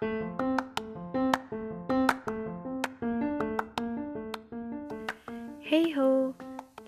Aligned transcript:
Hey 0.00 0.08
ho, 5.92 6.32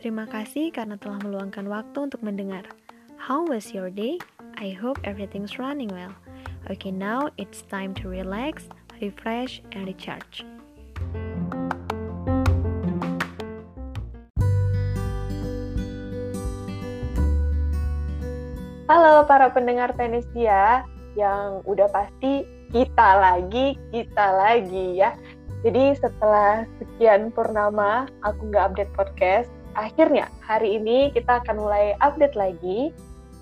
terima 0.00 0.25
kasih 0.25 0.73
karena 0.73 0.96
telah 0.96 1.20
meluangkan 1.20 1.68
waktu 1.68 2.08
untuk 2.08 2.25
mendengar. 2.25 2.64
How 3.20 3.44
was 3.44 3.76
your 3.76 3.92
day? 3.92 4.17
I 4.56 4.72
hope 4.72 4.96
everything's 5.04 5.60
running 5.60 5.92
well. 5.92 6.17
Okay, 6.72 6.88
now 6.88 7.28
it's 7.36 7.60
time 7.68 7.92
to 8.00 8.09
relax, 8.09 8.72
refresh, 9.04 9.60
and 9.76 9.84
recharge. 9.84 10.48
Halo 18.88 19.29
para 19.29 19.52
pendengar 19.52 19.92
Venesia 20.00 20.88
yang 21.12 21.60
udah 21.68 21.92
pasti 21.92 22.61
kita 22.73 23.09
lagi, 23.20 23.77
kita 23.93 24.27
lagi 24.34 24.98
ya. 24.98 25.12
Jadi 25.62 25.95
setelah 25.95 26.66
sekian 26.80 27.30
purnama 27.30 28.10
aku 28.27 28.51
nggak 28.51 28.74
update 28.74 28.92
podcast, 28.98 29.48
akhirnya 29.79 30.27
hari 30.42 30.80
ini 30.80 31.15
kita 31.15 31.38
akan 31.45 31.60
mulai 31.62 31.95
update 32.02 32.34
lagi 32.34 32.91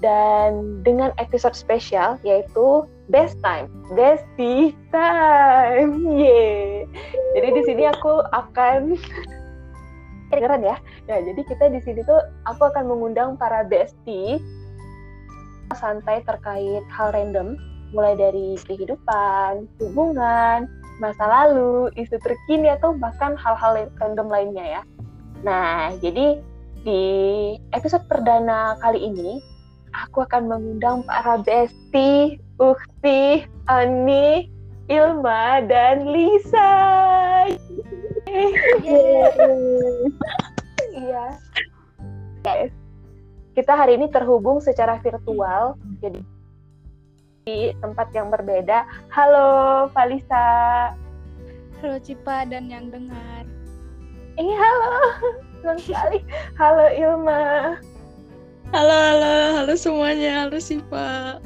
dan 0.05 0.81
dengan 0.85 1.17
episode 1.17 1.57
spesial 1.57 2.21
yaitu 2.27 2.85
Best 3.09 3.41
Time, 3.41 3.73
Bestie 3.97 4.77
Time, 4.93 6.05
yeah. 6.13 6.85
Jadi 7.39 7.49
di 7.57 7.63
sini 7.65 7.83
aku 7.89 8.21
akan 8.37 8.99
keren 10.31 10.63
ya. 10.63 10.77
Nah, 11.09 11.19
jadi 11.25 11.41
kita 11.43 11.65
di 11.73 11.81
sini 11.83 12.05
tuh 12.05 12.21
aku 12.47 12.69
akan 12.69 12.85
mengundang 12.87 13.35
para 13.41 13.65
bestie 13.65 14.39
santai 15.79 16.23
terkait 16.27 16.83
hal 16.91 17.15
random, 17.15 17.55
mulai 17.91 18.15
dari 18.15 18.55
kehidupan, 18.67 19.67
hubungan, 19.83 20.71
masa 21.03 21.25
lalu, 21.27 21.91
isu 21.97 22.17
terkini 22.23 22.71
atau 22.71 22.95
bahkan 22.95 23.35
hal-hal 23.35 23.89
random 23.99 24.29
lainnya 24.29 24.81
ya. 24.81 24.83
Nah, 25.41 25.97
jadi 25.99 26.39
di 26.85 27.03
episode 27.77 28.05
perdana 28.09 28.77
kali 28.81 29.11
ini 29.11 29.41
aku 29.93 30.23
akan 30.25 30.49
mengundang 30.49 31.03
para 31.05 31.41
Besti, 31.41 32.39
Ukti, 32.61 33.45
Ani, 33.67 34.47
Ilma, 34.93 35.65
dan 35.67 36.07
Lisa. 36.09 36.73
Iya. 40.91 41.25
Kita 43.51 43.73
hari 43.75 43.99
ini 43.99 44.07
terhubung 44.13 44.63
secara 44.63 45.01
virtual, 45.03 45.75
jadi 46.01 46.23
di 47.45 47.73
tempat 47.81 48.13
yang 48.13 48.29
berbeda. 48.29 48.85
Halo, 49.09 49.89
Valisa. 49.97 50.47
Halo 51.81 51.97
Cipa 52.05 52.45
dan 52.45 52.69
yang 52.69 52.93
dengar. 52.93 53.49
Eh, 54.37 54.45
halo. 54.45 54.93
Senang 55.61 55.81
sekali. 55.81 56.19
Halo, 56.57 56.85
Ilma. 56.93 57.77
Halo, 58.71 58.97
halo, 58.97 59.35
halo 59.61 59.75
semuanya. 59.75 60.47
Halo 60.47 60.61
Sipa. 60.61 61.41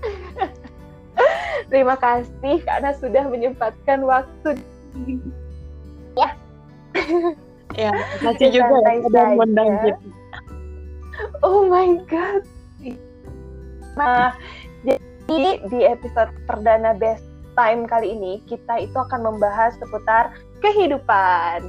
Terima 1.72 1.96
kasih 1.96 2.62
karena 2.64 2.90
sudah 2.96 3.24
menyempatkan 3.28 4.04
waktu. 4.04 4.56
Ya. 6.16 6.28
ya, 7.88 7.92
kasih 8.24 8.48
juga 8.52 8.76
ya 8.88 9.04
udah 9.04 9.24
mengundang 9.36 9.72
kita. 9.84 10.08
Oh 11.40 11.64
my 11.68 11.96
god. 12.08 12.44
Nah, 13.96 14.36
jadi 15.26 15.50
di 15.66 15.80
episode 15.82 16.30
perdana 16.46 16.94
Best 16.94 17.26
Time 17.56 17.88
kali 17.88 18.12
ini 18.12 18.44
kita 18.46 18.84
itu 18.84 18.94
akan 18.94 19.32
membahas 19.32 19.74
seputar 19.80 20.34
kehidupan 20.60 21.64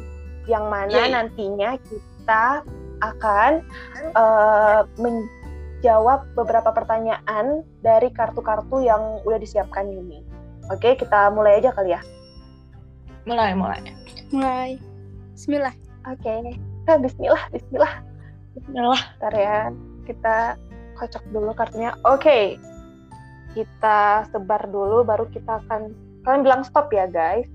yang 0.47 0.67
mana 0.67 1.07
Yay. 1.07 1.11
nantinya 1.11 1.79
kita 1.87 2.63
akan 3.01 3.61
uh, 4.17 4.83
menjawab 4.97 6.27
beberapa 6.33 6.73
pertanyaan 6.73 7.63
dari 7.85 8.09
kartu-kartu 8.11 8.83
yang 8.83 9.21
udah 9.23 9.37
disiapkan 9.37 9.85
ini. 9.87 10.25
Oke, 10.73 10.97
kita 10.99 11.31
mulai 11.31 11.63
aja 11.63 11.71
kali 11.71 11.95
ya. 11.95 12.01
Mulai, 13.23 13.55
mulai. 13.55 13.79
Mulai. 14.33 14.69
Bismillah. 15.35 15.75
Oke. 16.09 16.57
Nah, 16.87 16.97
bismillah, 16.99 17.43
bismillah. 17.51 17.93
Bismillah. 18.55 19.01
Bentar 19.19 19.33
ya, 19.35 19.59
kita 20.03 20.37
kocok 20.97 21.23
dulu 21.31 21.51
kartunya. 21.53 21.93
Oke, 22.03 22.57
kita 23.55 24.27
sebar 24.31 24.67
dulu, 24.67 25.03
baru 25.07 25.27
kita 25.31 25.63
akan 25.65 25.93
kalian 26.25 26.41
bilang 26.43 26.61
stop 26.67 26.91
ya 26.91 27.07
guys. 27.07 27.47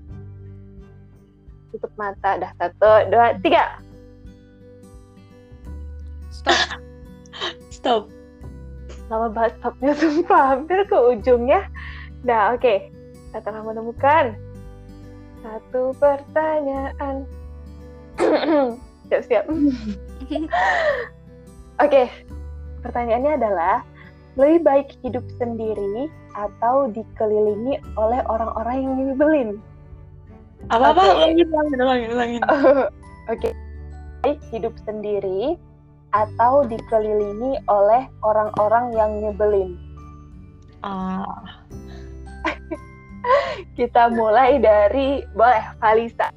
Tutup 1.73 1.93
mata, 1.97 2.37
dah 2.37 2.51
satu, 2.57 3.09
dua, 3.09 3.37
tiga. 3.41 3.81
Stop. 6.33 6.57
Stop. 7.83 8.03
Lama 9.11 9.27
banget 9.27 9.59
stopnya, 9.59 9.91
sumpah 9.99 10.55
hampir 10.55 10.79
ke 10.87 10.95
ujungnya. 10.95 11.67
Nah, 12.23 12.55
oke, 12.55 12.87
kita 13.27 13.39
telah 13.43 13.61
menemukan 13.65 14.37
satu 15.43 15.91
pertanyaan. 15.99 17.27
Siap-siap. 19.11 19.45
Oke, 21.83 22.07
pertanyaannya 22.79 23.33
adalah 23.35 23.83
lebih 24.33 24.65
baik 24.65 24.89
hidup 25.05 25.25
sendiri 25.37 26.09
atau 26.33 26.89
dikelilingi 26.89 27.77
oleh 27.93 28.21
orang-orang 28.25 28.77
yang 28.81 28.93
nyebelin? 28.97 29.49
Apa 30.73 30.95
apa? 30.95 31.01
Oke. 31.01 31.17
Ulangin, 31.21 31.47
ulangin, 31.51 31.79
ulangin, 31.79 32.09
ulangin. 32.15 32.41
Oke, 33.33 33.49
baik 34.23 34.39
hidup 34.49 34.73
sendiri 34.83 35.55
atau 36.13 36.63
dikelilingi 36.65 37.61
oleh 37.67 38.03
orang-orang 38.21 38.93
yang 38.93 39.11
nyebelin? 39.21 39.75
Ah, 40.83 41.63
Kita 43.77 44.11
mulai 44.11 44.59
dari 44.59 45.23
boleh 45.33 45.63
Valisa. 45.79 46.29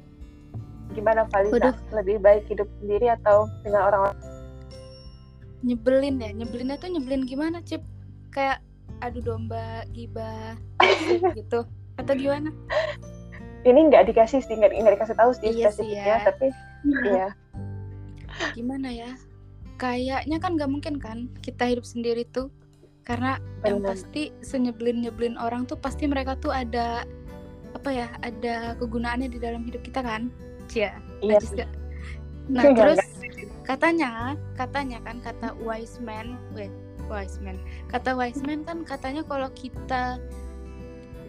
Gimana 0.95 1.27
Valisa? 1.29 1.75
Lebih 1.93 2.23
baik 2.23 2.47
hidup 2.49 2.67
sendiri 2.81 3.11
atau 3.21 3.51
dengan 3.61 3.91
orang-orang? 3.91 4.17
Nyebelin 5.65 6.21
ya. 6.21 6.29
Nyebelinnya 6.33 6.77
tuh 6.77 6.89
nyebelin 6.91 7.23
gimana, 7.25 7.61
Cip? 7.65 7.81
Kayak 8.33 8.61
adu 9.01 9.21
domba, 9.21 9.85
gibah, 9.93 10.57
gitu. 11.37 11.65
Atau 11.97 12.13
gimana? 12.13 12.49
Ini 13.65 13.89
nggak 13.89 14.13
dikasih 14.13 14.41
sih, 14.41 14.53
nggak 14.53 14.73
nggak 14.73 14.95
dikasih 15.01 15.17
tahu 15.17 15.31
sih 15.33 15.49
Iya 15.51 15.69
sih 15.73 15.85
spesifiknya, 15.85 16.15
ya. 16.21 16.25
tapi 16.25 16.47
iya. 17.09 17.27
Gimana 18.53 18.89
ya? 18.93 19.11
Kayaknya 19.77 20.37
kan 20.41 20.57
gak 20.57 20.71
mungkin 20.73 20.95
kan 20.97 21.29
kita 21.41 21.69
hidup 21.69 21.85
sendiri 21.85 22.25
tuh. 22.33 22.49
Karena 23.05 23.37
yang 23.63 23.79
Bener. 23.81 23.93
pasti 23.93 24.33
senyebelin-nyebelin 24.43 25.37
orang 25.39 25.63
tuh 25.63 25.77
pasti 25.79 26.09
mereka 26.09 26.33
tuh 26.37 26.49
ada 26.53 27.05
apa 27.77 27.89
ya? 27.93 28.07
Ada 28.25 28.77
kegunaannya 28.81 29.29
di 29.31 29.39
dalam 29.41 29.61
hidup 29.65 29.81
kita 29.85 30.01
kan? 30.01 30.29
Cia. 30.69 30.97
Iya 31.21 31.37
najis 31.37 31.49
sih. 31.53 31.57
gak? 31.61 31.71
Nah, 32.47 32.63
Enggak, 32.63 32.79
terus 32.95 32.99
enggak. 33.03 33.16
Katanya, 33.67 34.39
katanya 34.55 35.03
kan 35.03 35.19
kata 35.19 35.51
wise 35.59 35.99
man, 35.99 36.39
weh, 36.55 36.71
wise 37.11 37.37
man. 37.43 37.59
Kata 37.91 38.15
wise 38.15 38.39
man 38.41 38.63
kan 38.63 38.87
katanya 38.87 39.27
kalau 39.27 39.51
kita 39.51 40.17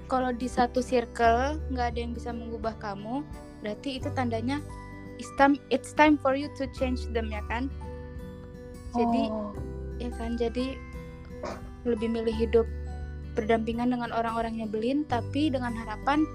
kalau 0.09 0.32
di 0.32 0.49
satu 0.49 0.81
circle 0.81 1.60
nggak 1.75 1.87
ada 1.93 1.99
yang 1.99 2.15
bisa 2.16 2.31
mengubah 2.32 2.78
kamu, 2.81 3.26
berarti 3.60 4.00
itu 4.00 4.09
tandanya 4.15 4.62
it's 5.19 5.28
time 5.34 5.59
it's 5.69 5.91
time 5.93 6.15
for 6.16 6.38
you 6.38 6.49
to 6.54 6.65
change 6.72 7.04
them 7.10 7.28
ya 7.28 7.43
kan? 7.50 7.66
Jadi 8.94 9.28
Oh. 9.28 9.53
ya 9.99 10.09
kan 10.15 10.38
jadi 10.38 10.78
lebih 11.82 12.09
milih 12.09 12.32
hidup 12.32 12.66
berdampingan 13.34 13.94
dengan 13.94 14.10
orang-orang 14.10 14.62
nyebelin 14.62 15.06
tapi 15.06 15.50
dengan 15.50 15.75
harapan 15.75 16.26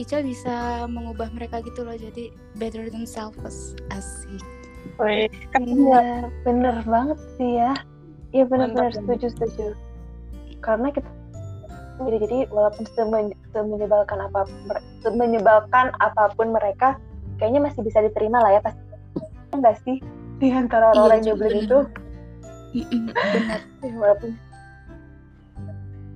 Ica 0.00 0.24
bisa 0.24 0.88
mengubah 0.88 1.28
mereka 1.36 1.60
gitu 1.60 1.84
loh 1.84 1.92
jadi 1.92 2.32
better 2.56 2.88
than 2.88 3.04
selfish 3.04 3.76
asik 3.92 4.59
Iya, 5.58 6.28
bener 6.44 6.76
banget 6.84 7.18
sih 7.36 7.56
ya. 7.56 7.72
Iya 8.30 8.44
benar-benar 8.46 8.94
Mantap, 8.94 9.00
setuju 9.02 9.26
setuju. 9.34 9.66
Karena 10.62 10.88
kita 10.94 11.08
jadi 12.00 12.16
jadi 12.24 12.38
walaupun 12.48 12.84
semen- 12.96 13.36
semenyebalkan 13.52 14.18
apa 14.24 14.48
semenyebalkan 15.04 15.92
apa 16.00 16.32
pun 16.32 16.54
mereka, 16.54 16.96
kayaknya 17.36 17.60
masih 17.68 17.84
bisa 17.84 18.00
diterima 18.00 18.40
lah 18.40 18.56
ya 18.56 18.60
pasti. 18.62 18.80
Enggak 19.50 19.76
sih 19.82 19.98
di 20.40 20.48
antara 20.54 20.94
Iya, 20.94 21.00
orang 21.04 21.20
yang 21.20 21.36
juga 21.36 21.44
nyebelin 21.50 21.64
itu, 21.66 21.78
ya, 23.84 23.92
walaupun 23.98 24.30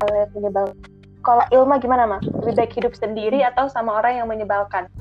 kalau 0.00 0.24
menyebalkan. 0.32 0.76
Kalau 1.24 1.44
Ilma 1.48 1.80
gimana 1.80 2.04
mah? 2.04 2.20
Lebih 2.20 2.52
baik 2.52 2.72
hidup 2.76 2.92
sendiri 2.92 3.40
atau 3.40 3.64
sama 3.72 3.96
orang 3.96 4.20
yang 4.20 4.28
menyebalkan? 4.28 4.92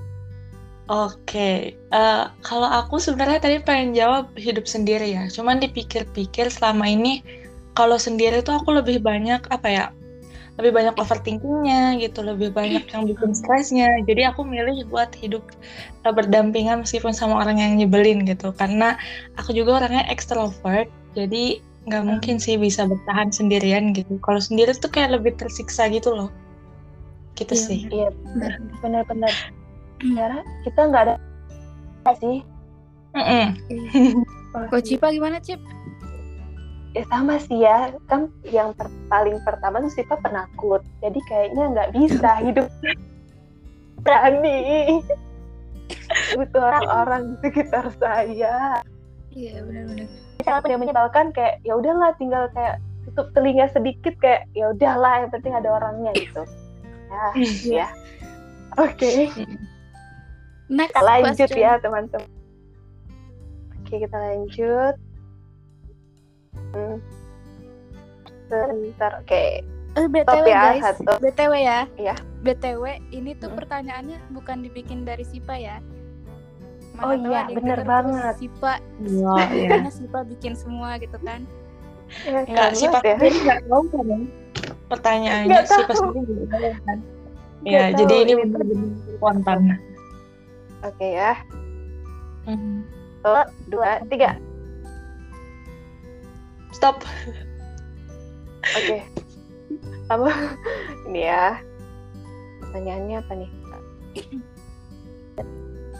Oke, 0.91 1.79
eh, 1.79 2.23
kalau 2.43 2.67
aku 2.67 2.99
sebenarnya 2.99 3.39
tadi 3.39 3.57
pengen 3.63 3.95
jawab 3.95 4.35
hidup 4.35 4.67
sendiri 4.67 5.15
ya. 5.15 5.31
Cuman 5.31 5.63
dipikir-pikir 5.63 6.51
selama 6.51 6.91
ini 6.91 7.23
kalau 7.71 7.95
sendiri 7.95 8.43
tuh 8.43 8.59
aku 8.59 8.75
lebih 8.75 8.99
banyak 8.99 9.47
apa 9.47 9.69
ya? 9.71 9.85
lebih 10.53 10.69
banyak 10.69 10.95
overthinkingnya 11.01 11.97
gitu 11.97 12.21
lebih 12.21 12.53
banyak 12.53 12.85
yang 12.85 13.09
bikin 13.09 13.33
stresnya 13.33 13.89
jadi 14.05 14.29
aku 14.29 14.45
milih 14.45 14.85
buat 14.85 15.09
hidup 15.17 15.41
uh, 16.05 16.13
berdampingan 16.13 16.85
meskipun 16.85 17.09
sama 17.09 17.41
orang 17.41 17.57
yang 17.57 17.73
nyebelin 17.73 18.21
gitu 18.21 18.53
karena 18.53 18.93
aku 19.33 19.49
juga 19.57 19.81
orangnya 19.81 20.05
extrovert 20.13 20.93
jadi 21.17 21.57
nggak 21.89 22.03
mungkin 22.05 22.37
sih 22.37 22.55
bisa 22.61 22.85
bertahan 22.85 23.33
sendirian 23.33 23.97
gitu 23.97 24.21
kalau 24.21 24.37
sendiri 24.37 24.71
tuh 24.77 24.93
kayak 24.93 25.17
lebih 25.17 25.33
tersiksa 25.41 25.89
gitu 25.89 26.13
loh 26.13 26.29
gitu 27.33 27.57
Iya, 27.57 27.65
sih 27.65 27.79
Iya, 27.89 28.09
benar-benar. 28.77 29.33
Karena 30.03 30.41
kita 30.67 30.79
nggak 30.91 31.03
ada 31.07 31.15
sih. 32.21 32.43
Mm-mm. 33.13 33.45
Kok 34.69 34.83
Cipa 34.83 35.13
gimana 35.13 35.39
Cip? 35.39 35.61
Ya 36.93 37.01
sama 37.09 37.41
sih 37.41 37.57
ya, 37.57 37.89
kan 38.05 38.29
yang 38.45 38.69
per- 38.77 38.93
paling 39.09 39.41
pertama 39.41 39.81
tuh 39.81 39.89
Sipa 39.89 40.13
penakut. 40.21 40.85
Jadi 41.01 41.17
kayaknya 41.25 41.63
nggak 41.73 41.89
bisa 41.95 42.29
hidup 42.45 42.67
berani. 44.03 45.01
Butuh 46.37 46.61
orang-orang 46.61 47.21
di 47.33 47.35
sekitar 47.49 47.89
saya. 47.97 48.81
Iya 49.33 49.65
benar-benar. 49.65 50.07
Sangat 50.45 50.63
yang 50.69 50.81
menyebalkan 50.85 51.33
kayak 51.33 51.63
ya 51.65 51.73
udahlah 51.79 52.13
tinggal 52.21 52.45
kayak 52.53 52.77
tutup 53.09 53.31
telinga 53.33 53.69
sedikit 53.73 54.13
kayak 54.21 54.45
ya 54.53 54.69
udahlah 54.69 55.25
yang 55.25 55.31
penting 55.33 55.53
ada 55.57 55.69
orangnya 55.69 56.11
gitu. 56.13 56.43
Ya, 57.09 57.25
ya. 57.65 57.87
Oke. 58.77 59.29
Next 60.69 60.95
Kita 60.95 61.03
lanjut 61.03 61.47
question. 61.49 61.59
ya 61.61 61.71
teman-teman. 61.77 62.29
Oke 63.79 63.93
kita 63.99 64.17
lanjut. 64.17 64.95
Hmm. 66.73 66.97
Sebentar, 68.47 69.11
oke. 69.19 69.43
Eh, 69.93 70.07
BTW 70.09 70.45
ya, 70.49 70.61
guys, 70.73 70.81
satu. 70.97 71.11
BTW 71.21 71.53
ya. 71.61 71.79
Iya. 71.95 72.15
BTW 72.41 72.83
ini 73.11 73.37
tuh 73.37 73.49
Hmm. 73.49 73.57
pertanyaannya 73.61 74.17
bukan 74.33 74.65
dibikin 74.65 75.05
dari 75.05 75.21
Sipa 75.23 75.53
ya. 75.53 75.77
Oh 76.97 77.09
tahu 77.09 77.25
iya, 77.29 77.49
bener 77.49 77.81
banget. 77.81 78.33
Sipa, 78.37 78.77
Iya, 79.01 79.33
iya. 79.57 79.69
karena 79.69 79.89
Sipa 79.89 80.19
bikin 80.25 80.53
semua 80.53 80.97
gitu 80.97 81.17
kan. 81.21 81.41
Ya, 82.21 82.45
Enggak, 82.45 82.69
keren 82.69 82.73
si 82.77 82.85
banget 82.85 83.01
ya. 83.01 83.15
Pak 83.17 83.33
nggak 83.33 83.59
tahu 83.65 83.83
kan 83.89 84.05
ya 84.05 84.17
pertanyaannya 84.85 85.47
Nggak 85.49 85.63
si 85.63 85.71
tahu. 85.73 85.81
Pak 85.81 85.95
sendiri 85.97 86.33
nggak 86.33 86.49
tahu 86.53 86.69
kan. 86.85 86.97
Ya, 87.63 87.83
jadi 87.95 88.13
ini 88.13 88.27
iya. 88.27 88.37
benar-benar 88.45 88.89
spontan. 89.17 89.59
Oke 90.83 91.07
ya. 91.15 91.39
Mhm. 92.43 92.83
Satu, 93.23 93.43
dua, 93.71 94.03
tiga. 94.11 94.35
Stop. 96.75 97.07
Oke. 98.75 98.99
Apa? 100.11 100.31
Ini 101.07 101.21
ya. 101.23 101.47
Pertanyaannya 102.59 103.17
apa 103.23 103.33
nih? 103.37 103.51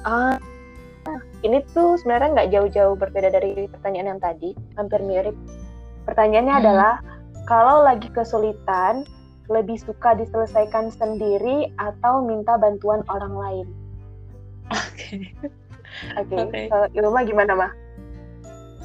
Ah, 0.03 0.35
ini 1.47 1.63
tuh 1.71 1.95
sebenarnya 2.01 2.36
nggak 2.36 2.51
jauh-jauh 2.51 2.95
berbeda 3.00 3.31
dari 3.31 3.71
pertanyaan 3.71 4.18
yang 4.18 4.21
tadi, 4.21 4.51
hampir 4.75 5.00
mirip. 5.00 5.38
Pertanyaannya 6.03 6.56
Hmm. 6.59 6.63
adalah, 6.68 6.94
kalau 7.47 7.88
lagi 7.88 8.12
kesulitan, 8.12 9.07
lebih 9.47 9.79
suka 9.79 10.15
diselesaikan 10.15 10.91
sendiri 10.91 11.71
atau 11.79 12.19
minta 12.24 12.59
bantuan 12.59 13.03
orang 13.07 13.36
lain? 13.36 13.68
Oke. 14.71 15.33
Oke, 16.19 16.36
Oke. 16.36 16.62
kalau 16.71 16.88
Ilma 16.94 17.21
gimana, 17.25 17.54
mah? 17.54 17.71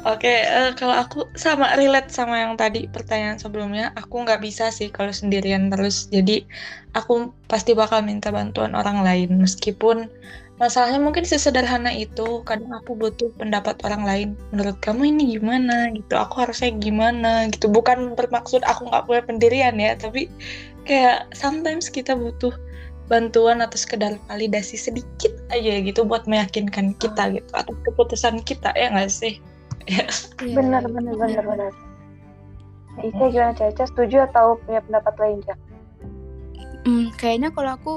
Oke, 0.07 0.31
eh, 0.31 0.71
kalau 0.79 0.95
aku 0.95 1.27
sama 1.35 1.75
relate 1.75 2.15
sama 2.15 2.39
yang 2.39 2.55
tadi 2.55 2.87
pertanyaan 2.87 3.35
sebelumnya, 3.35 3.91
aku 3.99 4.23
nggak 4.23 4.39
bisa 4.47 4.71
sih 4.71 4.95
kalau 4.95 5.11
sendirian 5.11 5.75
terus. 5.75 6.07
Jadi 6.07 6.47
aku 6.95 7.35
pasti 7.51 7.75
bakal 7.75 8.07
minta 8.07 8.31
bantuan 8.31 8.79
orang 8.79 9.03
lain, 9.03 9.43
meskipun 9.43 10.07
masalahnya 10.63 11.03
mungkin 11.03 11.27
sesederhana 11.27 11.91
itu. 11.91 12.47
Kadang 12.47 12.71
aku 12.79 12.95
butuh 12.95 13.35
pendapat 13.43 13.83
orang 13.83 14.03
lain. 14.07 14.29
Menurut 14.55 14.79
kamu 14.79 15.19
ini 15.19 15.35
gimana? 15.35 15.91
Gitu. 15.91 16.15
Aku 16.15 16.47
harusnya 16.47 16.71
gimana? 16.79 17.51
Gitu. 17.51 17.67
Bukan 17.67 18.15
bermaksud 18.15 18.63
aku 18.71 18.87
nggak 18.87 19.03
punya 19.03 19.23
pendirian 19.27 19.75
ya, 19.83 19.99
tapi 19.99 20.31
kayak 20.87 21.27
sometimes 21.35 21.91
kita 21.91 22.15
butuh 22.15 22.55
bantuan 23.09 23.65
atau 23.65 23.81
sekedar 23.81 24.21
validasi 24.29 24.77
sedikit 24.77 25.33
aja 25.49 25.81
gitu 25.81 26.05
buat 26.05 26.29
meyakinkan 26.29 26.93
kita 27.01 27.33
gitu 27.33 27.51
atas 27.57 27.77
keputusan 27.89 28.45
kita 28.45 28.71
ya 28.77 28.93
nggak 28.93 29.11
sih? 29.11 29.41
Ya. 29.89 30.05
Iya, 30.45 30.55
Benar, 30.61 30.83
iya, 30.85 30.93
benar, 30.93 31.15
iya. 31.17 31.21
benar, 31.25 31.45
benar. 31.49 31.73
Ica 32.99 33.25
gimana, 33.31 33.53
Caca? 33.57 33.85
Setuju 33.89 34.27
atau 34.29 34.61
punya 34.69 34.85
pendapat 34.85 35.15
lain, 35.17 35.39
Caca? 35.47 35.65
Hmm, 36.85 37.09
kayaknya 37.17 37.49
kalau 37.57 37.73
aku 37.73 37.95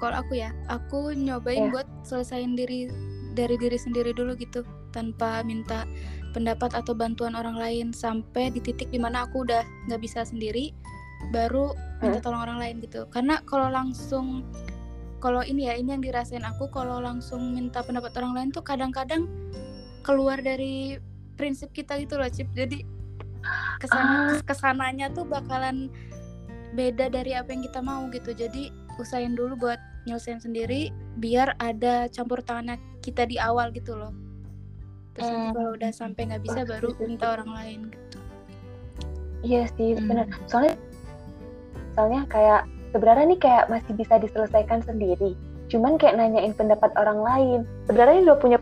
kalau 0.00 0.16
aku 0.16 0.40
ya, 0.40 0.56
aku 0.72 1.12
nyobain 1.12 1.68
Iya. 1.68 1.72
buat 1.76 1.88
selesain 2.08 2.56
diri 2.56 2.88
dari 3.36 3.60
diri 3.60 3.76
sendiri 3.76 4.16
dulu 4.16 4.32
gitu, 4.40 4.64
tanpa 4.96 5.44
minta 5.44 5.84
pendapat 6.32 6.72
atau 6.72 6.96
bantuan 6.96 7.36
orang 7.36 7.58
lain 7.58 7.86
sampai 7.92 8.48
di 8.54 8.64
titik 8.64 8.88
di 8.88 8.96
mana 8.96 9.28
aku 9.28 9.44
udah 9.44 9.60
nggak 9.90 10.00
bisa 10.00 10.24
sendiri, 10.24 10.72
baru 11.28 11.76
minta 12.00 12.18
tolong 12.24 12.40
orang 12.40 12.58
lain 12.58 12.80
gitu. 12.80 13.04
Karena 13.12 13.44
kalau 13.44 13.68
langsung 13.68 14.40
kalau 15.20 15.44
ini 15.44 15.68
ya 15.68 15.76
ini 15.76 15.92
yang 15.92 16.00
dirasain 16.00 16.40
aku 16.48 16.72
kalau 16.72 16.96
langsung 16.96 17.52
minta 17.52 17.84
pendapat 17.84 18.16
orang 18.16 18.32
lain 18.32 18.48
tuh 18.56 18.64
kadang-kadang 18.64 19.28
keluar 20.00 20.40
dari 20.40 20.96
prinsip 21.36 21.76
kita 21.76 22.00
gitu 22.00 22.16
loh 22.16 22.24
Cip 22.32 22.48
jadi 22.56 22.80
ke 23.76 23.86
sana 23.88 24.40
ke 24.40 24.54
sananya 24.56 25.12
tuh 25.12 25.28
bakalan 25.28 25.92
beda 26.72 27.12
dari 27.12 27.36
apa 27.36 27.52
yang 27.52 27.60
kita 27.68 27.84
mau 27.84 28.08
gitu 28.08 28.32
jadi 28.32 28.72
usahain 28.96 29.36
dulu 29.36 29.60
buat 29.60 29.76
nyelesain 30.08 30.40
sendiri 30.40 30.88
biar 31.20 31.52
ada 31.60 32.08
campur 32.08 32.40
tangannya 32.40 32.80
kita 33.04 33.28
di 33.28 33.36
awal 33.36 33.68
gitu 33.76 33.96
loh 34.00 34.16
terus 35.12 35.28
nanti 35.28 35.52
Hmm. 35.52 35.56
kalau 35.56 35.70
udah 35.76 35.90
sampai 35.92 36.22
nggak 36.32 36.42
bisa 36.48 36.60
baru 36.64 36.96
minta 36.96 37.26
orang 37.36 37.50
lain 37.52 37.80
gitu 37.92 38.18
Iya 39.40 39.64
sih, 39.72 39.96
Hmm. 39.96 40.04
benar. 40.04 40.28
Soalnya, 40.52 40.76
soalnya 41.94 42.26
kayak 42.30 42.66
sebenarnya 42.90 43.26
nih 43.34 43.40
kayak 43.40 43.64
masih 43.70 43.92
bisa 43.94 44.18
diselesaikan 44.18 44.82
sendiri. 44.82 45.34
Cuman 45.70 45.96
kayak 45.96 46.18
nanyain 46.18 46.54
pendapat 46.54 46.90
orang 46.98 47.22
lain. 47.22 47.60
Sebenarnya 47.86 48.26
udah 48.26 48.38
punya 48.38 48.58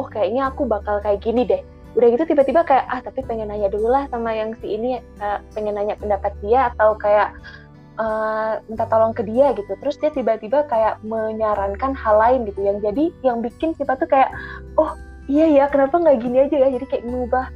oh 0.00 0.06
kayaknya 0.08 0.48
aku 0.48 0.64
bakal 0.64 1.00
kayak 1.04 1.20
gini 1.20 1.44
deh. 1.44 1.60
Udah 1.96 2.08
gitu 2.14 2.24
tiba-tiba 2.24 2.64
kayak 2.64 2.86
ah 2.88 3.00
tapi 3.04 3.20
pengen 3.24 3.52
nanya 3.52 3.68
dulu 3.68 3.92
lah 3.92 4.08
sama 4.08 4.32
yang 4.32 4.56
si 4.60 4.76
ini 4.76 5.00
eh, 5.00 5.38
pengen 5.52 5.76
nanya 5.76 5.98
pendapat 6.00 6.32
dia 6.40 6.72
atau 6.72 6.96
kayak 6.96 7.36
eh, 8.00 8.52
minta 8.70 8.84
tolong 8.88 9.12
ke 9.12 9.26
dia 9.28 9.52
gitu. 9.52 9.72
Terus 9.84 9.96
dia 10.00 10.10
tiba-tiba 10.12 10.64
kayak 10.68 11.04
menyarankan 11.04 11.92
hal 11.92 12.16
lain 12.16 12.48
gitu 12.48 12.64
yang 12.64 12.80
jadi 12.80 13.12
yang 13.20 13.44
bikin 13.44 13.76
kita 13.76 13.92
tuh 14.00 14.08
kayak 14.08 14.32
oh 14.80 14.96
iya 15.28 15.44
ya 15.44 15.64
kenapa 15.68 16.00
nggak 16.00 16.24
gini 16.24 16.48
aja 16.48 16.56
ya 16.56 16.68
jadi 16.72 16.86
kayak 16.88 17.04
ngubah 17.04 17.46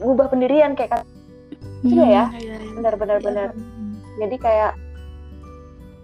ngubah 0.00 0.26
pendirian 0.32 0.72
kayak 0.72 1.04
Iya 1.84 2.04
ya. 2.08 2.24
Hmm, 2.24 2.40
iya, 2.40 2.56
iya. 2.56 2.72
benar-benar 2.80 3.18
benar 3.20 3.48
jadi 4.20 4.36
kayak 4.38 4.72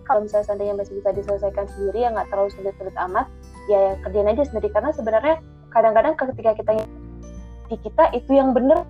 kalau 0.05 0.27
misalnya 0.27 0.47
seandainya 0.51 0.75
masih 0.75 0.99
bisa 0.99 1.11
diselesaikan 1.15 1.67
sendiri 1.71 2.03
ya 2.03 2.11
nggak 2.11 2.29
terlalu 2.35 2.51
sulit-sulit 2.51 2.97
amat 3.11 3.27
ya, 3.71 3.79
ya 3.79 3.93
kerjain 4.03 4.27
aja 4.27 4.43
sendiri 4.47 4.69
karena 4.75 4.91
sebenarnya 4.91 5.37
kadang-kadang 5.71 6.15
ketika 6.19 6.51
kita 6.59 6.71
di 7.71 7.77
kita 7.79 8.05
itu 8.11 8.31
yang 8.35 8.51
bener 8.51 8.83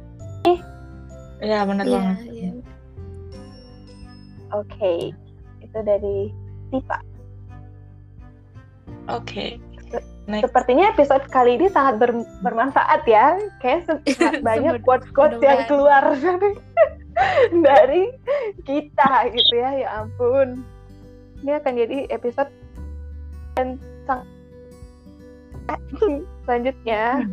Ya 1.40 1.64
benar 1.64 1.88
Iya, 1.88 1.96
banget. 1.96 2.18
iya. 2.28 2.50
oke 4.52 4.92
itu 5.60 5.78
dari 5.80 6.18
Tipa 6.68 6.98
Oke. 9.08 9.56
Next. 10.30 10.46
sepertinya 10.46 10.94
episode 10.94 11.26
kali 11.34 11.58
ini 11.58 11.66
sangat 11.72 11.98
ber- 11.98 12.28
bermanfaat 12.46 13.02
ya 13.08 13.34
kayak 13.58 13.88
sangat 14.14 14.44
banyak 14.46 14.78
quotes-quotes 14.86 15.42
yang 15.42 15.66
keluar 15.66 16.14
dari 17.66 18.10
kita 18.64 19.30
gitu 19.32 19.54
ya 19.56 19.70
ya 19.84 19.88
ampun. 20.02 20.64
Ini 21.40 21.56
akan 21.60 21.72
jadi 21.76 21.98
episode 22.12 22.50
yang 23.56 23.80
sang 24.04 24.24
selanjutnya. 26.44 27.24
Hmm. 27.24 27.32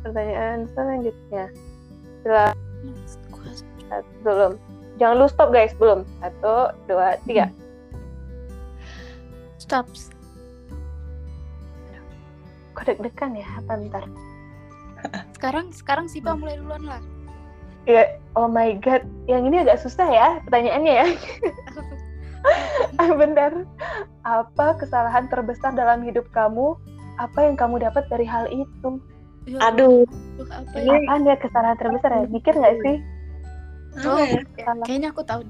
pertanyaan 0.00 0.64
selanjutnya. 0.72 1.44
Satu, 2.24 4.08
belum. 4.24 4.52
Jangan 4.96 5.16
lu 5.20 5.26
stop 5.28 5.48
guys. 5.52 5.76
Belum. 5.76 6.08
Satu 6.24 6.72
dua 6.88 7.20
tiga. 7.28 7.52
Stop. 9.60 9.84
Kok 12.72 12.84
deg-degan 12.88 13.36
ya? 13.36 13.48
Apa 13.60 13.76
ntar? 13.76 14.04
Sekarang 15.36 15.68
sekarang 15.72 16.06
Sipa 16.08 16.32
mulai 16.32 16.56
duluan 16.56 16.84
lah 16.84 17.00
ya 17.84 18.02
oh 18.34 18.46
my 18.46 18.76
god 18.78 19.00
yang 19.24 19.44
ini 19.44 19.60
agak 19.60 19.78
susah 19.78 20.06
ya 20.06 20.28
pertanyaannya 20.44 20.94
ya 20.94 21.06
Bentar. 23.20 23.52
Apa 24.24 24.72
kesalahan 24.74 25.28
terbesar 25.28 25.76
dalam 25.76 26.00
hidup 26.00 26.24
kamu? 26.30 26.72
Apa 27.16 27.44
yang 27.44 27.52
kamu 27.52 27.80
dapat 27.80 28.08
dari 28.08 28.24
hal 28.24 28.48
itu? 28.48 28.96
Ya 29.44 29.60
Aduh. 29.68 30.08
Apa 30.42 30.72
Ini- 30.74 31.04
ya? 31.04 31.12
Apa 31.12 31.20
ya 31.22 31.36
kesalahan 31.36 31.76
terbesar 31.76 32.10
ya? 32.10 32.24
Mikir 32.28 32.56
nggak 32.56 32.76
sih? 32.80 32.96
Oh, 34.06 34.16
ya? 34.16 34.40
ya, 34.56 34.72
kayaknya 34.80 35.12
aku 35.12 35.20
tahu. 35.20 35.44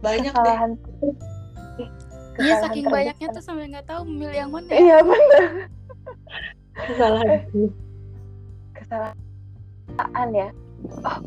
Banyak 0.00 0.32
deh. 0.32 0.40
kesalahan 0.40 0.70
ih, 1.76 1.88
Iya 2.40 2.54
saking 2.64 2.84
terbesar. 2.84 2.96
banyaknya 2.96 3.26
tuh 3.28 3.42
sampai 3.44 3.64
nggak 3.68 3.86
tahu 3.86 4.00
memilih 4.08 4.36
yang 4.38 4.50
mana. 4.50 4.68
ya. 4.72 4.76
iya 4.78 4.96
bener 5.04 5.44
Kesalahan. 6.72 7.28
kesalahan 8.72 10.28
ya 10.32 10.48
oh, 10.88 10.98
eh, 10.98 11.18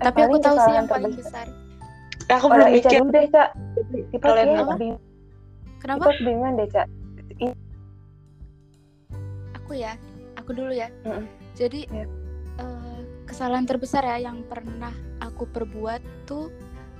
Tapi 0.00 0.18
aku 0.20 0.36
tahu 0.36 0.54
sih 0.54 0.60
kesalahan 0.60 0.74
yang 0.74 0.86
paling 0.86 1.12
terbesar. 1.12 1.46
besar. 1.46 2.32
Aku 2.32 2.46
belum 2.48 2.68
mikir. 2.70 2.90
dulu 2.94 3.10
deh 3.10 3.26
cak 3.28 3.48
Tipe 4.08 4.16
Kalian 4.18 4.48
apa? 4.56 4.74
bingung 4.74 5.02
Kenapa? 5.78 6.00
Tipe 6.02 6.16
kebingungan 6.18 6.52
deh 6.56 6.68
cak 6.68 6.86
Aku 9.54 9.72
ya. 9.74 9.92
Aku 10.36 10.50
dulu 10.52 10.72
ya. 10.72 10.88
Mm-mm. 11.04 11.24
Jadi 11.54 11.86
Iya. 11.88 12.06
eh, 12.56 12.98
kesalahan 13.24 13.64
terbesar 13.64 14.02
ya 14.02 14.18
yang 14.22 14.44
pernah 14.44 14.92
aku 15.18 15.46
perbuat 15.46 16.00
tuh 16.24 16.50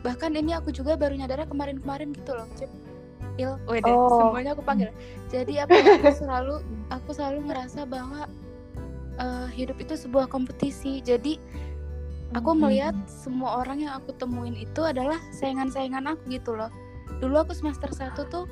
bahkan 0.01 0.33
ini 0.33 0.53
aku 0.53 0.69
juga 0.69 0.95
baru 0.95 1.17
nyadarnya 1.17 1.49
kemarin-kemarin 1.49 2.13
gitu 2.13 2.33
loh, 2.33 2.45
Cip. 2.55 2.69
Il, 3.35 3.59
wede, 3.67 3.89
Oh. 3.89 4.15
semuanya 4.21 4.55
aku 4.55 4.63
panggil. 4.63 4.95
Jadi 5.27 5.59
apa 5.59 5.75
ya, 5.75 5.99
aku 5.99 6.13
selalu 6.15 6.55
aku 6.89 7.11
selalu 7.11 7.39
ngerasa 7.49 7.83
bahwa 7.85 8.29
eh, 9.17 9.49
hidup 9.51 9.79
itu 9.79 9.97
sebuah 9.97 10.29
kompetisi. 10.29 11.01
Jadi 11.01 11.41
aku 12.35 12.51
Hmm. 12.53 12.67
melihat 12.67 12.97
semua 13.07 13.63
orang 13.63 13.87
yang 13.87 13.97
aku 13.97 14.13
temuin 14.19 14.55
itu 14.59 14.83
adalah 14.83 15.19
saingan-saingan 15.35 16.05
aku 16.05 16.23
gitu 16.35 16.55
loh. 16.59 16.71
Dulu 17.23 17.47
aku 17.47 17.53
semester 17.55 17.89
1 17.95 18.27
tuh 18.29 18.51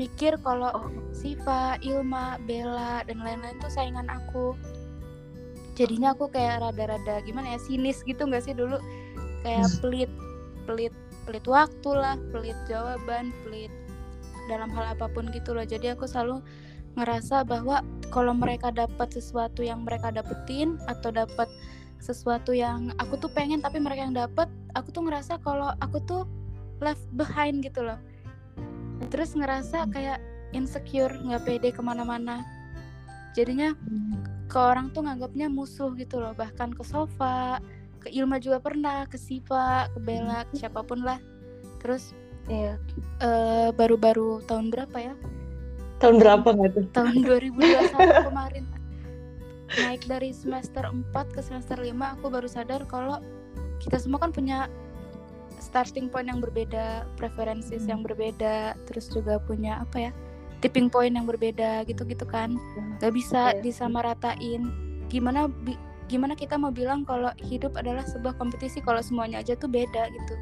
mikir 0.00 0.40
kalau 0.40 0.72
Oh. 0.72 0.88
Siva, 1.12 1.76
Ilma, 1.84 2.40
Bella 2.48 3.04
dan 3.04 3.20
lain-lain 3.20 3.56
tuh 3.60 3.68
saingan 3.68 4.08
aku. 4.08 4.56
Jadinya 5.76 6.12
aku 6.12 6.28
kayak 6.28 6.60
rada-rada 6.60 7.24
gimana 7.24 7.56
ya 7.56 7.60
sinis 7.60 8.04
gitu 8.04 8.28
nggak 8.28 8.44
sih 8.44 8.52
dulu 8.52 8.76
kayak 9.40 9.68
pelit, 9.80 10.10
pelit, 10.68 10.94
pelit 11.24 11.44
waktu 11.48 11.90
lah, 11.92 12.20
pelit 12.30 12.56
jawaban, 12.68 13.32
pelit 13.44 13.72
dalam 14.50 14.68
hal 14.74 14.92
apa 14.96 15.08
pun 15.08 15.28
gitu 15.32 15.56
loh. 15.56 15.64
Jadi 15.64 15.92
aku 15.96 16.04
selalu 16.04 16.44
ngerasa 16.96 17.48
bahwa 17.48 17.80
kalau 18.12 18.36
mereka 18.36 18.68
dapat 18.68 19.08
sesuatu 19.16 19.64
yang 19.64 19.88
mereka 19.88 20.12
dapetin 20.12 20.76
atau 20.84 21.08
dapat 21.08 21.48
sesuatu 22.02 22.50
yang 22.50 22.90
aku 22.98 23.14
tuh 23.14 23.30
pengen 23.30 23.62
tapi 23.62 23.78
mereka 23.78 24.10
yang 24.10 24.18
dapat, 24.18 24.50
aku 24.74 24.90
tuh 24.90 25.06
ngerasa 25.06 25.38
kalau 25.46 25.70
aku 25.78 26.02
tuh 26.02 26.26
left 26.82 27.06
behind 27.14 27.62
gitu 27.62 27.86
loh. 27.86 27.96
Terus 29.14 29.38
ngerasa 29.38 29.86
kayak 29.94 30.18
insecure, 30.50 31.14
nggak 31.14 31.46
pede 31.46 31.70
ke 31.70 31.78
mana-mana. 31.78 32.42
Jadinya 33.38 33.78
ke 34.50 34.58
orang 34.58 34.90
tuh 34.90 35.06
nganggapnya 35.06 35.46
musuh 35.46 35.94
gitu 35.94 36.18
loh, 36.18 36.34
bahkan 36.34 36.74
ke 36.74 36.82
Sofa, 36.82 37.62
ke 38.02 38.10
Ilma 38.10 38.42
juga 38.42 38.58
pernah, 38.58 39.06
ke 39.06 39.14
Siva, 39.14 39.86
ke 39.94 39.98
Bella, 40.02 40.42
ke 40.50 40.58
siapa 40.58 40.82
pun 40.82 41.06
lah. 41.06 41.22
Terus 41.78 42.10
iya 42.50 42.74
eh, 43.22 43.70
baru-baru 43.78 44.42
tahun 44.50 44.74
berapa 44.74 44.98
ya? 44.98 45.14
Tahun 46.02 46.18
berapa 46.18 46.50
nggak 46.50 46.70
tuh? 46.74 46.84
tahun 46.90 47.22
2021 47.22 48.26
kemarin 48.26 48.81
naik 49.74 50.04
dari 50.04 50.30
semester 50.30 50.84
4 50.84 51.02
ke 51.30 51.40
semester 51.40 51.76
5 51.76 51.88
aku 52.12 52.26
baru 52.28 52.46
sadar 52.46 52.84
kalau 52.84 53.22
kita 53.78 53.96
semua 53.96 54.18
kan 54.18 54.30
punya 54.30 54.68
starting 55.58 56.06
point 56.06 56.26
yang 56.26 56.38
berbeda, 56.38 57.06
preferences 57.14 57.86
yang 57.86 58.02
berbeda, 58.02 58.74
terus 58.84 59.08
juga 59.08 59.38
punya 59.38 59.80
apa 59.80 60.10
ya? 60.10 60.12
tipping 60.58 60.86
point 60.86 61.10
yang 61.10 61.26
berbeda 61.26 61.82
gitu-gitu 61.84 62.22
kan. 62.22 62.54
Gak 63.02 63.10
bisa 63.10 63.50
Iya. 63.50 63.66
disamaratain. 63.66 64.62
Gimana 65.10 65.50
bi- 65.50 65.78
gimana 66.06 66.36
kita 66.36 66.54
mau 66.54 66.70
bilang 66.70 67.02
kalau 67.02 67.34
hidup 67.40 67.74
adalah 67.74 68.04
sebuah 68.04 68.36
kompetisi 68.36 68.78
kalau 68.78 69.00
semuanya 69.00 69.40
aja 69.40 69.56
tuh 69.56 69.66
beda 69.66 70.06
gitu 70.06 70.34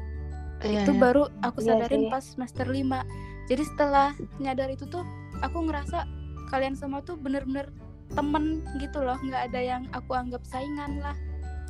Iya, 0.61 0.83
itu 0.83 0.91
iya. 0.91 0.99
baru 0.99 1.23
aku 1.41 1.63
Iya 1.63 1.73
sadarin 1.73 2.03
sih. 2.05 2.11
pas 2.11 2.23
semester 2.27 2.67
5 2.67 3.01
jadi 3.47 3.63
setelah 3.63 4.11
nyadar 4.37 4.67
itu 4.67 4.83
tuh 4.85 5.01
aku 5.39 5.63
ngerasa 5.63 6.03
kalian 6.49 6.75
semua 6.75 6.99
tuh 7.01 7.15
bener-bener 7.15 7.71
temen 8.13 8.63
gitu 8.77 8.99
loh. 9.01 9.17
Nggak 9.21 9.51
ada 9.51 9.59
yang 9.59 9.83
aku 9.95 10.11
anggap 10.15 10.43
saingan 10.47 10.99
lah. 10.99 11.17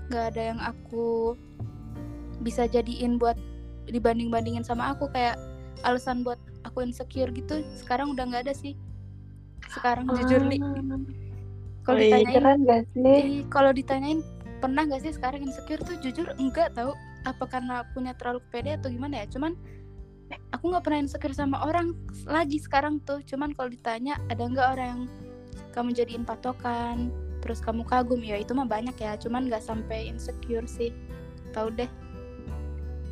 Nggak 0.10 0.26
ada 0.36 0.42
yang 0.42 0.60
aku 0.60 1.36
bisa 2.42 2.66
jadiin 2.66 3.22
buat 3.22 3.38
dibanding-bandingin 3.90 4.66
sama 4.66 4.94
aku. 4.94 5.10
Kayak 5.12 5.38
alasan 5.82 6.22
buat 6.22 6.38
aku 6.62 6.86
insecure 6.86 7.34
gitu 7.34 7.66
sekarang 7.78 8.14
udah 8.14 8.26
nggak 8.30 8.44
ada 8.50 8.54
sih. 8.54 8.78
Sekarang 9.72 10.10
jujur 10.10 10.42
kalau 11.82 11.98
Oh 11.98 11.98
iya, 11.98 12.22
ditanyain 12.22 12.36
keren 12.38 12.60
gak 12.70 12.82
sih? 12.94 13.02
Ih, 13.18 13.42
kalau 13.50 13.72
ditanyain 13.74 14.20
pernah 14.62 14.86
gak 14.86 15.02
sih 15.02 15.14
sekarang 15.18 15.42
insecure 15.50 15.82
tuh? 15.82 15.98
Jujur 15.98 16.30
enggak 16.38 16.78
tahu. 16.78 16.94
Apa 17.26 17.46
karena 17.50 17.86
punya 17.94 18.14
terlalu 18.18 18.42
pede 18.54 18.78
atau 18.78 18.90
gimana 18.94 19.26
ya? 19.26 19.30
Cuman 19.30 19.58
aku 20.54 20.64
nggak 20.74 20.84
pernah 20.86 21.00
insecure 21.02 21.34
sama 21.34 21.62
orang 21.66 21.98
lagi 22.30 22.62
sekarang 22.62 23.02
tuh. 23.02 23.26
Cuman 23.26 23.58
kalau 23.58 23.74
ditanya 23.74 24.22
ada 24.30 24.46
nggak 24.46 24.68
orang 24.78 24.88
yang 24.88 25.02
kamu 25.72 25.96
jadiin 25.96 26.24
patokan 26.24 27.10
terus 27.42 27.58
kamu 27.58 27.82
kagum 27.84 28.22
ya 28.22 28.38
itu 28.38 28.54
mah 28.54 28.70
banyak 28.70 28.94
ya 29.01 29.18
cuman 29.18 29.50
nggak 29.50 29.66
sampai 29.66 30.08
insecure 30.08 30.70
sih. 30.70 30.94
Tahu 31.51 31.74
deh. 31.74 31.90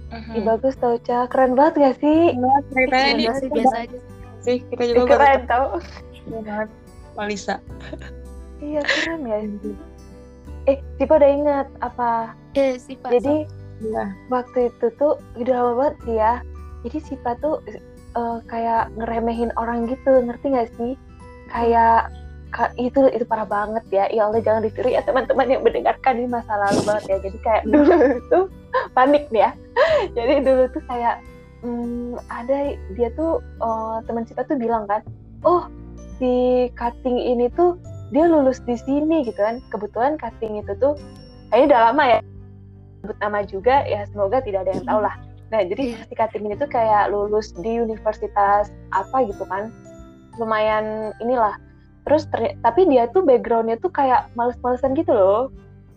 Ih, 0.10 0.42
bagus 0.42 0.74
tau 0.78 0.98
Cak 0.98 1.30
keren 1.30 1.54
banget 1.54 1.74
gak 1.78 1.96
sih? 2.02 2.34
Ceritanya 2.74 3.14
Enggak 3.14 3.36
di 3.38 3.40
sih 3.42 3.50
biasa 3.54 3.76
aja. 3.86 3.98
Sih 4.42 4.58
kita 4.74 4.84
juga 4.90 5.02
baru 5.06 5.10
keren 5.14 5.42
tau 5.46 5.66
tahu 5.78 6.40
banget. 6.42 6.70
Malisa. 7.14 7.56
iya 8.62 8.82
keren 8.82 9.22
ya. 9.30 9.38
Eh 10.66 10.78
Tipe 10.98 11.14
udah 11.14 11.30
inget 11.30 11.68
apa? 11.82 12.34
Eh 12.58 12.78
sifat 12.78 13.10
jadi 13.14 13.46
Iya. 13.80 14.12
waktu 14.28 14.68
itu 14.76 14.92
tuh 15.00 15.16
udah 15.40 15.56
lama 15.56 15.74
banget 15.80 15.96
sih 16.04 16.16
ya. 16.20 16.34
Jadi 16.84 16.98
Sipa 17.00 17.32
tuh 17.40 17.64
eh, 18.18 18.38
kayak 18.50 18.92
ngeremehin 18.98 19.54
orang 19.56 19.88
gitu 19.88 20.20
ngerti 20.26 20.46
gak 20.52 20.70
sih? 20.76 20.94
Kayak 21.48 22.10
ka- 22.10 22.19
itu 22.78 23.08
itu 23.14 23.26
parah 23.26 23.46
banget 23.46 23.84
ya. 23.94 24.06
Ya 24.10 24.26
Allah 24.28 24.42
jangan 24.42 24.66
ditiru 24.66 24.90
ya 24.90 25.06
teman-teman 25.06 25.48
yang 25.48 25.62
mendengarkan 25.62 26.14
ini 26.18 26.28
masa 26.30 26.54
lalu 26.58 26.82
banget 26.86 27.04
ya. 27.08 27.18
Jadi 27.30 27.38
kayak 27.46 27.64
dulu 27.72 27.94
tuh 28.30 28.44
panik 28.98 29.30
nih 29.30 29.50
ya. 29.50 29.52
Jadi 30.18 30.34
dulu 30.44 30.64
tuh 30.74 30.84
kayak 30.90 31.16
hmm, 31.62 32.18
ada 32.28 32.74
dia 32.98 33.10
tuh 33.14 33.40
eh, 33.62 33.98
teman 34.10 34.26
Sipa 34.26 34.44
tuh 34.46 34.58
bilang 34.58 34.90
kan 34.90 35.06
oh 35.46 35.70
si 36.18 36.68
cutting 36.76 37.16
ini 37.16 37.48
tuh 37.56 37.80
dia 38.10 38.26
lulus 38.26 38.60
di 38.66 38.76
sini 38.76 39.24
gitu 39.24 39.38
kan. 39.38 39.62
Kebetulan 39.70 40.18
cutting 40.18 40.60
itu 40.60 40.74
tuh 40.82 40.98
kayaknya 41.54 41.66
udah 41.76 41.82
lama 41.92 42.04
ya. 42.18 42.20
Sebut 43.00 43.18
nama 43.24 43.40
juga 43.48 43.76
ya 43.88 44.04
semoga 44.12 44.42
tidak 44.44 44.68
ada 44.68 44.72
yang 44.76 44.86
tahu 44.90 45.00
lah. 45.06 45.16
Nah 45.50 45.62
jadi 45.66 45.96
Iya. 45.96 46.00
si 46.10 46.14
cutting 46.18 46.44
ini 46.50 46.56
tuh 46.58 46.70
kayak 46.70 47.14
lulus 47.14 47.54
di 47.62 47.78
universitas 47.78 48.74
apa 48.92 49.18
gitu 49.30 49.46
kan. 49.46 49.70
Lumayan 50.42 51.14
inilah 51.20 51.58
terus 52.08 52.26
terny- 52.32 52.56
tapi 52.62 52.88
dia 52.88 53.08
tuh 53.12 53.22
backgroundnya 53.24 53.78
tuh 53.80 53.92
kayak 53.92 54.30
males-malesan 54.34 54.96
gitu 54.96 55.12
loh. 55.14 55.42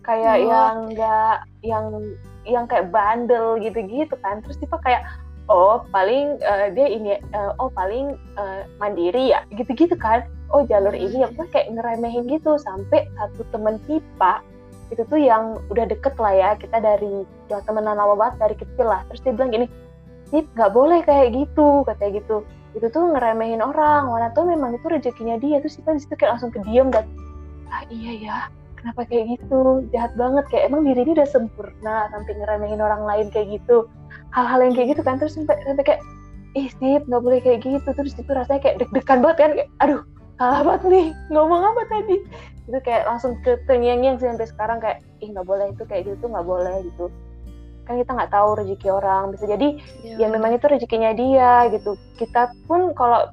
Kayak 0.03 0.35
Oh. 0.35 0.47
yang 0.51 0.75
enggak 0.91 1.35
yang 1.63 1.85
yang 2.43 2.65
kayak 2.67 2.91
bandel 2.91 3.55
gitu-gitu 3.59 4.13
kan. 4.19 4.43
Terus 4.43 4.59
tipe 4.59 4.75
kayak 4.83 5.07
oh 5.47 5.83
paling 5.95 6.39
eh, 6.43 6.67
dia 6.75 6.87
ini 6.91 7.09
eh, 7.19 7.51
oh 7.59 7.71
paling 7.71 8.15
eh, 8.35 8.61
mandiri 8.77 9.31
ya 9.31 9.47
gitu-gitu 9.55 9.95
kan. 9.95 10.27
Oh 10.51 10.61
jalur 10.67 10.93
ini 10.93 11.23
ya 11.23 11.31
kayak 11.49 11.71
ngeremehin 11.71 12.27
gitu. 12.27 12.59
Sampai 12.59 13.07
satu 13.15 13.47
temen 13.55 13.79
Tipa 13.87 14.43
itu 14.91 15.01
tuh 15.07 15.17
yang 15.17 15.57
udah 15.71 15.87
deket 15.87 16.13
lah 16.19 16.35
ya. 16.35 16.49
Kita 16.59 16.83
dari 16.83 17.23
ya 17.47 17.63
temenan 17.63 17.95
lama 17.95 18.13
banget 18.19 18.35
dari 18.43 18.55
kecil 18.59 18.91
lah. 18.91 19.01
Terus 19.07 19.23
dia 19.23 19.33
bilang 19.33 19.51
gini 19.55 19.67
Tip 20.33 20.49
nggak 20.57 20.73
boleh 20.73 20.99
kayak 21.05 21.29
gitu 21.37 21.85
katanya 21.85 22.17
gitu 22.19 22.41
itu 22.73 22.87
tuh 22.89 23.03
ngeremehin 23.13 23.61
orang. 23.61 24.09
Mana 24.09 24.29
tuh 24.33 24.45
memang 24.49 24.73
itu 24.75 24.85
rezekinya 24.89 25.37
dia. 25.37 25.61
Terus 25.61 25.77
kita 25.79 25.95
di 25.95 26.01
situ 26.01 26.13
kayak 26.17 26.37
langsung 26.37 26.51
kediam 26.53 26.89
dan 26.89 27.05
ah 27.73 27.81
iya 27.89 28.11
ya 28.13 28.37
kenapa 28.77 29.07
kayak 29.07 29.37
gitu? 29.37 29.85
Jahat 29.93 30.13
banget. 30.17 30.45
Kayak 30.49 30.63
emang 30.73 30.81
diri 30.85 31.01
ini 31.05 31.11
udah 31.17 31.29
sempurna 31.29 32.09
sampai 32.11 32.33
ngeremehin 32.37 32.81
orang 32.81 33.03
lain 33.05 33.27
kayak 33.29 33.61
gitu. 33.61 33.87
Hal-hal 34.33 34.59
yang 34.65 34.73
kayak 34.73 34.97
gitu 34.97 35.01
kan. 35.05 35.15
Terus 35.21 35.33
sampai 35.37 35.55
sampai 35.63 35.85
kayak 35.85 36.01
ih 36.53 36.69
sip 36.69 37.01
nggak 37.05 37.23
boleh 37.23 37.39
kayak 37.41 37.59
gitu. 37.65 37.89
Terus 37.93 38.13
itu 38.17 38.31
rasanya 38.33 38.61
kayak 38.61 38.75
deg-degan 38.83 39.19
banget 39.21 39.37
kan. 39.37 39.51
Kayak 39.57 39.69
aduh 39.81 40.01
salah 40.41 40.61
banget 40.65 40.83
nih. 40.89 41.07
Ngomong 41.29 41.61
apa 41.61 41.81
tadi? 41.89 42.17
Itu 42.63 42.79
kayak 42.81 43.03
langsung 43.05 43.37
ke 43.45 43.59
terngiang-ngiang 43.69 44.17
sih 44.17 44.27
sampai 44.29 44.47
sekarang. 44.49 44.77
Kayak 44.81 45.05
ih 45.21 45.29
nggak 45.29 45.47
boleh. 45.47 45.65
Itu 45.71 45.83
kayak 45.85 46.03
gitu 46.09 46.25
nggak 46.29 46.45
boleh 46.45 46.77
gitu 46.89 47.07
kan 47.83 47.99
kita 47.99 48.11
nggak 48.15 48.31
tahu 48.31 48.49
rezeki 48.63 48.87
orang 48.95 49.35
bisa 49.35 49.43
jadi 49.43 49.67
ya 50.15 50.27
memang 50.31 50.55
itu 50.55 50.65
rezekinya 50.71 51.11
dia 51.11 51.67
gitu. 51.67 51.99
Kita 52.15 52.55
pun 52.67 52.95
kalau 52.95 53.27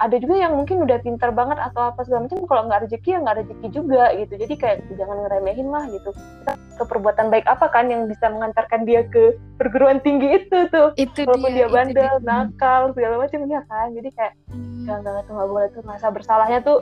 ada 0.00 0.16
juga 0.16 0.40
yang 0.40 0.56
mungkin 0.56 0.86
udah 0.86 1.02
pintar 1.02 1.34
banget 1.34 1.58
atau 1.60 1.92
apa 1.92 2.06
segala 2.06 2.24
macam 2.24 2.46
kalau 2.48 2.62
nggak 2.70 2.86
rezeki 2.86 3.08
ya 3.12 3.18
nggak 3.20 3.36
rezeki 3.42 3.66
juga 3.74 4.04
gitu. 4.14 4.34
Jadi 4.38 4.54
kayak 4.56 4.76
jangan 4.94 5.16
ngeremehin 5.26 5.68
lah 5.68 5.84
gitu. 5.90 6.10
Kita 6.14 6.52
ke 6.56 6.84
perbuatan 6.86 7.26
baik 7.28 7.46
apa 7.50 7.66
kan 7.68 7.90
yang 7.90 8.06
bisa 8.06 8.30
mengantarkan 8.30 8.86
dia 8.86 9.02
ke 9.10 9.34
perguruan 9.58 9.98
tinggi 10.00 10.38
itu 10.38 10.58
tuh? 10.70 10.94
Itu 10.94 11.26
walaupun 11.26 11.52
dia, 11.52 11.66
itu 11.66 11.74
bandel 11.74 12.14
dia. 12.22 12.26
nakal 12.26 12.94
segala 12.94 13.14
macam 13.20 13.40
ya 13.50 13.62
kan? 13.66 13.86
Jadi 13.92 14.08
kayak 14.14 14.34
Hmm. 14.46 14.86
jangan 14.86 15.02
banget 15.02 15.22
tuh 15.26 15.34
nggak 15.34 15.50
boleh 15.50 15.68
tuh 15.74 15.82
rasa 15.82 16.08
bersalahnya 16.14 16.58
tuh 16.62 16.78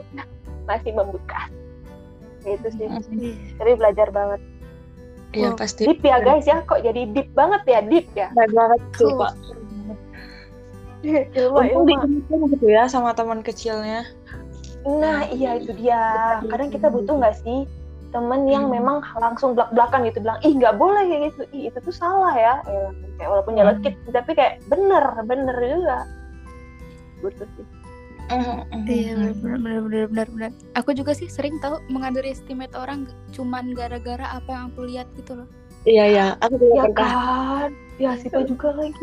masih 0.69 0.91
membekas. 0.93 1.49
Gitu 2.45 2.67
sih. 2.77 2.85
Iya. 2.85 3.01
jadi 3.57 3.71
belajar 3.73 4.07
banget 4.13 4.39
Iya 5.35 5.51
Wow. 5.51 5.59
pasti. 5.59 5.83
Deep 5.83 5.99
ya 5.99 6.17
guys 6.23 6.47
ya, 6.47 6.63
kok 6.63 6.79
jadi 6.79 7.01
deep 7.11 7.29
banget 7.35 7.61
ya, 7.67 7.79
deep 7.83 8.07
ya. 8.15 8.31
Baik 8.31 8.51
banget 8.55 8.79
tuh 8.95 9.27
ilmu 11.05 11.53
Untung 11.53 11.85
ditemukan 11.85 12.39
gitu 12.57 12.65
ya 12.71 12.89
sama 12.89 13.13
teman 13.13 13.45
kecilnya. 13.45 14.09
Nah 14.87 15.29
iya 15.29 15.61
itu 15.61 15.75
dia. 15.77 16.41
Kadang 16.49 16.69
kita 16.73 16.87
butuh 16.89 17.19
nggak 17.19 17.37
sih 17.45 17.69
temen 18.09 18.47
yang 18.47 18.71
Hmm. 18.71 18.79
memang 18.79 18.97
langsung 19.19 19.53
belak-belakan 19.59 20.07
gitu 20.07 20.23
bilang 20.23 20.39
ih 20.41 20.55
nggak 20.55 20.79
boleh 20.79 21.03
kayak 21.03 21.21
gitu, 21.29 21.41
ih 21.51 21.63
itu 21.69 21.77
tuh 21.83 21.93
salah 21.93 22.33
ya. 22.33 22.53
Ya, 22.65 22.89
kayak 23.19 23.29
walaupun 23.29 23.53
Hmm. 23.53 23.59
nyelekit 23.61 23.93
tapi 24.09 24.31
kayak 24.33 24.53
bener 24.71 25.03
bener 25.27 25.55
juga. 25.59 25.97
Butuh 27.21 27.47
sih. 27.53 27.65
Iya 28.85 29.13
benar 29.13 29.33
benar 29.37 29.79
benar 29.83 30.05
benar 30.07 30.27
benar. 30.27 30.51
Aku 30.73 30.91
juga 30.91 31.13
sih 31.13 31.27
sering 31.27 31.57
tahu 31.59 31.77
mengunderestimate 31.87 32.73
orang 32.73 33.05
cuman 33.31 33.71
gara-gara 33.71 34.25
apa 34.31 34.49
yang 34.49 34.63
aku 34.69 34.81
lihat 34.83 35.07
gitu 35.15 35.37
loh. 35.37 35.47
Iya 35.83 36.03
iya, 36.07 36.25
aku 36.39 36.57
juga 36.57 36.73
Ya 36.73 36.83
pernah. 36.87 36.97
kan, 36.97 37.69
ya 37.95 38.11
Sipa 38.17 38.41
juga 38.41 38.73
lagi. 38.73 38.97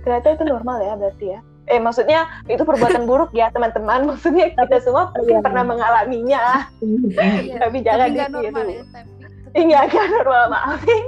Ternyata 0.00 0.28
itu 0.32 0.44
normal 0.46 0.76
ya 0.80 0.92
berarti 0.94 1.26
ya. 1.28 1.40
Eh 1.66 1.76
maksudnya 1.78 2.20
itu 2.46 2.60
perbuatan 2.60 3.04
buruk 3.10 3.28
ya 3.30 3.48
teman-teman. 3.50 4.08
Maksudnya 4.08 4.48
kita 4.50 4.80
semua 4.80 5.12
mungkin 5.12 5.36
Iya. 5.38 5.44
pernah 5.44 5.64
mengalaminya. 5.66 6.42
Iya. 6.80 7.56
Tapi 7.62 7.76
jangan 7.80 8.06
nggak 8.10 8.28
ditiru. 8.30 8.48
normal 8.48 8.66
ya, 8.66 8.82
tapi 8.88 9.10
Iya 9.54 9.80
kan 9.86 10.08
normal 10.10 10.44
maafin. 10.50 11.06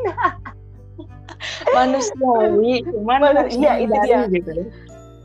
manusiawi, 1.69 2.81
cuman 2.87 3.19
Manu- 3.19 3.39
harus 3.39 3.55
iya, 3.55 3.77
itu 3.77 3.93
dihindari 3.93 4.09
dia. 4.09 4.21
gitu. 4.31 4.51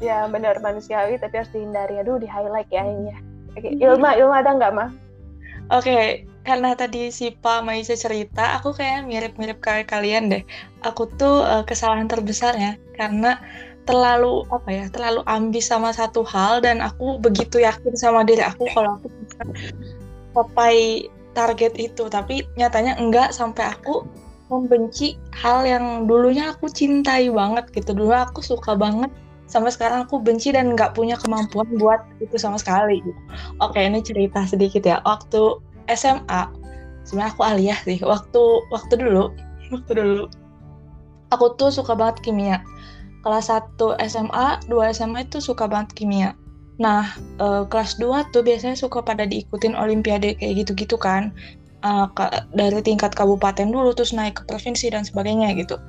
Ya 0.01 0.25
benar 0.25 0.57
manusiawi 0.59 1.21
tapi 1.21 1.39
harus 1.39 1.53
dihindari. 1.53 2.01
Aduh 2.01 2.17
di 2.17 2.25
highlight 2.25 2.67
ya 2.73 2.83
ini 2.83 3.13
ya. 3.13 3.17
Oke, 3.53 3.69
Ilma, 3.77 4.17
Ilma 4.17 4.41
ada 4.41 4.51
nggak 4.57 4.73
mah? 4.73 4.89
Oke, 5.71 6.25
karena 6.41 6.73
tadi 6.73 7.13
si 7.13 7.31
Pak 7.31 7.63
Maisa 7.63 7.93
cerita, 7.93 8.57
aku 8.57 8.73
kayak 8.73 9.05
mirip-mirip 9.05 9.61
kayak 9.61 9.91
kalian 9.91 10.31
deh. 10.31 10.43
Aku 10.81 11.05
tuh 11.19 11.45
eh, 11.45 11.63
kesalahan 11.67 12.09
terbesarnya 12.09 12.81
karena 12.97 13.37
terlalu 13.85 14.45
apa 14.49 14.69
ya, 14.71 14.85
terlalu 14.89 15.21
ambis 15.29 15.69
sama 15.69 15.93
satu 15.93 16.25
hal 16.25 16.63
dan 16.65 16.81
aku 16.81 17.21
begitu 17.21 17.61
yakin 17.61 17.93
sama 17.93 18.25
diri 18.25 18.41
aku 18.41 18.65
kalau 18.73 18.97
aku 18.97 19.07
bisa 19.21 19.41
capai 20.31 21.07
target 21.37 21.73
itu, 21.77 22.07
tapi 22.07 22.47
nyatanya 22.57 22.97
enggak 22.99 23.31
sampai 23.35 23.71
aku 23.71 24.07
membenci 24.51 25.15
hal 25.31 25.63
yang 25.63 26.03
dulunya 26.07 26.51
aku 26.51 26.67
cintai 26.67 27.31
banget 27.31 27.71
gitu. 27.71 27.95
Dulu 27.95 28.11
aku 28.11 28.43
suka 28.43 28.75
banget 28.75 29.11
sampai 29.51 29.75
sekarang 29.75 30.07
aku 30.07 30.23
benci 30.23 30.55
dan 30.55 30.71
nggak 30.71 30.95
punya 30.95 31.19
kemampuan 31.19 31.67
buat 31.75 31.99
itu 32.23 32.39
sama 32.39 32.55
sekali. 32.55 33.03
Oke, 33.59 33.83
ini 33.83 33.99
cerita 33.99 34.47
sedikit 34.47 34.87
ya. 34.87 35.03
Waktu 35.03 35.59
SMA, 35.91 36.47
sebenarnya 37.03 37.35
aku 37.35 37.41
aliyah 37.43 37.79
sih. 37.83 37.99
Waktu 37.99 38.41
waktu 38.71 38.93
dulu, 38.95 39.35
waktu 39.75 39.91
dulu, 39.91 40.23
aku 41.35 41.45
tuh 41.59 41.67
suka 41.67 41.91
banget 41.99 42.23
kimia. 42.23 42.63
Kelas 43.27 43.51
1 43.51 43.99
SMA, 44.07 44.63
2 44.71 44.95
SMA 44.95 45.27
itu 45.27 45.43
suka 45.43 45.67
banget 45.67 45.93
kimia. 45.99 46.33
Nah, 46.79 47.11
eh, 47.37 47.63
kelas 47.67 47.99
2 47.99 48.25
tuh 48.31 48.41
biasanya 48.41 48.79
suka 48.79 49.03
pada 49.03 49.27
diikutin 49.27 49.75
olimpiade 49.75 50.39
kayak 50.39 50.65
gitu-gitu 50.65 50.95
kan. 50.95 51.35
Ka- 51.81 52.45
dari 52.53 52.77
tingkat 52.85 53.17
kabupaten 53.17 53.73
dulu, 53.73 53.89
terus 53.97 54.13
naik 54.13 54.37
ke 54.37 54.43
provinsi 54.45 54.93
dan 54.93 55.01
sebagainya 55.01 55.49
gitu. 55.57 55.81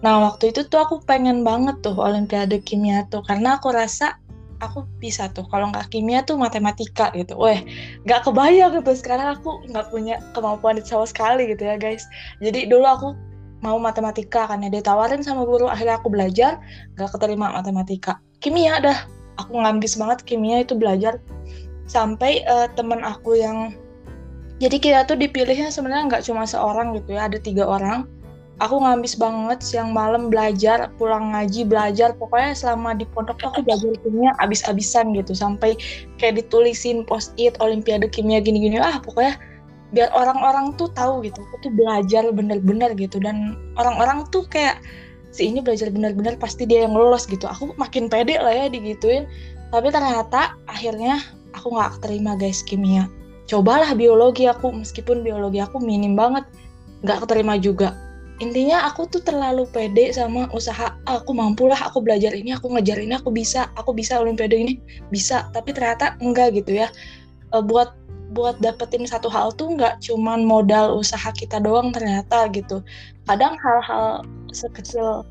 Nah, 0.00 0.24
waktu 0.24 0.52
itu 0.52 0.64
tuh 0.64 0.80
aku 0.80 1.04
pengen 1.04 1.44
banget 1.44 1.76
tuh 1.84 1.92
olimpiade 1.92 2.56
kimia 2.64 3.04
tuh, 3.12 3.20
karena 3.24 3.60
aku 3.60 3.68
rasa 3.68 4.16
aku 4.60 4.84
bisa 5.00 5.28
tuh 5.32 5.44
kalau 5.48 5.72
nggak 5.72 5.88
kimia 5.92 6.24
tuh 6.24 6.36
matematika 6.36 7.12
gitu. 7.16 7.36
Weh, 7.36 7.64
nggak 8.04 8.28
kebayang 8.28 8.76
gitu 8.80 8.92
sekarang 8.96 9.40
aku 9.40 9.60
nggak 9.68 9.88
punya 9.92 10.20
kemampuan 10.36 10.76
itu 10.80 10.92
sama 10.92 11.08
sekali 11.08 11.48
gitu 11.52 11.64
ya 11.64 11.76
guys. 11.80 12.04
Jadi 12.44 12.68
dulu 12.68 12.84
aku 12.84 13.08
mau 13.60 13.76
matematika 13.76 14.48
kan 14.48 14.64
ya 14.64 14.72
ditawarin 14.72 15.20
sama 15.20 15.44
guru 15.44 15.68
akhirnya 15.68 16.00
aku 16.00 16.08
belajar 16.08 16.60
nggak 16.96 17.10
keterima 17.12 17.52
matematika. 17.52 18.20
Kimia 18.40 18.80
dah, 18.80 19.04
aku 19.36 19.52
ngambis 19.60 20.00
banget 20.00 20.24
kimia 20.24 20.64
itu 20.64 20.76
belajar 20.76 21.20
sampai 21.88 22.40
eh, 22.44 22.68
temen 22.76 23.04
aku 23.04 23.36
yang 23.36 23.76
jadi 24.60 24.76
kita 24.76 25.00
tuh 25.08 25.16
dipilihnya 25.16 25.72
sebenarnya 25.72 26.04
nggak 26.08 26.24
cuma 26.28 26.44
seorang 26.44 26.92
gitu 26.96 27.16
ya, 27.16 27.28
ada 27.32 27.40
tiga 27.40 27.64
orang 27.64 28.04
aku 28.60 28.76
ngambis 28.84 29.16
banget 29.16 29.58
siang 29.64 29.96
malam 29.96 30.28
belajar 30.28 30.92
pulang 31.00 31.32
ngaji 31.32 31.64
belajar. 31.64 32.12
Pokoknya 32.14 32.52
selama 32.52 32.94
di 32.94 33.08
pondok 33.08 33.40
tuh 33.40 33.48
aku 33.50 33.60
belajar 33.64 33.96
kimia 34.04 34.30
abis-abisan 34.38 35.16
gitu. 35.16 35.32
Sampai 35.32 35.74
kayak 36.20 36.44
ditulisin 36.44 37.02
post 37.08 37.32
it 37.40 37.56
olimpiade 37.58 38.06
kimia 38.12 38.38
gini-gini. 38.38 38.76
Ah 38.78 39.00
pokoknya 39.00 39.40
biar 39.96 40.12
orang-orang 40.12 40.76
tuh 40.76 40.92
tahu 40.92 41.24
gitu. 41.24 41.40
Aku 41.40 41.56
tuh 41.64 41.72
belajar 41.72 42.28
bener-bener 42.30 42.92
gitu. 42.94 43.16
Dan 43.18 43.56
orang-orang 43.80 44.28
tuh 44.28 44.44
kayak 44.46 44.78
si 45.32 45.48
ini 45.48 45.64
belajar 45.64 45.88
bener-bener 45.88 46.36
pasti 46.36 46.68
dia 46.68 46.84
yang 46.84 46.92
lolos 46.94 47.24
gitu. 47.26 47.48
Aku 47.48 47.72
makin 47.80 48.12
pede 48.12 48.36
lah 48.36 48.52
ya 48.52 48.66
digituin. 48.68 49.24
Tapi 49.72 49.88
ternyata 49.88 50.54
akhirnya 50.68 51.18
aku 51.56 51.72
nggak 51.72 52.04
terima 52.04 52.36
guys 52.36 52.60
kimia. 52.60 53.08
Cobalah 53.48 53.98
biologi 53.98 54.46
aku 54.46 54.70
meskipun 54.70 55.26
biologi 55.26 55.58
aku 55.58 55.80
minim 55.80 56.14
banget. 56.14 56.44
Nggak 57.00 57.24
keterima 57.24 57.56
juga 57.56 58.09
intinya 58.40 58.88
aku 58.88 59.06
tuh 59.12 59.22
terlalu 59.22 59.68
pede 59.68 60.10
sama 60.16 60.48
usaha 60.56 60.96
"Ah, 61.04 61.20
aku 61.20 61.32
mampu 61.36 61.68
lah 61.68 61.78
aku 61.88 62.00
belajar 62.00 62.32
ini 62.32 62.56
aku 62.56 62.72
ngejar 62.72 62.98
ini 62.98 63.14
aku 63.20 63.30
bisa 63.30 63.68
aku 63.76 63.92
bisa 63.92 64.16
olimpiade 64.18 64.56
ini 64.56 64.74
bisa. 65.12 65.46
Tapi 65.52 65.70
ternyata 65.76 66.16
enggak 66.24 66.56
gitu 66.56 66.80
ya. 66.80 66.88
Eh, 67.54 67.62
buat 67.64 67.92
buat 68.32 68.56
dapetin 68.62 69.04
satu 69.04 69.26
hal 69.28 69.52
tuh 69.58 69.74
nggak 69.74 70.00
cuman 70.06 70.46
modal 70.46 70.96
usaha 70.96 71.30
kita 71.34 71.60
doang 71.60 71.92
ternyata 71.92 72.48
gitu. 72.54 72.80
Kadang 73.28 73.58
hal-hal 73.60 74.24
sekecil 74.54 75.26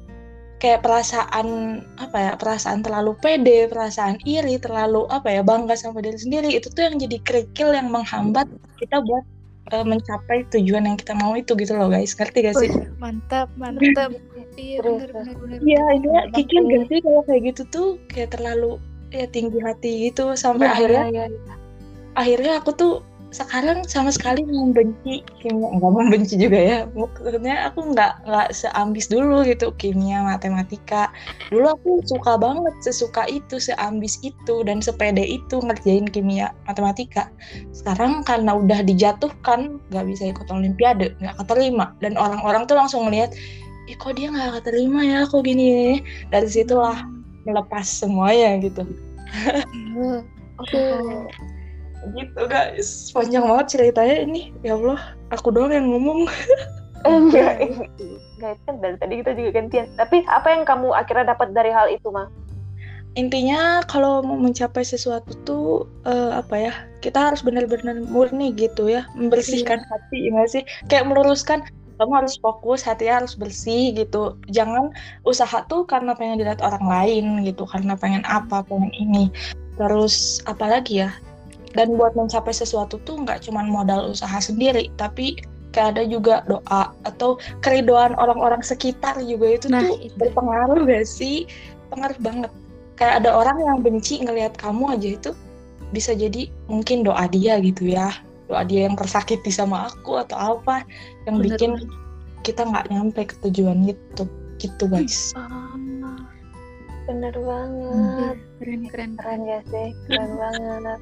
kayak 0.59 0.83
perasaan 0.83 1.79
apa 1.97 2.17
ya 2.19 2.31
perasaan 2.35 2.83
terlalu 2.83 3.15
pede 3.23 3.71
perasaan 3.71 4.19
iri 4.27 4.59
terlalu 4.59 5.07
apa 5.07 5.31
ya 5.31 5.41
bangga 5.41 5.73
sama 5.79 6.03
diri 6.03 6.19
sendiri 6.19 6.51
itu 6.51 6.67
tuh 6.67 6.83
yang 6.83 6.99
jadi 6.99 7.17
kerikil 7.23 7.71
yang 7.71 7.87
menghambat 7.87 8.45
kita 8.75 8.99
buat 8.99 9.23
eh, 9.69 9.85
mencapai 9.85 10.37
tujuan 10.49 10.83
yang 10.85 10.97
kita 10.97 11.13
mau 11.13 11.33
itu 11.33 11.53
gitu 11.53 11.73
loh 11.73 11.87
guys 11.87 12.13
ngerti 12.13 12.37
gak 12.45 12.55
sih 12.57 12.69
Wih, 12.69 12.89
mantap, 12.97 13.47
mantap. 13.55 14.11
Iya 14.59 14.83
benar 14.83 15.09
benar 15.15 15.35
benar. 15.39 15.59
Iya, 15.63 15.83
ini 15.95 16.07
kikir 16.35 16.59
banget. 16.59 16.71
gak 16.73 16.83
sih 16.91 16.99
kalau 16.99 17.21
kayak 17.23 17.41
gitu 17.53 17.61
tuh 17.71 17.87
kayak 18.11 18.29
terlalu 18.35 18.71
ya 19.09 19.25
tinggi 19.25 19.59
hati 19.63 19.91
gitu 20.09 20.35
sampai 20.35 20.67
Iya, 20.67 20.73
akhirnya 20.75 21.03
iya, 21.09 21.23
iya. 21.31 21.53
akhirnya 22.13 22.51
aku 22.59 22.71
tuh 22.75 22.93
sekarang 23.29 23.85
sama 23.85 24.09
sekali 24.09 24.41
membenci 24.41 25.21
kimia. 25.37 25.69
Enggak 25.69 25.91
membenci 25.93 26.33
juga 26.37 26.57
ya. 26.57 26.79
Maksudnya 26.97 27.69
aku 27.69 27.93
nggak 27.93 28.25
nggak 28.25 28.49
seambis 28.53 29.05
dulu 29.05 29.45
gitu 29.45 29.69
kimia 29.77 30.25
matematika. 30.25 31.13
Dulu 31.53 31.77
aku 31.77 31.91
suka 32.09 32.41
banget 32.41 32.73
sesuka 32.81 33.29
itu 33.29 33.61
seambis 33.61 34.17
itu 34.25 34.65
dan 34.65 34.81
sepede 34.81 35.21
itu 35.21 35.61
ngerjain 35.61 36.09
kimia 36.09 36.49
matematika. 36.65 37.29
Sekarang 37.69 38.25
karena 38.25 38.57
udah 38.57 38.81
dijatuhkan 38.81 39.77
nggak 39.93 40.05
bisa 40.09 40.33
ikut 40.33 40.49
olimpiade 40.49 41.13
nggak 41.21 41.37
keterima. 41.45 41.93
Dan 42.01 42.17
orang-orang 42.17 42.65
tuh 42.65 42.81
langsung 42.81 43.05
ngeliat 43.05 43.29
ih 43.85 43.97
kok 43.97 44.17
dia 44.17 44.33
nggak 44.33 44.61
keterima 44.61 45.05
ya? 45.05 45.29
Kok 45.29 45.45
gini 45.45 46.01
dari 46.33 46.49
situlah 46.49 47.05
melepas 47.45 47.85
semuanya 47.85 48.57
gitu. 48.57 48.83
Oke. 50.57 50.81
Gitu 52.15 52.41
guys. 52.47 53.11
Panjang 53.11 53.45
banget 53.45 53.67
ceritanya 53.77 54.15
ini. 54.23 54.41
Ya 54.63 54.75
Allah 54.75 55.15
aku 55.33 55.51
doang 55.51 55.73
yang 55.73 55.87
ngomong. 55.89 56.25
Enggak, 57.07 57.63
enggak 57.63 58.59
kan 58.67 58.75
dari 58.83 58.99
tadi 58.99 59.13
kita 59.23 59.31
juga 59.31 59.49
gantian. 59.55 59.87
Tapi 59.95 60.19
apa 60.27 60.51
yang 60.51 60.67
kamu 60.67 60.91
akhirnya 60.91 61.31
dapat 61.31 61.55
dari 61.55 61.71
hal 61.71 61.87
itu, 61.87 62.11
mah? 62.11 62.27
intinya 63.17 63.81
kalau 63.89 64.21
mau 64.21 64.37
mencapai 64.37 64.85
sesuatu 64.85 65.33
tuh 65.41 65.67
eh, 66.05 66.31
apa 66.37 66.55
ya 66.55 66.73
kita 67.01 67.31
harus 67.31 67.41
benar-benar 67.41 67.97
murni 68.05 68.53
gitu 68.53 68.85
ya 68.85 69.09
membersihkan 69.17 69.81
hati 69.81 70.29
ya 70.29 70.45
sih? 70.45 70.63
Kayak 70.91 71.09
meluruskan 71.09 71.65
kamu 71.99 72.23
harus 72.23 72.39
fokus 72.39 72.79
hatinya 72.85 73.23
harus 73.23 73.35
bersih 73.35 73.91
gitu. 73.91 74.39
Jangan 74.47 74.95
usaha 75.27 75.65
tuh 75.67 75.83
karena 75.83 76.15
pengen 76.15 76.39
dilihat 76.39 76.63
orang 76.63 76.85
lain 76.85 77.25
gitu 77.43 77.67
karena 77.67 77.97
pengen 77.97 78.23
apa 78.23 78.63
pengen 78.63 78.93
ini. 78.95 79.27
Terus 79.75 80.39
apalagi 80.47 81.03
ya 81.03 81.11
dan 81.73 81.93
buat 81.95 82.17
mencapai 82.17 82.53
sesuatu 82.53 82.97
tuh 83.05 83.21
nggak 83.21 83.45
cuman 83.45 83.69
modal 83.69 84.09
usaha 84.09 84.37
sendiri 84.41 84.89
tapi 84.97 85.37
kayak 85.69 85.97
ada 85.97 86.03
juga 86.09 86.41
doa 86.49 86.89
atau 87.05 87.37
keridoan 87.61 88.17
orang-orang 88.17 88.65
sekitar 88.65 89.17
juga 89.21 89.53
itu 89.53 89.65
Nah, 89.69 89.85
tuh 89.85 90.01
itu. 90.01 90.15
berpengaruh 90.17 90.81
gak 90.89 91.05
sih 91.05 91.45
pengaruh 91.93 92.17
banget 92.21 92.51
kayak 92.97 93.21
ada 93.21 93.29
orang 93.37 93.57
yang 93.61 93.77
benci 93.85 94.17
ngelihat 94.19 94.57
kamu 94.57 94.97
aja 94.97 95.09
itu 95.13 95.31
bisa 95.93 96.13
jadi 96.13 96.49
mungkin 96.65 97.05
doa 97.05 97.25
dia 97.29 97.61
gitu 97.61 97.85
ya 97.85 98.09
doa 98.49 98.65
dia 98.65 98.89
yang 98.89 98.97
tersakiti 98.97 99.53
sama 99.53 99.89
aku 99.93 100.17
atau 100.21 100.57
apa 100.57 100.81
yang 101.29 101.37
Bener, 101.37 101.53
bikin 101.53 101.71
kita 102.41 102.65
nggak 102.65 102.89
nyampe 102.89 103.29
ke 103.29 103.35
tujuan 103.45 103.85
gitu 103.85 104.25
gitu 104.57 104.89
guys 104.89 105.33
bener 107.05 107.33
Iya, 107.33 107.41
banget. 107.41 108.37
keren 108.61 108.81
keren. 108.85 109.11
Keren 109.17 109.41
ya 109.49 109.59
sih, 109.65 109.89
keren 110.05 110.29
banget. 110.41 110.99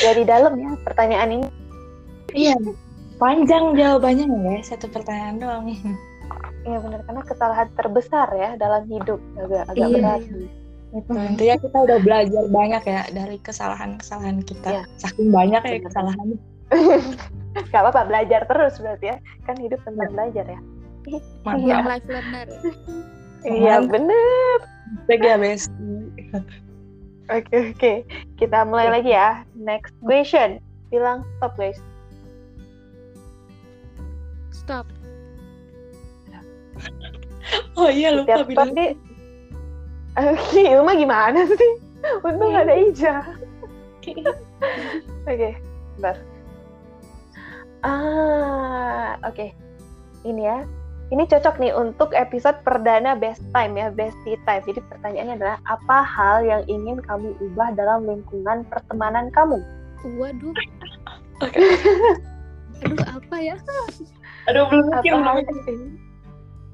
Dari 0.00 0.22
dalam 0.24 0.52
ya 0.56 0.70
pertanyaan 0.80 1.30
ini. 1.30 1.48
iya 2.32 2.56
panjang 3.20 3.76
jawabannya 3.76 4.24
ya 4.24 4.64
satu 4.64 4.88
pertanyaan 4.88 5.36
doang 5.36 5.64
Iya 6.64 6.78
benar 6.80 7.04
karena 7.04 7.22
kesalahan 7.26 7.68
terbesar 7.76 8.28
ya 8.32 8.56
dalam 8.56 8.88
hidup 8.88 9.20
agak 9.36 9.68
agak 9.68 9.76
Iya, 9.76 9.86
berat. 9.92 10.20
iya. 10.22 10.48
itu 10.92 11.10
intinya 11.12 11.56
kita 11.58 11.78
udah 11.82 11.98
belajar 12.00 12.44
banyak 12.48 12.82
ya 12.84 13.02
dari 13.12 13.36
kesalahan-kesalahan 13.40 14.40
kita 14.44 14.68
Iya. 14.70 14.82
saking 14.96 15.28
banyak 15.28 15.60
ya 15.60 15.72
Benar. 15.76 15.86
kesalahan 15.90 16.28
Gak 17.68 17.80
apa-apa 17.84 18.08
belajar 18.08 18.48
terus 18.48 18.80
berarti 18.80 19.12
ya. 19.12 19.16
Kan 19.44 19.60
hidup 19.60 19.76
tentang 19.84 20.08
belajar 20.08 20.44
ya. 20.48 20.60
mantap 21.44 21.60
Iya. 21.60 21.76
Life 21.84 22.08
learner. 22.08 22.48
Iya 23.44 23.74
bener. 23.84 24.56
Thank 25.04 26.71
ya 27.32 27.40
Besti 27.40 27.48
Oke 27.48 27.56
oke. 27.72 27.92
Kita 28.36 28.58
mulai 28.68 28.88
lagi 28.92 29.12
ya. 29.16 29.46
Next 29.56 29.94
question. 30.04 30.60
Bilang 30.92 31.24
stop 31.38 31.56
guys. 31.56 31.80
Stop. 34.52 34.86
oh 37.80 37.88
iya 37.88 38.12
lupa 38.12 38.44
Setiap 38.44 38.48
bilang. 38.48 38.70
Oke, 40.12 40.60
Ilma 40.60 40.92
gimana 40.92 41.40
sih? 41.48 41.72
Untung 42.26 42.52
ada 42.52 42.74
Ija. 42.76 43.24
Oke, 45.30 45.50
bentar. 45.96 46.16
Ah, 47.82 49.18
oke. 49.26 49.50
Ini 50.22 50.42
ya. 50.42 50.58
Ini 51.12 51.28
cocok 51.28 51.60
nih 51.60 51.76
untuk 51.76 52.16
episode 52.16 52.56
perdana 52.64 53.12
Best 53.12 53.44
Time 53.52 53.76
ya, 53.76 53.92
Bestie 53.92 54.40
Time. 54.48 54.64
Jadi 54.64 54.80
pertanyaannya 54.88 55.36
adalah 55.36 55.58
apa 55.68 55.98
hal 56.08 56.40
yang 56.40 56.64
ingin 56.72 57.04
kamu 57.04 57.36
ubah 57.36 57.76
dalam 57.76 58.08
lingkungan 58.08 58.64
pertemanan 58.72 59.28
kamu? 59.36 59.60
Waduh. 60.16 60.56
Oke. 61.44 61.60
Aduh 62.82 63.04
apa 63.04 63.36
ya? 63.38 63.54
aduh 64.48 64.66
belum 64.72 64.88
Apa 64.88 64.96
mikir 65.04 65.12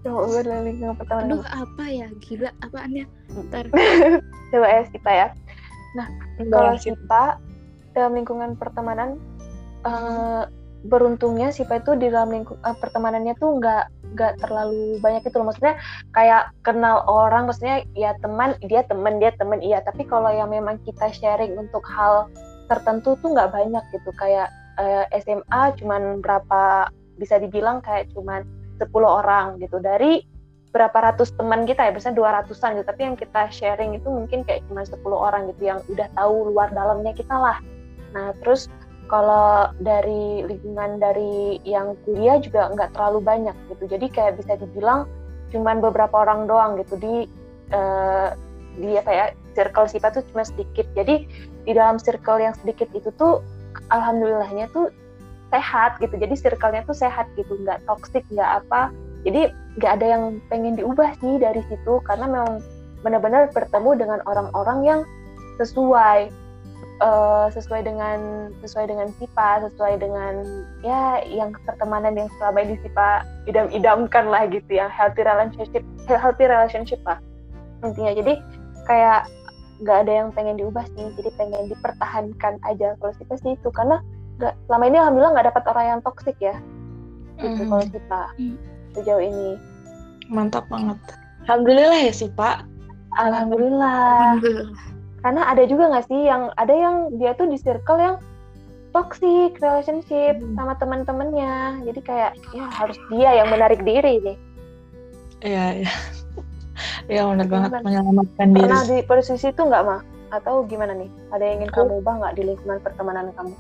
kamu 0.07 0.15
ubah 0.23 0.43
dalam 0.47 0.63
lingkungan 0.71 0.95
pertemanan 0.95 1.27
Aduh 1.35 1.45
apa 1.51 1.85
ya? 1.91 2.07
Gila 2.23 2.51
apaannya? 2.63 3.05
Ntar. 3.51 3.65
Coba 4.55 4.67
ya 4.71 4.83
kita 4.87 5.11
ya. 5.11 5.29
mikir. 5.99 6.07
Kalau 6.47 6.79
Sipa 6.79 7.43
dalam 7.91 8.15
lingkungan 8.15 8.55
pertemanan 8.55 9.19
eh, 9.83 10.43
beruntungnya 10.87 11.51
Sipa 11.51 11.83
itu 11.83 11.99
di 11.99 12.07
dalam 12.07 12.31
lingkup 12.31 12.55
eh, 12.63 12.77
pertemanannya 12.79 13.35
tuh 13.43 13.59
nggak 13.59 14.15
nggak 14.15 14.33
terlalu 14.39 15.03
banyak 15.03 15.27
itu 15.27 15.35
loh. 15.35 15.51
Maksudnya 15.51 15.75
kayak 16.15 16.55
kenal 16.63 17.03
orang 17.11 17.51
maksudnya 17.51 17.83
ya 17.99 18.15
teman 18.23 18.55
dia 18.63 18.87
teman 18.87 19.19
dia 19.19 19.35
teman 19.35 19.59
iya. 19.59 19.83
Tapi 19.83 20.07
kalau 20.07 20.31
yang 20.31 20.55
memang 20.55 20.79
kita 20.87 21.11
sharing 21.11 21.59
untuk 21.59 21.83
hal 21.91 22.31
tertentu 22.71 23.19
tuh 23.19 23.35
nggak 23.35 23.51
banyak 23.51 23.83
gitu. 23.91 24.11
Kayak 24.15 24.55
eh, 24.79 25.05
SMA 25.19 25.75
cuman 25.83 26.23
berapa 26.23 26.93
bisa 27.19 27.43
dibilang 27.43 27.83
kayak 27.83 28.15
cuman 28.15 28.47
10 28.79 28.95
orang 29.03 29.59
gitu. 29.59 29.83
Dari 29.83 30.23
berapa 30.71 30.95
ratus 30.95 31.33
teman 31.35 31.65
kita 31.65 31.89
ya 31.89 31.91
biasanya 31.91 32.15
dua 32.15 32.31
ratusan 32.39 32.79
gitu. 32.79 32.87
Tapi 32.87 33.03
yang 33.03 33.17
kita 33.19 33.51
sharing 33.51 33.99
itu 33.99 34.07
mungkin 34.07 34.47
kayak 34.47 34.63
cuma 34.71 34.87
10 34.87 35.03
orang 35.11 35.51
gitu 35.51 35.75
yang 35.75 35.83
udah 35.91 36.07
tahu 36.15 36.55
luar 36.55 36.71
dalamnya 36.71 37.11
kita 37.19 37.35
lah. 37.35 37.59
Nah 38.15 38.31
terus 38.39 38.71
kalau 39.09 39.73
dari 39.81 40.45
lingkungan 40.45 41.01
dari 41.01 41.59
yang 41.65 41.97
kuliah 42.05 42.37
juga 42.39 42.69
nggak 42.77 42.93
terlalu 42.95 43.25
banyak 43.25 43.57
gitu. 43.73 43.85
Jadi 43.89 44.07
kayak 44.13 44.37
bisa 44.39 44.61
dibilang 44.61 45.09
cuman 45.49 45.81
beberapa 45.81 46.29
orang 46.29 46.45
doang 46.45 46.77
gitu. 46.79 46.95
Di 47.01 47.15
eh, 47.73 48.29
di 48.79 48.95
apa 48.95 49.11
ya 49.11 49.27
circle 49.57 49.89
sifat 49.89 50.21
tuh 50.21 50.25
cuma 50.31 50.45
sedikit. 50.45 50.85
Jadi 50.93 51.25
di 51.65 51.73
dalam 51.73 51.97
circle 51.97 52.39
yang 52.39 52.55
sedikit 52.61 52.87
itu 52.93 53.09
tuh 53.17 53.41
alhamdulillahnya 53.91 54.69
tuh 54.77 54.93
sehat 55.49 55.97
gitu. 56.05 56.15
Jadi 56.21 56.35
circle-nya 56.37 56.85
tuh 56.85 56.95
sehat 56.95 57.27
gitu. 57.35 57.57
Nggak 57.65 57.81
toksik 57.89 58.23
nggak 58.29 58.63
apa. 58.65 58.93
Jadi 59.25 59.51
nggak 59.81 59.93
ada 59.99 60.07
yang 60.07 60.23
pengen 60.53 60.77
diubah 60.77 61.17
sih 61.25 61.41
dari 61.41 61.65
situ. 61.73 61.99
Karena 62.05 62.29
memang 62.29 62.61
benar-benar 63.01 63.49
bertemu 63.57 63.91
dengan 63.97 64.21
orang-orang 64.29 64.79
yang 64.85 65.01
sesuai 65.59 66.31
eh, 66.99 67.47
sesuai 67.55 67.87
dengan 67.87 68.19
sesuai 68.61 68.91
dengan 68.91 69.09
Sipa 69.19 69.63
sesuai 69.71 70.03
dengan 70.03 70.43
ya 70.83 71.23
yang 71.25 71.55
pertemanan 71.63 72.19
yang 72.19 72.27
selama 72.39 72.67
ini 72.67 72.77
Sipa 72.83 73.23
idam-idamkan 73.47 74.27
lah 74.27 74.47
gitu 74.51 74.69
ya. 74.69 74.91
Healthy 74.91 75.23
relationship 75.23 75.85
healthy 76.11 76.45
relationship 76.51 77.01
lah 77.07 77.19
intinya. 77.87 78.13
Jadi 78.19 78.35
kayak 78.91 79.31
nggak 79.79 79.99
ada 80.07 80.13
yang 80.13 80.29
pengen 80.35 80.59
diubah 80.59 80.83
sih 80.99 81.07
jadi 81.15 81.31
pengen 81.39 81.71
dipertahankan 81.71 82.59
aja 82.67 82.99
kalau 82.99 83.15
Sipa 83.15 83.35
sih 83.39 83.55
itu. 83.55 83.69
Karena 83.71 84.03
nggak 84.43 84.55
selama 84.67 84.85
ini 84.87 84.97
alhamdulillah 84.99 85.33
nggak 85.39 85.49
dapat 85.55 85.65
orang 85.71 85.87
yang 85.87 86.01
toksik 86.03 86.39
ya 86.43 86.55
gitu 87.39 87.63
Mhm. 87.63 87.71
kalau 87.71 87.85
Sipa 87.95 88.23
Hmm. 88.35 88.57
sejauh 88.99 89.23
ini. 89.23 89.55
Mantap 90.27 90.67
banget. 90.67 90.99
Alhamdulillah 91.47 92.01
ya 92.03 92.13
sih 92.13 92.29
pak 92.35 92.67
alhamdulillah. 93.15 94.35
Alhamdulillah. 94.37 94.98
Karena 95.19 95.43
ada 95.45 95.63
juga 95.65 95.85
nggak 95.89 96.07
sih 96.07 96.21
yang 96.25 96.51
ada 96.55 96.71
yang 96.71 96.97
dia 97.17 97.33
tuh 97.33 97.47
di 97.47 97.57
circle 97.57 97.99
yang 97.99 98.17
toxic 98.91 99.59
relationship 99.59 100.39
Hmm. 100.39 100.55
sama 100.55 100.75
teman-temannya. 100.77 101.85
Jadi 101.85 102.01
kayak 102.01 102.33
ya 102.51 102.65
harus 102.69 102.97
dia 103.09 103.31
yang 103.37 103.49
menarik 103.49 103.83
diri 103.83 104.23
nih. 104.23 104.37
Iya 105.41 105.65
iya. 105.77 105.93
Iya 107.07 107.23
benar 107.27 107.47
banget. 107.47 107.71
Benar. 107.73 107.83
menyelamatkan 107.83 108.49
diri. 108.49 108.65
Pernah 108.65 108.85
di 108.85 108.99
posisi 109.03 109.47
itu 109.49 109.61
nggak 109.61 109.83
mah 109.83 110.01
atau 110.31 110.63
gimana 110.63 110.95
nih? 110.95 111.11
Ada 111.31 111.43
yang 111.43 111.55
ingin 111.59 111.71
Aku- 111.71 111.79
kamu 111.85 111.95
ubah 111.99 112.15
nggak 112.17 112.35
di 112.35 112.43
lingkungan 112.47 112.79
pertemanan 112.79 113.27
kamu? 113.35 113.55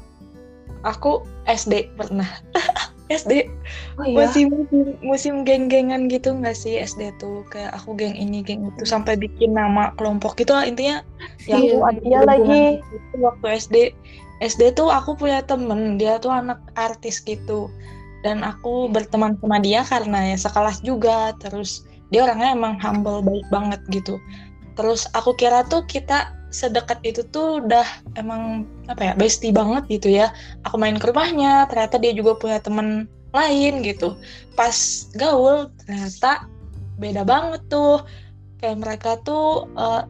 Aku 0.81 1.11
SD 1.45 1.91
pernah 1.93 2.29
SD 3.09 3.49
oh 3.97 4.05
masih 4.13 4.53
musim, 4.53 4.85
musim 5.01 5.35
geng-gengan 5.49 6.09
gitu 6.13 6.33
nggak 6.37 6.57
sih 6.57 6.77
SD 6.77 7.17
tuh? 7.17 7.45
Kayak 7.49 7.77
aku 7.81 7.97
geng 7.97 8.15
ini 8.17 8.45
geng 8.45 8.69
itu 8.69 8.85
sampai 8.85 9.17
bikin 9.17 9.57
nama 9.57 9.93
kelompok 9.97 10.37
gitu 10.37 10.53
lah 10.53 10.69
intinya. 10.69 11.01
Ya 11.49 11.57
Iya, 11.57 11.77
aku 11.77 11.77
ada 11.89 12.01
iya 12.05 12.19
lagi. 12.25 12.43
lingkungan 12.45 12.61
itu 12.93 13.17
waktu 13.25 13.47
SD 13.57 13.77
SD 14.45 14.63
tuh 14.79 14.89
aku 14.93 15.19
punya 15.19 15.43
temen 15.43 15.97
dia 15.97 16.21
tuh 16.21 16.31
anak 16.31 16.61
artis 16.77 17.21
gitu. 17.25 17.73
Dan 18.23 18.43
aku 18.45 18.91
berteman 18.93 19.39
sama 19.41 19.59
dia 19.63 19.83
karena 19.87 20.35
ya 20.35 20.37
sekelas 20.37 20.83
juga 20.85 21.33
terus 21.39 21.87
dia 22.13 22.25
orangnya 22.29 22.53
emang 22.57 22.77
humble 22.81 23.25
baik 23.25 23.47
banget 23.49 23.81
gitu. 23.91 24.21
Terus 24.79 25.09
aku 25.17 25.35
kira 25.35 25.65
tuh 25.67 25.83
kita 25.89 26.38
sedekat 26.49 27.01
itu 27.05 27.21
tuh 27.29 27.61
udah 27.61 27.85
emang 28.17 28.65
apa 28.89 29.13
ya 29.13 29.15
bestie 29.15 29.53
banget 29.53 29.85
gitu 29.89 30.09
ya. 30.13 30.33
Aku 30.65 30.81
main 30.81 30.97
ke 30.97 31.07
rumahnya 31.09 31.69
ternyata 31.69 32.01
dia 32.01 32.13
juga 32.17 32.37
punya 32.37 32.59
temen 32.61 33.09
lain 33.37 33.85
gitu. 33.85 34.17
Pas 34.57 35.09
gaul 35.17 35.69
ternyata 35.85 36.49
beda 36.97 37.23
banget 37.25 37.61
tuh. 37.69 38.03
Kayak 38.59 38.79
mereka 38.83 39.11
tuh 39.23 39.69
eh, 39.77 40.03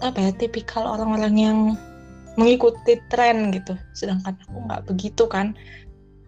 apa 0.00 0.18
ya 0.18 0.30
tipikal 0.32 0.88
orang-orang 0.88 1.34
yang 1.36 1.58
mengikuti 2.38 2.96
tren 3.10 3.50
gitu. 3.50 3.74
Sedangkan 3.92 4.38
aku 4.46 4.56
nggak 4.70 4.82
begitu 4.88 5.24
kan. 5.26 5.58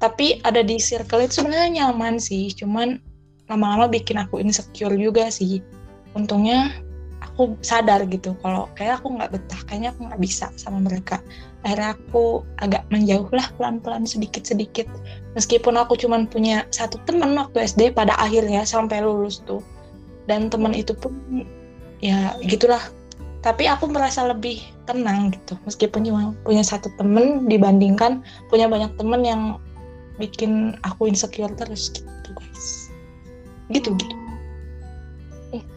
Tapi 0.02 0.42
ada 0.42 0.66
di 0.66 0.82
circle 0.82 1.22
itu 1.22 1.40
sebenarnya 1.40 1.86
nyaman 1.86 2.18
sih. 2.18 2.50
Cuman 2.50 2.98
lama-lama 3.46 3.86
bikin 3.86 4.18
aku 4.18 4.42
insecure 4.42 4.98
juga 4.98 5.30
sih. 5.30 5.62
Untungnya 6.18 6.74
aku 7.32 7.56
sadar 7.64 8.04
gitu 8.12 8.36
kalau 8.44 8.68
kayak 8.76 9.00
aku 9.00 9.16
nggak 9.16 9.32
betah 9.32 9.60
kayaknya 9.64 9.90
aku 9.96 10.04
nggak 10.04 10.20
bisa 10.20 10.52
sama 10.60 10.84
mereka. 10.84 11.24
Akhirnya 11.64 11.96
aku 11.96 12.44
agak 12.60 12.84
menjauh 12.92 13.32
lah 13.32 13.48
pelan-pelan 13.56 14.04
sedikit-sedikit. 14.04 14.84
Meskipun 15.32 15.80
aku 15.80 15.96
cuman 15.96 16.28
punya 16.28 16.68
satu 16.68 17.00
temen 17.08 17.32
waktu 17.40 17.64
SD 17.64 17.96
pada 17.96 18.12
akhirnya 18.20 18.68
sampai 18.68 19.00
lulus 19.00 19.40
tuh. 19.48 19.64
Dan 20.28 20.52
teman 20.52 20.76
itu 20.76 20.92
pun 20.92 21.16
ya 22.04 22.36
gitulah. 22.44 22.82
Tapi 23.42 23.66
aku 23.66 23.88
merasa 23.90 24.28
lebih 24.28 24.60
tenang 24.84 25.32
gitu. 25.32 25.56
Meskipun 25.64 26.04
cuma 26.04 26.36
punya 26.44 26.62
satu 26.62 26.92
temen 27.00 27.48
dibandingkan 27.48 28.20
punya 28.52 28.68
banyak 28.68 28.92
temen 29.00 29.24
yang 29.24 29.42
bikin 30.20 30.76
aku 30.84 31.08
insecure 31.08 31.50
terus 31.56 31.88
gitu 31.96 32.30
guys. 32.36 32.92
Gitu 33.72 33.88
gitu. 33.96 34.16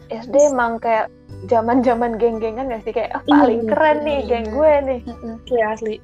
SD 0.06 0.54
emang 0.54 0.78
kayak 0.78 1.10
zaman-zaman 1.44 2.16
geng-gengan 2.16 2.72
gak 2.72 2.82
sih? 2.88 2.92
Kayak 2.96 3.20
ah, 3.20 3.22
paling 3.28 3.68
Iya, 3.68 3.70
keren 3.70 3.98
nih 4.02 4.18
geng 4.24 4.46
gue 4.50 4.72
nih. 4.88 5.00
Iya 5.52 5.64
asli. 5.76 5.94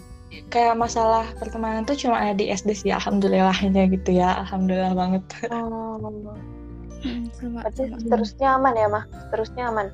Kayak 0.49 0.81
masalah 0.81 1.29
pertemanan 1.37 1.85
tuh 1.85 1.97
cuma 1.97 2.21
ada 2.21 2.37
di 2.37 2.49
SD 2.53 2.77
sih 2.77 2.93
alhamdulillahnya 2.93 3.89
gitu 3.89 4.11
ya. 4.13 4.45
Alhamdulillah 4.45 4.93
banget. 4.97 5.25
Oh. 5.49 6.01
Hmm, 7.03 7.27
sama, 7.35 7.67
sama. 7.75 7.99
seterusnya 7.99 8.49
aman 8.55 8.75
ya 8.79 8.87
mah? 8.87 9.05
Seterusnya 9.11 9.65
aman? 9.75 9.87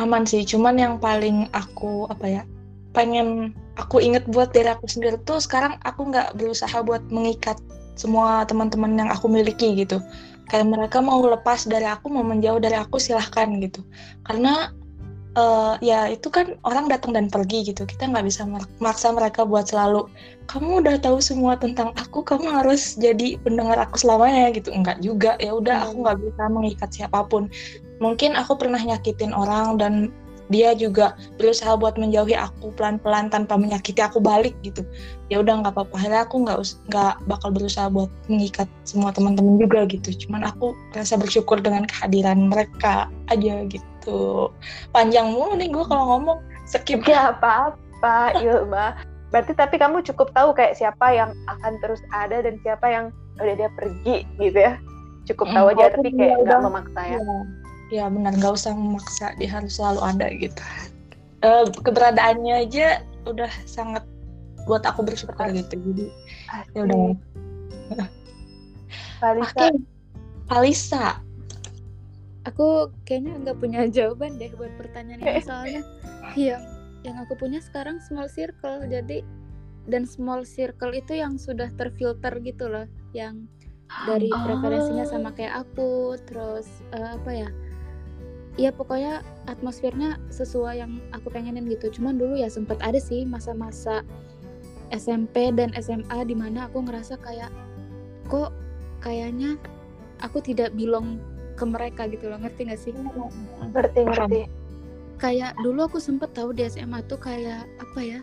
Aman 0.00 0.24
sih 0.26 0.42
cuman 0.42 0.74
yang 0.74 0.94
paling 0.98 1.46
aku 1.54 2.08
apa 2.10 2.26
ya 2.26 2.42
pengen 2.94 3.52
aku 3.74 3.98
inget 3.98 4.22
buat 4.30 4.54
diri 4.54 4.70
aku 4.70 4.86
sendiri 4.86 5.18
tuh 5.26 5.42
sekarang 5.42 5.76
aku 5.82 6.14
nggak 6.14 6.38
berusaha 6.38 6.78
buat 6.86 7.02
mengikat 7.10 7.58
semua 7.98 8.46
teman-teman 8.46 8.94
yang 8.94 9.10
aku 9.10 9.26
miliki 9.26 9.74
gitu 9.74 9.98
kayak 10.48 10.66
mereka 10.68 10.98
mau 11.00 11.20
lepas 11.24 11.64
dari 11.64 11.88
aku 11.88 12.12
mau 12.12 12.24
menjauh 12.24 12.60
dari 12.60 12.76
aku 12.76 13.00
silahkan 13.00 13.48
gitu. 13.60 13.80
Karena 14.26 14.72
eh, 15.34 15.74
ya 15.82 16.08
itu 16.10 16.28
kan 16.30 16.58
orang 16.64 16.88
datang 16.88 17.16
dan 17.16 17.26
pergi 17.32 17.72
gitu. 17.72 17.88
Kita 17.88 18.08
nggak 18.10 18.24
bisa 18.26 18.44
maksa 18.80 19.10
mereka 19.12 19.44
buat 19.48 19.68
selalu 19.68 20.08
kamu 20.44 20.84
udah 20.84 20.96
tahu 21.00 21.18
semua 21.24 21.56
tentang 21.56 21.96
aku 21.96 22.20
kamu 22.20 22.52
harus 22.52 23.00
jadi 23.00 23.40
pendengar 23.40 23.80
aku 23.80 23.96
selamanya 24.00 24.52
gitu. 24.52 24.70
Enggak 24.72 25.00
juga. 25.00 25.36
Ya 25.40 25.56
udah 25.56 25.88
aku 25.88 26.04
nggak 26.04 26.18
bisa 26.20 26.42
mengikat 26.52 26.90
siapa 26.92 27.20
pun. 27.26 27.48
Mungkin 28.02 28.36
aku 28.36 28.58
pernah 28.58 28.80
nyakitin 28.80 29.32
orang 29.32 29.78
dan 29.80 30.12
dia 30.52 30.76
juga 30.76 31.16
berusaha 31.40 31.72
buat 31.76 31.96
menjauhi 31.96 32.36
aku 32.36 32.72
pelan-pelan 32.76 33.32
tanpa 33.32 33.56
menyakiti 33.56 34.00
aku 34.04 34.20
balik 34.20 34.52
gitu. 34.60 34.84
Ya 35.32 35.40
udah 35.40 35.64
nggak 35.64 35.72
apa-apa. 35.72 35.94
Akhirnya 35.96 36.22
aku 36.28 36.36
nggak 36.44 36.58
nggak 36.92 37.14
bakal 37.24 37.48
berusaha 37.54 37.88
buat 37.88 38.10
mengikat 38.28 38.68
semua 38.84 39.10
teman-teman 39.14 39.56
juga 39.56 39.88
gitu. 39.88 40.12
Cuman 40.26 40.44
aku 40.44 40.76
rasa 40.92 41.16
bersyukur 41.16 41.64
dengan 41.64 41.88
kehadiran 41.88 42.52
mereka 42.52 43.08
aja 43.32 43.64
gitu. 43.68 44.52
Panjang 44.92 45.32
mulu 45.32 45.56
nih 45.56 45.72
gue 45.72 45.84
kalau 45.88 46.04
ngomong. 46.16 46.38
Skip. 46.64 47.04
Gak 47.04 47.40
apa-apa, 47.40 48.40
Ilma. 48.40 48.96
Berarti 49.28 49.52
tapi 49.56 49.76
kamu 49.76 50.00
cukup 50.12 50.32
tahu 50.32 50.56
kayak 50.56 50.78
siapa 50.78 51.12
yang 51.12 51.32
akan 51.50 51.76
terus 51.82 52.00
ada 52.14 52.40
dan 52.40 52.56
siapa 52.64 52.86
yang 52.88 53.10
udah 53.40 53.54
dia 53.56 53.70
pergi 53.74 54.28
gitu 54.38 54.58
ya. 54.60 54.78
Cukup 55.24 55.48
tahu 55.50 55.66
aja 55.72 55.90
tapi 55.96 56.12
kayak 56.12 56.44
nggak 56.44 56.60
memaksa 56.60 57.00
ya. 57.02 57.18
ya, 57.18 57.63
ya 57.92 58.08
benar 58.08 58.32
nggak 58.36 58.54
usah 58.54 58.72
memaksa 58.72 59.36
dia 59.36 59.50
harus 59.50 59.76
selalu 59.76 60.00
ada 60.04 60.26
gitu. 60.36 60.62
Eh, 61.44 61.64
keberadaannya 61.84 62.54
aja 62.68 63.04
udah 63.28 63.50
sangat 63.68 64.04
buat 64.64 64.84
aku 64.84 65.04
bersyukur 65.04 65.36
gitu. 65.52 65.76
Jadi 65.76 66.06
ya 66.72 66.80
udah. 66.88 67.16
Kalisa, 69.20 69.56
oke. 69.56 69.68
Alisa 70.54 71.06
Aku 72.44 72.92
kayaknya 73.08 73.40
nggak 73.40 73.56
punya 73.56 73.88
jawaban 73.88 74.36
deh 74.36 74.52
buat 74.52 74.68
pertanyaan 74.76 75.20
ini 75.24 75.40
soalnya 75.40 75.80
yang 76.36 76.60
yang 77.00 77.16
aku 77.20 77.32
punya 77.36 77.60
sekarang 77.64 78.00
small 78.04 78.28
circle 78.28 78.84
jadi 78.84 79.24
dan 79.88 80.04
small 80.04 80.44
circle 80.44 80.92
itu 80.92 81.16
yang 81.16 81.40
sudah 81.40 81.72
terfilter 81.80 82.36
gitu 82.44 82.68
loh 82.68 82.84
yang 83.16 83.48
dari 84.04 84.28
Oh. 84.28 84.44
preferensinya 84.44 85.08
sama 85.08 85.32
kayak 85.32 85.64
aku 85.64 86.20
terus 86.28 86.68
eh, 86.92 87.16
apa 87.16 87.30
ya 87.32 87.48
ya 88.54 88.70
pokoknya 88.70 89.22
atmosfernya 89.50 90.18
sesuai 90.30 90.78
yang 90.78 91.02
aku 91.10 91.30
pengenin 91.30 91.66
gitu. 91.66 91.90
Cuman 91.90 92.18
dulu 92.18 92.38
ya 92.38 92.46
sempat 92.46 92.78
ada 92.82 92.98
sih 92.98 93.26
masa-masa 93.26 94.06
SMP 94.94 95.50
dan 95.50 95.74
SMA 95.74 96.18
di 96.28 96.36
mana 96.38 96.70
aku 96.70 96.86
ngerasa 96.86 97.18
kayak 97.18 97.50
kok 98.30 98.54
kayaknya 99.02 99.58
aku 100.22 100.38
tidak 100.38 100.70
belong 100.78 101.18
ke 101.58 101.64
mereka 101.66 102.06
gitu 102.06 102.30
loh. 102.30 102.38
Ngerti 102.38 102.60
gak 102.70 102.80
sih? 102.80 102.92
Ngerti 102.94 104.00
ngerti. 104.06 104.42
kayak 105.14 105.54
dulu 105.62 105.86
aku 105.86 106.02
sempet 106.02 106.34
tahu 106.34 106.50
di 106.50 106.66
SMA 106.66 106.98
tuh 107.06 107.14
kayak 107.22 107.70
apa 107.78 108.00
ya 108.02 108.20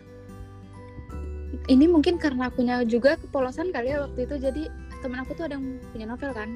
ini 1.71 1.87
mungkin 1.87 2.19
karena 2.19 2.51
akunya 2.51 2.83
juga 2.83 3.15
kepolosan 3.15 3.71
kali 3.71 3.95
ya 3.95 4.03
waktu 4.07 4.27
itu. 4.27 4.35
Jadi 4.39 4.63
temen 5.03 5.19
aku 5.23 5.35
tuh 5.35 5.47
ada 5.47 5.55
yang 5.59 5.79
punya 5.91 6.05
novel 6.07 6.31
kan. 6.35 6.49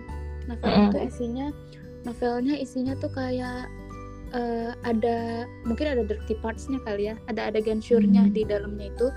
Novelnya 0.46 0.82
Mm. 0.88 0.94
tuh 0.94 1.02
isinya 1.08 1.48
novelnya 2.06 2.56
isinya 2.56 2.94
tuh 2.96 3.10
kayak 3.12 3.68
eh, 4.32 4.72
ada 4.86 5.50
mungkin 5.66 5.98
ada 5.98 6.04
dirty 6.06 6.38
partsnya 6.40 6.78
kali 6.86 7.10
ya 7.12 7.16
ada 7.28 7.50
adegan 7.50 7.82
syurnya 7.82 8.30
Mm. 8.30 8.32
di 8.34 8.42
dalamnya 8.46 8.88
itu. 8.94 9.08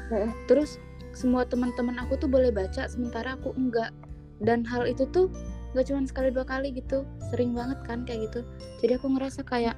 Terus 0.48 0.80
semua 1.12 1.44
teman-teman 1.44 1.98
aku 1.98 2.16
tuh 2.16 2.30
boleh 2.30 2.48
baca 2.54 2.86
sementara 2.88 3.36
aku 3.36 3.52
enggak. 3.54 3.92
Dan 4.38 4.62
hal 4.62 4.86
itu 4.86 5.02
tuh 5.10 5.26
gak 5.74 5.90
cuma 5.90 6.06
sekali 6.06 6.30
dua 6.30 6.46
kali 6.46 6.70
gitu 6.72 7.02
sering 7.28 7.52
banget 7.52 7.76
kan 7.84 8.06
kayak 8.06 8.30
gitu. 8.30 8.40
Jadi 8.80 8.92
aku 8.96 9.06
ngerasa 9.18 9.42
kayak 9.44 9.76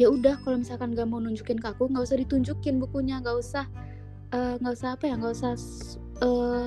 ya 0.00 0.08
udah 0.08 0.40
kalau 0.42 0.58
misalkan 0.58 0.96
gak 0.96 1.06
mau 1.06 1.20
nunjukin 1.20 1.60
ke 1.60 1.68
aku 1.68 1.86
nggak 1.86 2.02
usah 2.02 2.18
ditunjukin 2.18 2.80
bukunya 2.80 3.20
nggak 3.20 3.36
usah 3.38 3.68
eh, 4.32 4.56
nggak 4.58 4.74
usah 4.74 4.96
apa 4.96 5.04
ya 5.06 5.14
nggak 5.20 5.34
usah 5.36 5.52
eh, 6.24 6.64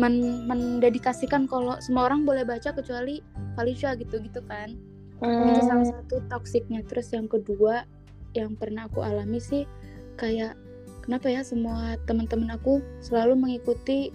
men- 0.00 0.48
mendedikasikan 0.48 1.44
kalau 1.44 1.76
semua 1.84 2.08
orang 2.08 2.24
boleh 2.24 2.42
baca 2.42 2.72
kecuali 2.72 3.20
Felicia 3.54 3.92
gitu 3.94 4.16
gitu 4.18 4.40
kan. 4.48 4.72
Itu 5.20 5.60
salah 5.68 5.84
satu 5.84 6.24
toksiknya. 6.32 6.80
Terus 6.88 7.12
yang 7.12 7.28
kedua 7.28 7.84
yang 8.32 8.56
pernah 8.56 8.88
aku 8.88 9.04
alami 9.04 9.36
sih 9.36 9.68
kayak 10.16 10.56
kenapa 11.04 11.28
ya 11.28 11.44
semua 11.44 12.00
teman-teman 12.08 12.56
aku 12.56 12.80
selalu 13.04 13.36
mengikuti 13.36 14.08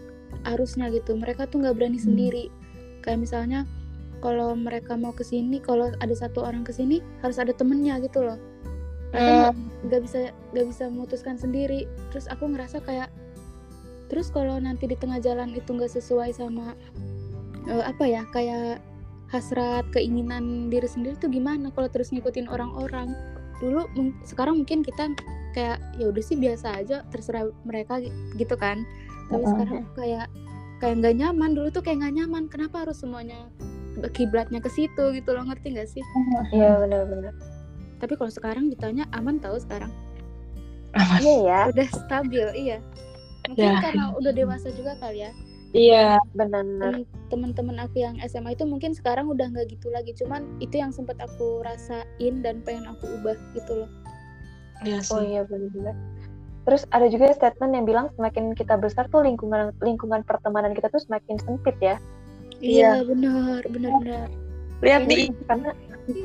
arusnya 0.50 0.90
gitu. 0.90 1.14
Mereka 1.14 1.46
tuh 1.48 1.62
nggak 1.62 1.78
berani 1.78 2.02
Hmm. 2.02 2.08
sendiri. 2.10 2.46
Kayak 3.06 3.22
misalnya 3.22 3.70
kalau 4.24 4.58
mereka 4.58 4.98
mau 4.98 5.14
ke 5.14 5.22
sini 5.22 5.62
kalau 5.62 5.94
ada 6.02 6.16
satu 6.18 6.42
orang 6.42 6.66
ke 6.66 6.74
sini 6.74 7.06
harus 7.22 7.38
ada 7.38 7.54
temennya 7.54 8.02
gitu 8.02 8.26
loh. 8.26 8.42
Mereka 9.14 9.30
nggak- 9.30 9.58
nggak 9.86 10.02
bisa 10.02 10.18
nggak 10.52 10.66
bisa 10.74 10.84
memutuskan 10.90 11.36
sendiri. 11.38 11.86
Terus 12.10 12.26
aku 12.26 12.50
ngerasa 12.50 12.82
kayak 12.82 13.14
terus 14.06 14.30
kalau 14.30 14.58
nanti 14.58 14.86
di 14.86 14.96
tengah 14.96 15.18
jalan 15.18 15.54
itu 15.54 15.70
nggak 15.70 15.92
sesuai 15.92 16.32
sama 16.32 16.74
eh, 17.66 17.84
apa 17.84 18.04
ya 18.06 18.22
kayak 18.30 18.80
hasrat 19.30 19.84
keinginan 19.90 20.70
diri 20.70 20.86
sendiri 20.86 21.18
tuh 21.18 21.34
gimana 21.34 21.74
kalau 21.74 21.90
terus 21.90 22.14
ngikutin 22.14 22.46
orang-orang? 22.46 23.10
Dulu 23.58 23.88
sekarang 24.24 24.62
mungkin 24.62 24.86
kita 24.86 25.10
kayak 25.58 25.82
ya 25.98 26.12
udah 26.12 26.24
sih 26.24 26.38
biasa 26.38 26.84
aja 26.84 27.02
terserah 27.10 27.50
mereka 27.66 27.98
gi- 28.04 28.14
gitu 28.38 28.54
kan. 28.54 28.86
Tapi 29.32 29.42
Heeh. 29.42 29.50
sekarang 29.50 29.76
aku 29.82 29.92
kayak 29.98 30.28
kayak 30.78 30.96
nggak 31.02 31.16
nyaman. 31.18 31.52
Dulu 31.58 31.68
tuh 31.74 31.82
kayak 31.82 32.06
nggak 32.06 32.16
nyaman. 32.22 32.44
Kenapa 32.52 32.86
harus 32.86 33.02
semuanya 33.02 33.50
kiblatnya 34.14 34.62
ke 34.62 34.70
situ 34.70 35.04
gitu 35.16 35.30
loh? 35.34 35.48
Ngerti 35.50 35.74
nggak 35.74 35.90
sih? 35.90 36.04
Iya 36.54 36.80
benar-benar. 36.80 37.34
tapi 37.96 38.20
kalau 38.20 38.28
sekarang 38.30 38.68
ditanya 38.70 39.08
aman 39.16 39.40
tahu 39.40 39.56
sekarang? 39.58 39.90
Iya 41.24 41.36
ya, 41.48 41.60
udah 41.72 41.88
stabil 41.96 42.46
iya 42.54 42.78
mungkin 43.48 43.66
Ya. 43.68 43.82
karena 43.82 44.04
udah 44.16 44.32
dewasa 44.32 44.68
juga 44.74 44.94
kali 44.98 45.26
ya 45.26 45.32
iya 45.76 46.08
benar. 46.32 46.64
Temen-temen 47.28 47.76
aku 47.84 48.00
yang 48.00 48.16
SMA 48.24 48.56
itu 48.56 48.64
mungkin 48.64 48.96
sekarang 48.96 49.28
udah 49.28 49.52
nggak 49.52 49.76
gitu 49.76 49.92
lagi 49.92 50.16
cuman 50.16 50.48
itu 50.60 50.80
yang 50.80 50.96
sempat 50.96 51.20
aku 51.20 51.62
rasain 51.62 52.40
dan 52.40 52.64
pengen 52.64 52.88
aku 52.88 53.06
ubah 53.20 53.36
gitu 53.52 53.84
loh 53.84 53.90
iya 54.84 55.04
Oh 55.12 55.20
sih 55.20 55.36
iya 55.36 55.42
benar-benar. 55.44 55.96
Terus 56.66 56.82
ada 56.90 57.06
juga 57.06 57.30
statement 57.30 57.76
yang 57.76 57.86
bilang 57.86 58.08
semakin 58.16 58.56
kita 58.56 58.74
besar 58.80 59.06
tuh 59.12 59.22
lingkungan 59.22 59.70
lingkungan 59.84 60.24
pertemanan 60.24 60.74
kita 60.74 60.90
tuh 60.90 61.04
semakin 61.04 61.38
sempit 61.44 61.76
ya. 61.78 62.00
iya 62.64 63.04
benar 63.04 63.62
benar 63.68 63.92
benar 64.00 64.28
lihat 64.80 65.02
di 65.06 65.28
Karena 65.46 65.76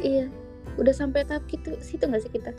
iya 0.01 0.31
udah 0.79 0.95
sampai 0.95 1.27
tahap 1.27 1.43
gitu 1.51 1.75
situ 1.83 2.07
nggak 2.07 2.23
sih 2.23 2.33
kita 2.33 2.55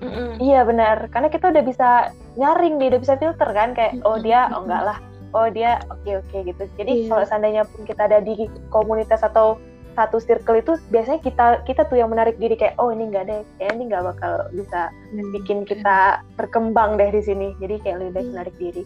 Mm-mm. 0.00 0.36
iya 0.40 0.64
benar, 0.64 1.12
karena 1.12 1.28
kita 1.28 1.52
udah 1.52 1.60
bisa 1.60 1.88
nyaring 2.34 2.76
nih, 2.76 2.88
udah 2.88 3.00
bisa 3.00 3.14
filter 3.16 3.48
kan 3.48 3.72
kayak 3.72 3.98
oh 4.02 4.16
dia 4.16 4.50
oh 4.50 4.62
enggak 4.62 4.82
lah. 4.84 4.98
Oh 5.30 5.46
dia 5.46 5.78
oke 5.88 6.10
oke 6.18 6.38
gitu. 6.44 6.62
Jadi 6.74 6.92
Iya. 7.00 7.08
kalau 7.08 7.24
seandainya 7.24 7.62
pun 7.64 7.82
kita 7.84 8.04
ada 8.04 8.18
di 8.18 8.34
komunitas 8.68 9.20
atau 9.20 9.58
satu 9.90 10.18
circle 10.18 10.54
itu 10.56 10.72
biasanya 10.88 11.18
kita 11.18 11.46
kita 11.64 11.82
tuh 11.84 11.96
yang 11.96 12.08
menarik 12.08 12.34
diri 12.36 12.54
kayak 12.54 12.74
oh 12.76 12.90
ini 12.90 13.06
enggak 13.06 13.26
deh, 13.26 13.40
kayak 13.56 13.74
ini 13.74 13.82
enggak 13.86 14.04
bakal 14.06 14.32
bisa 14.50 14.90
bikin 15.32 15.62
kita 15.62 15.98
berkembang 16.34 16.94
deh 16.94 17.08
di 17.08 17.20
sini. 17.20 17.54
Jadi 17.56 17.74
kayak 17.80 17.96
lebih 18.00 18.12
baik 18.12 18.22
Iya. 18.22 18.32
menarik 18.32 18.56
diri. 18.56 18.84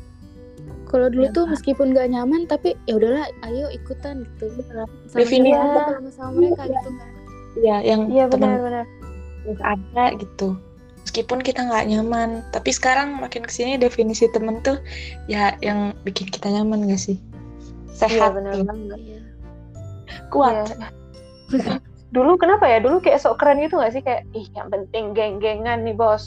kalau 0.84 1.10
dulu 1.10 1.26
Iya, 1.26 1.34
tuh 1.34 1.44
meskipun 1.46 1.90
nggak 1.90 2.08
nyaman 2.08 2.46
tapi 2.46 2.78
ya 2.86 2.94
udahlah 2.94 3.26
ayo 3.42 3.66
ikutan 3.68 4.22
gitu 4.30 4.46
sama 4.62 4.86
Definisi. 5.12 5.50
sama 5.50 6.08
sama 6.08 6.30
mereka 6.38 6.62
gitu 6.70 6.88
kan 6.92 7.08
iya 7.56 7.76
yang 7.82 8.00
Iya 8.06 8.24
teman 8.28 8.46
benar-benar. 8.54 8.86
ada 9.60 10.04
gitu 10.14 10.54
meskipun 11.14 11.46
kita 11.46 11.62
nggak 11.62 11.86
nyaman 11.86 12.42
tapi 12.50 12.74
sekarang 12.74 13.14
makin 13.14 13.46
ke 13.46 13.52
sini 13.54 13.78
definisi 13.78 14.26
temen 14.34 14.58
tuh 14.60 14.82
ya 15.30 15.54
yang 15.62 15.94
bikin 16.02 16.26
kita 16.26 16.50
nyaman 16.50 16.90
gak 16.90 16.98
sih 16.98 17.22
Iya 17.94 17.94
sehat 17.94 18.34
benar 18.34 18.58
tuh, 18.58 18.66
banget. 18.66 18.98
iya 18.98 19.20
kuat 20.34 20.74
Iya. 21.54 21.78
dulu 22.10 22.34
kenapa 22.34 22.66
ya? 22.66 22.82
Dulu 22.82 22.98
kayak 22.98 23.22
sok 23.22 23.38
keren 23.38 23.62
gitu 23.62 23.78
gak 23.78 23.94
sih 23.94 24.02
kayak 24.02 24.26
ih 24.34 24.42
yang 24.50 24.66
penting 24.66 25.14
geng-gengan 25.14 25.86
nih 25.86 25.94
bos. 25.94 26.26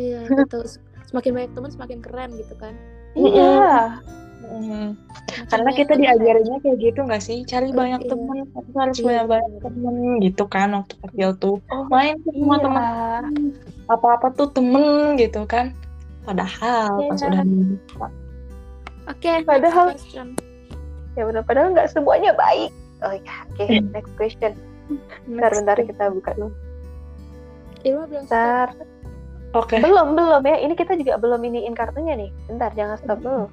iya 0.00 0.24
betul 0.24 0.64
semakin 1.04 1.36
banyak 1.36 1.52
teman 1.52 1.68
semakin 1.68 1.98
keren 2.00 2.30
gitu 2.32 2.56
kan 2.56 2.72
Iya. 3.12 4.00
Mm. 4.00 4.19
Semakin 4.40 5.46
karena 5.52 5.70
kita 5.70 5.92
teman, 5.94 6.02
diajarinnya 6.02 6.58
kayak 6.64 6.78
gitu 6.80 7.00
nggak 7.04 7.22
sih 7.22 7.38
cari 7.44 7.68
Oh, 7.70 7.76
banyak 7.76 8.00
iya. 8.02 8.10
temen 8.10 8.38
tapi 8.50 8.70
harus 8.72 8.96
Iya, 8.96 9.04
banyak 9.06 9.26
banyak 9.28 9.52
temen 9.60 9.96
gitu 10.20 10.44
kan 10.48 10.68
waktu 10.74 10.94
kecil 11.06 11.30
tuh 11.36 11.56
Oh, 11.68 11.84
main 11.86 12.16
semua 12.24 12.56
iya. 12.56 12.64
temen 12.64 13.32
apa 13.86 14.06
apa 14.16 14.26
tuh 14.32 14.48
temen 14.50 15.14
gitu 15.16 15.44
kan 15.44 15.76
padahal 16.24 17.04
pas 17.06 17.20
Iya. 17.20 17.28
udah 17.30 17.42
oke 19.06 19.30
next 19.30 19.46
Padahal-. 19.46 19.90
Ya 21.18 21.26
benar. 21.26 21.42
Padahal 21.42 21.74
nggak 21.74 21.90
semuanya 21.90 22.30
baik. 22.38 22.70
Oh 23.02 23.10
ya, 23.10 23.34
oke. 23.50 23.64
Next 23.90 24.12
question. 24.14 24.52
Bentar, 25.26 25.50
bentar 25.50 25.76
kita 25.82 26.04
buka 26.14 26.30
dulu. 26.38 26.54
Ilma 27.82 28.04
belum. 28.06 28.22
Bentar. 28.26 28.68
oke 29.50 29.76
Belum, 29.82 30.14
belum 30.14 30.42
ya. 30.46 30.56
Ini 30.62 30.74
kita 30.78 30.94
juga 30.94 31.18
belum 31.18 31.42
iniin 31.42 31.74
kartunya 31.74 32.14
nih. 32.14 32.30
Bentar, 32.46 32.70
jangan 32.78 32.96
stop 33.02 33.18
dulu. 33.18 33.50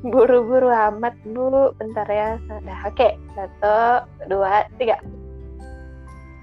Buru-buru 0.00 0.72
amat, 0.72 1.12
Bu. 1.28 1.76
Bentar 1.76 2.08
ya. 2.08 2.40
Nah, 2.64 2.78
oke. 2.88 3.08
Satu, 3.36 4.06
dua, 4.28 4.64
tiga. 4.80 4.96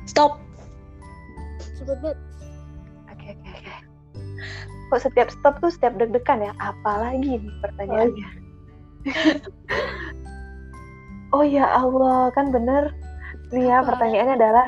stop 0.08 0.40
cepet 1.78 1.98
banget. 2.02 2.20
Oke 3.08 3.28
oke 3.32 3.50
oke. 3.54 3.76
Kok 4.88 5.00
setiap 5.04 5.28
stop 5.32 5.56
tuh 5.64 5.72
setiap 5.72 5.94
deg-degan 5.96 6.44
ya? 6.44 6.52
Apalagi 6.60 7.38
nih 7.38 7.54
pertanyaannya? 7.64 8.28
oh 11.36 11.46
ya 11.46 11.66
Allah, 11.70 12.34
kan 12.34 12.52
bener. 12.52 12.92
Nih 13.56 13.72
ya 13.72 13.86
pertanyaannya 13.86 14.36
adalah 14.36 14.68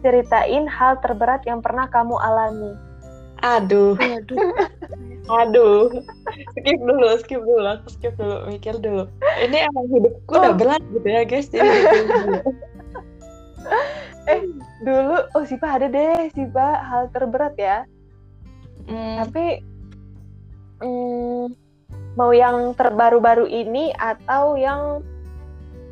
ceritain 0.00 0.64
hal 0.66 0.96
terberat 1.04 1.44
yang 1.44 1.60
pernah 1.60 1.84
kamu 1.92 2.16
alami. 2.16 2.72
Aduh, 3.42 3.98
Waduh. 3.98 4.38
aduh. 5.42 5.90
Skip 6.54 6.78
dulu, 6.78 7.08
skip 7.18 7.42
dulu, 7.42 7.66
aku 7.66 7.88
skip 7.90 8.14
dulu, 8.14 8.46
mikir 8.46 8.78
dulu. 8.78 9.10
Ini 9.42 9.66
emang 9.66 9.86
hidupku 9.90 10.30
udah 10.30 10.54
Oh. 10.54 10.58
berat 10.58 10.82
gitu 10.94 11.08
ya 11.10 11.22
guys. 11.26 11.50
Jadi 11.50 11.66
mikir 11.82 12.02
dulu. 14.86 15.16
Oh 15.34 15.44
Sipa 15.46 15.78
ada 15.78 15.86
deh, 15.90 16.30
Sipa 16.34 16.82
hal 16.86 17.10
terberat 17.10 17.54
ya. 17.58 17.82
Hmm, 18.86 19.22
Tapi 19.26 19.62
mm, 20.82 21.44
mau 22.18 22.30
yang 22.34 22.74
terbaru-baru 22.74 23.46
ini 23.46 23.94
atau 23.94 24.58
yang 24.58 25.02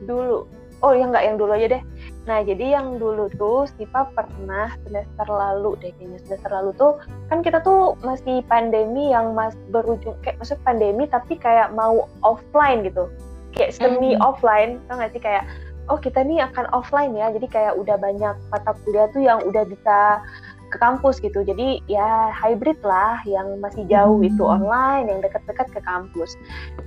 dulu? 0.07 0.47
Oh, 0.81 0.97
yang 0.97 1.13
nggak 1.13 1.25
yang 1.27 1.37
dulu 1.37 1.53
aja 1.55 1.79
deh. 1.79 1.83
Nah, 2.29 2.45
jadi 2.45 2.77
yang 2.77 3.01
dulu 3.01 3.33
tuh 3.41 3.65
Sipa 3.75 4.13
pernah 4.13 4.69
semester 4.85 5.27
lalu 5.27 5.73
deh 5.81 5.93
kayaknya 5.97 6.21
semester 6.29 6.51
lalu 6.53 6.71
tuh 6.77 6.93
kan 7.33 7.41
kita 7.41 7.65
tuh 7.65 7.97
masih 8.05 8.45
pandemi 8.45 9.09
yang 9.11 9.33
mas 9.33 9.57
berujung 9.73 10.13
kayak 10.21 10.37
maksud 10.37 10.61
pandemi 10.61 11.09
tapi 11.09 11.41
kayak 11.41 11.73
mau 11.73 12.05
offline 12.21 12.85
gitu. 12.85 13.09
Kayak 13.57 13.73
semi 13.75 14.15
Mhm. 14.15 14.23
offline, 14.23 14.71
tau 14.87 15.01
nggak 15.01 15.17
sih 15.17 15.23
kayak 15.23 15.49
oh 15.91 15.99
kita 15.99 16.23
nih 16.23 16.45
akan 16.45 16.69
offline 16.77 17.17
ya. 17.17 17.33
Jadi 17.33 17.47
kayak 17.51 17.75
udah 17.81 17.97
banyak 17.97 18.37
mata 18.53 18.73
kuliah 18.85 19.09
tuh 19.11 19.23
yang 19.25 19.41
udah 19.43 19.65
bisa 19.67 20.23
ke 20.71 20.79
kampus 20.79 21.19
gitu. 21.19 21.43
Jadi 21.43 21.83
ya 21.91 22.31
hybrid 22.31 22.79
lah 22.87 23.19
yang 23.27 23.59
masih 23.59 23.83
jauh 23.91 24.23
Hmm. 24.23 24.29
itu 24.31 24.43
online, 24.47 25.11
yang 25.11 25.19
dekat-dekat 25.19 25.67
ke 25.75 25.81
kampus. 25.83 26.39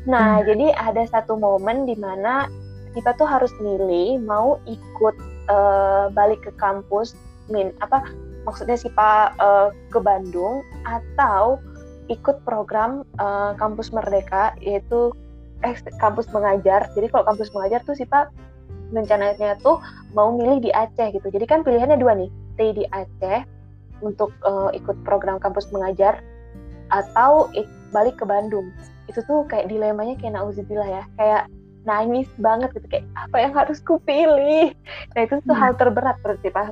Nah, 0.07 0.39
jadi 0.45 0.71
ada 0.71 1.03
satu 1.03 1.35
momen 1.35 1.83
di 1.83 1.99
mana 1.99 2.47
kita 2.93 3.13
tuh 3.17 3.27
harus 3.27 3.51
milih 3.60 4.21
mau 4.23 4.62
ikut 4.69 5.15
eh, 5.49 6.06
balik 6.13 6.45
ke 6.45 6.51
kampus 6.62 7.17
min 7.51 7.75
apa 7.84 8.06
maksudnya 8.47 8.77
sih 8.79 8.91
Pak 8.93 9.38
eh, 9.38 9.69
ke 9.91 9.99
Bandung 9.99 10.63
atau 10.86 11.60
ikut 12.08 12.43
program 12.47 13.03
eh, 13.19 13.51
kampus 13.58 13.91
Merdeka 13.91 14.53
yaitu 14.62 15.12
eh, 15.63 15.75
kampus 15.97 16.29
mengajar. 16.32 16.88
Jadi 16.93 17.10
kalau 17.10 17.25
kampus 17.27 17.49
mengajar 17.56 17.82
tuh 17.88 17.95
sih 17.95 18.08
Pak 18.08 18.29
rencananya 18.93 19.58
tuh 19.65 19.82
mau 20.13 20.29
milih 20.29 20.62
di 20.62 20.69
Aceh 20.69 21.10
gitu. 21.17 21.27
Jadi 21.34 21.45
kan 21.49 21.65
pilihannya 21.65 21.97
dua 21.97 22.13
nih, 22.13 22.29
stay 22.53 22.69
di 22.77 22.86
Aceh 22.93 23.41
untuk 24.06 24.29
eh, 24.45 24.77
ikut 24.77 25.01
program 25.01 25.41
kampus 25.41 25.71
mengajar 25.73 26.21
atau 26.93 27.49
ik- 27.58 27.71
balik 27.89 28.19
ke 28.21 28.25
Bandung. 28.27 28.69
Itu 29.10 29.25
tuh 29.25 29.47
kayak 29.49 29.71
dilemanya 29.71 30.13
kayak 30.19 30.38
nauzubillah 30.38 30.86
ya, 30.86 31.03
kayak 31.17 31.43
nangis 31.83 32.27
banget 32.39 32.71
gitu 32.75 32.87
kayak 32.87 33.05
apa 33.15 33.37
yang 33.39 33.53
harus 33.53 33.79
kupilih. 33.83 34.71
Nah 35.13 35.21
itu 35.23 35.35
tuh 35.43 35.55
Hmm. 35.55 35.61
hal 35.61 35.71
terberat 35.75 36.17
berarti 36.23 36.47
Pak. 36.49 36.71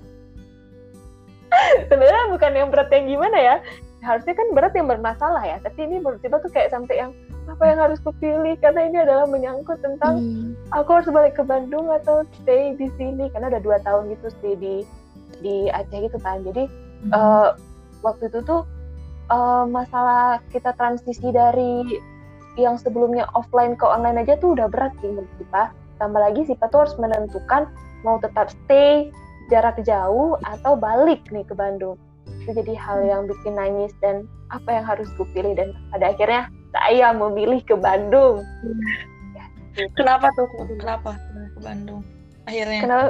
Sebenarnya 1.91 2.25
bukan 2.31 2.51
yang 2.55 2.69
berat 2.71 2.89
yang 2.91 3.05
gimana 3.07 3.37
ya. 3.37 3.55
Harusnya 4.01 4.33
kan 4.33 4.47
berat 4.57 4.73
yang 4.73 4.89
bermasalah 4.89 5.43
ya, 5.45 5.61
tapi 5.61 5.85
ini 5.85 6.01
Sipa 6.23 6.41
tuh 6.41 6.49
kayak 6.49 6.73
sampai 6.73 7.05
yang 7.05 7.11
apa 7.45 7.63
yang 7.69 7.79
harus 7.81 7.97
kupilih 8.01 8.53
karena 8.57 8.85
ini 8.85 8.97
adalah 9.01 9.25
menyangkut 9.25 9.77
tentang 9.81 10.21
Hmm. 10.21 10.53
aku 10.73 10.89
harus 10.93 11.09
balik 11.09 11.33
ke 11.37 11.43
Bandung 11.43 11.89
atau 11.89 12.21
stay 12.41 12.77
di 12.77 12.85
sini 12.97 13.27
karena 13.33 13.49
udah 13.49 13.61
dua 13.61 13.77
tahun 13.81 14.13
gitu 14.13 14.29
stay 14.39 14.53
di 14.57 14.75
di 15.41 15.65
Aceh 15.73 16.05
gitu 16.05 16.21
kan 16.21 16.45
jadi 16.45 16.69
eh, 17.09 17.49
waktu 18.05 18.29
itu 18.29 18.45
tuh 18.45 18.61
eh, 19.27 19.65
masalah 19.67 20.37
kita 20.53 20.69
transisi 20.77 21.33
dari 21.33 21.81
yang 22.59 22.75
sebelumnya 22.75 23.27
offline 23.37 23.79
ke 23.79 23.85
online 23.87 24.23
aja 24.23 24.35
tuh 24.39 24.55
udah 24.55 24.67
berat 24.67 24.91
sih 24.99 25.07
menurut 25.07 25.31
kita 25.39 25.71
tambah 26.01 26.19
lagi 26.19 26.43
Sipa 26.47 26.67
tuh 26.67 26.87
harus 26.87 26.95
menentukan 26.99 27.69
mau 28.03 28.17
tetap 28.19 28.51
stay 28.51 29.13
jarak 29.47 29.79
jauh 29.83 30.35
atau 30.43 30.75
balik 30.75 31.23
nih 31.31 31.45
ke 31.47 31.55
Bandung 31.55 31.95
itu 32.41 32.51
jadi 32.57 32.73
hal 32.75 32.99
yang 33.05 33.21
bikin 33.29 33.53
nangis 33.55 33.93
dan 34.01 34.25
apa 34.49 34.67
yang 34.81 34.85
harus 34.87 35.07
kupilih 35.15 35.53
dan 35.53 35.71
pada 35.93 36.11
akhirnya 36.11 36.49
saya 36.73 37.13
memilih 37.13 37.61
ke 37.63 37.75
Bandung 37.77 38.43
Kenapa 39.71 40.27
tuh? 40.35 40.47
Kenapa 40.75 41.15
ke 41.31 41.59
Bandung? 41.63 42.03
Akhirnya. 42.43 42.81
kenapa 42.83 43.07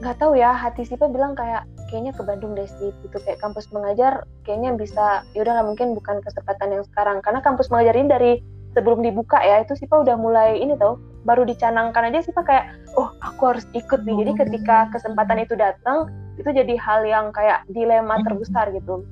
nggak 0.00 0.16
tahu 0.16 0.32
ya 0.32 0.50
hati 0.56 0.82
Sipa 0.88 1.06
bilang 1.12 1.36
kayak 1.36 1.62
kayaknya 1.90 2.14
ke 2.14 2.22
Bandung 2.22 2.54
deh 2.54 2.70
sih 2.78 2.94
gitu. 3.04 3.16
Kayak 3.20 3.42
kampus 3.42 3.68
mengajar 3.74 4.24
kayaknya 4.46 4.78
bisa 4.78 5.26
yaudah 5.34 5.60
lah 5.60 5.64
mungkin 5.66 5.92
bukan 5.98 6.22
kesempatan 6.22 6.72
yang 6.72 6.84
sekarang. 6.86 7.18
Karena 7.20 7.42
kampus 7.42 7.68
mengajar 7.68 7.94
ini 7.98 8.08
dari 8.08 8.32
sebelum 8.72 9.02
dibuka 9.02 9.42
ya 9.42 9.66
itu 9.66 9.74
Sipa 9.74 9.98
udah 9.98 10.14
mulai 10.14 10.62
ini 10.62 10.78
tau 10.78 10.96
baru 11.26 11.42
dicanangkan 11.42 12.08
aja 12.08 12.22
Sipa 12.22 12.46
kayak 12.46 12.70
oh 12.94 13.10
aku 13.20 13.42
harus 13.54 13.66
ikut 13.74 14.06
nih. 14.06 14.16
Jadi 14.24 14.32
ketika 14.46 14.88
kesempatan 14.94 15.42
itu 15.42 15.58
datang 15.58 16.08
itu 16.38 16.48
jadi 16.48 16.74
hal 16.78 17.04
yang 17.04 17.34
kayak 17.34 17.66
dilema 17.68 18.22
terbesar 18.22 18.70
gitu. 18.72 19.04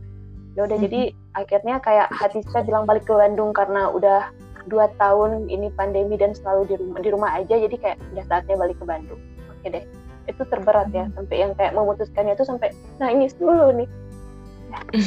Ya 0.57 0.65
udah 0.65 0.79
Mhm. 0.79 0.85
jadi 0.87 1.01
akhirnya 1.35 1.77
kayak 1.83 2.09
hati 2.15 2.41
Sipa 2.47 2.63
bilang 2.63 2.87
balik 2.87 3.05
ke 3.05 3.13
Bandung 3.13 3.51
karena 3.51 3.91
udah 3.91 4.31
dua 4.69 4.87
tahun 5.01 5.49
ini 5.49 5.73
pandemi 5.75 6.21
dan 6.21 6.37
selalu 6.37 6.69
di 6.69 6.75
rumah 6.79 7.01
di 7.03 7.09
rumah 7.11 7.31
aja. 7.35 7.55
Jadi 7.59 7.77
kayak 7.77 7.99
udah 8.15 8.25
saatnya 8.31 8.55
balik 8.55 8.79
ke 8.79 8.87
Bandung. 8.87 9.21
Oke 9.51 9.69
deh 9.75 9.85
itu 10.29 10.43
terberat 10.47 10.89
ya 10.93 11.09
sampai 11.17 11.37
yang 11.41 11.53
kayak 11.57 11.73
memutuskannya 11.73 12.37
itu 12.37 12.45
sampai 12.45 12.69
nangis 13.01 13.33
dulu 13.41 13.73
nih. 13.75 13.89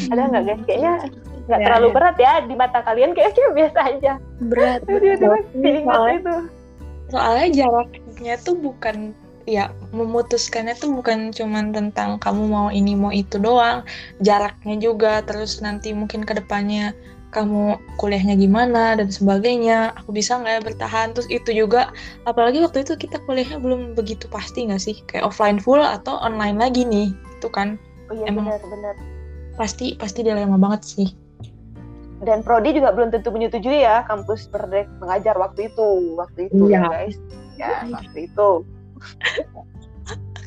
Ada 0.10 0.22
nggak 0.28 0.44
guys? 0.44 0.62
Kayaknya 0.66 0.94
nggak 1.46 1.60
Ya, 1.62 1.66
terlalu 1.70 1.88
ya. 1.88 1.94
berat 1.94 2.16
ya 2.18 2.34
di 2.46 2.54
mata 2.58 2.80
kalian 2.82 3.12
kayaknya 3.14 3.48
biasa 3.54 3.80
aja. 3.86 4.14
Berat 4.42 4.80
tiba-tiba 4.86 5.38
Soalnya- 5.86 6.18
itu. 6.18 6.36
soalnya 7.12 7.48
jaraknya 7.52 8.36
tuh 8.40 8.56
bukan 8.56 9.12
ya 9.50 9.68
memutuskannya 9.92 10.78
tuh 10.78 10.96
bukan 10.96 11.34
cuman 11.36 11.74
tentang 11.76 12.22
kamu 12.22 12.44
mau 12.48 12.68
ini 12.70 12.94
mau 12.98 13.10
itu 13.12 13.38
doang. 13.38 13.84
Jaraknya 14.22 14.78
juga 14.80 15.22
terus 15.22 15.60
nanti 15.60 15.92
mungkin 15.92 16.24
ke 16.24 16.34
depannya 16.38 16.94
kamu 17.32 17.80
kuliahnya 17.96 18.36
gimana 18.36 19.00
dan 19.00 19.08
sebagainya 19.08 19.96
aku 19.96 20.12
bisa 20.12 20.36
nggak 20.36 20.54
ya 20.54 20.62
bertahan? 20.62 21.08
Terus 21.16 21.28
itu 21.32 21.50
juga 21.56 21.96
apalagi 22.28 22.60
waktu 22.60 22.84
itu 22.84 23.00
kita 23.00 23.18
kuliahnya 23.24 23.58
belum 23.64 23.96
begitu 23.96 24.28
pasti 24.28 24.68
nggak 24.68 24.82
sih? 24.84 25.00
Kayak 25.08 25.32
offline 25.32 25.58
full 25.58 25.80
atau 25.80 26.20
online 26.20 26.60
lagi 26.60 26.84
nih 26.84 27.16
itu 27.16 27.48
kan. 27.48 27.80
Oh 28.12 28.16
iya 28.16 28.28
Emang- 28.28 28.52
benar-benar 28.52 28.96
pasti 29.56 29.96
pasti 29.96 30.22
dilema 30.22 30.60
banget 30.60 30.82
sih. 30.84 31.10
Dan 32.22 32.46
prodi 32.46 32.76
juga 32.78 32.94
belum 32.94 33.10
tentu 33.10 33.34
menyetujui 33.34 33.82
ya 33.82 34.06
kampus 34.06 34.46
berdek 34.52 34.86
mengajar 35.02 35.34
waktu 35.40 35.74
itu 35.74 36.14
waktu 36.20 36.52
itu 36.54 36.70
ya 36.70 36.86
Iya. 36.86 36.90
guys. 36.92 37.18
Ya 37.58 37.70
waktu 37.90 38.20
itu. 38.30 38.50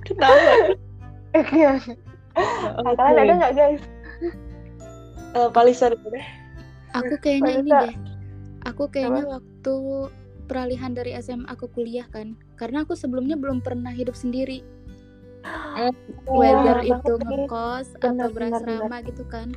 Kenapa? 0.06 0.52
Iya. 1.34 1.82
Nah, 2.78 2.94
kalian 2.94 3.26
ada 3.26 3.32
nggak 3.42 3.54
guys? 3.58 3.82
Palisa 5.50 5.90
dulu 5.90 6.14
deh 6.14 6.26
Aku 6.94 7.14
kayaknya 7.18 7.52
ini 7.60 7.70
deh. 7.70 7.94
Aku 8.64 8.88
kayaknya 8.88 9.26
waktu 9.28 9.74
peralihan 10.46 10.92
dari 10.94 11.12
SMA 11.18 11.52
ke 11.58 11.66
kuliah 11.74 12.06
kan. 12.08 12.38
Karena 12.54 12.86
aku 12.86 12.94
sebelumnya 12.94 13.34
belum 13.34 13.60
pernah 13.60 13.90
hidup 13.90 14.14
sendiri. 14.14 14.62
Whether 16.24 16.80
Iya, 16.80 16.96
itu 17.04 17.12
banget 17.20 17.28
nih. 17.28 17.36
ngekos 17.44 17.86
Benar, 17.92 18.00
atau 18.00 18.08
benar, 18.08 18.28
berasrama 18.32 18.96
gitu 19.04 19.24
kan. 19.28 19.48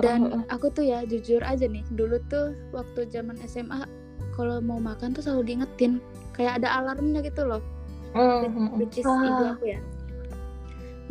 Dan 0.00 0.42
aku 0.50 0.72
tuh 0.74 0.82
ya 0.82 1.06
jujur 1.06 1.38
aja 1.44 1.68
nih, 1.70 1.84
dulu 1.94 2.18
tuh 2.26 2.56
waktu 2.74 3.06
zaman 3.14 3.38
SMA 3.44 3.86
kalau 4.34 4.58
mau 4.58 4.82
makan 4.82 5.14
tuh 5.14 5.22
selalu 5.22 5.54
diingetin. 5.54 6.02
Kayak 6.34 6.62
ada 6.64 6.82
alarmnya 6.82 7.22
gitu 7.22 7.46
loh. 7.46 7.62
Hmm, 8.14 8.74
which 8.78 8.98
is 8.98 9.06
Ah. 9.06 9.22
ibu 9.22 9.44
aku 9.54 9.64
ya. 9.74 9.80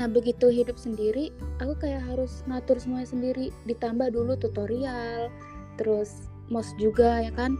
Nah 0.02 0.10
begitu 0.10 0.50
hidup 0.50 0.78
sendiri, 0.82 1.30
aku 1.62 1.78
kayak 1.78 2.02
harus 2.10 2.42
ngatur 2.50 2.82
semuanya 2.82 3.10
sendiri. 3.10 3.54
Ditambah 3.70 4.10
dulu 4.10 4.34
tutorial, 4.38 5.30
terus 5.78 6.30
mos 6.50 6.74
juga 6.82 7.22
ya 7.22 7.32
kan. 7.34 7.54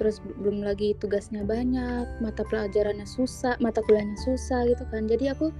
Terus 0.00 0.18
belum 0.42 0.66
lagi 0.66 0.98
tugasnya 0.98 1.46
banyak, 1.46 2.18
mata 2.18 2.42
pelajarannya 2.48 3.06
susah, 3.06 3.54
mata 3.62 3.78
kuliahnya 3.86 4.18
susah 4.26 4.66
gitu 4.66 4.82
kan. 4.90 5.06
Jadi 5.06 5.30
aku 5.30 5.54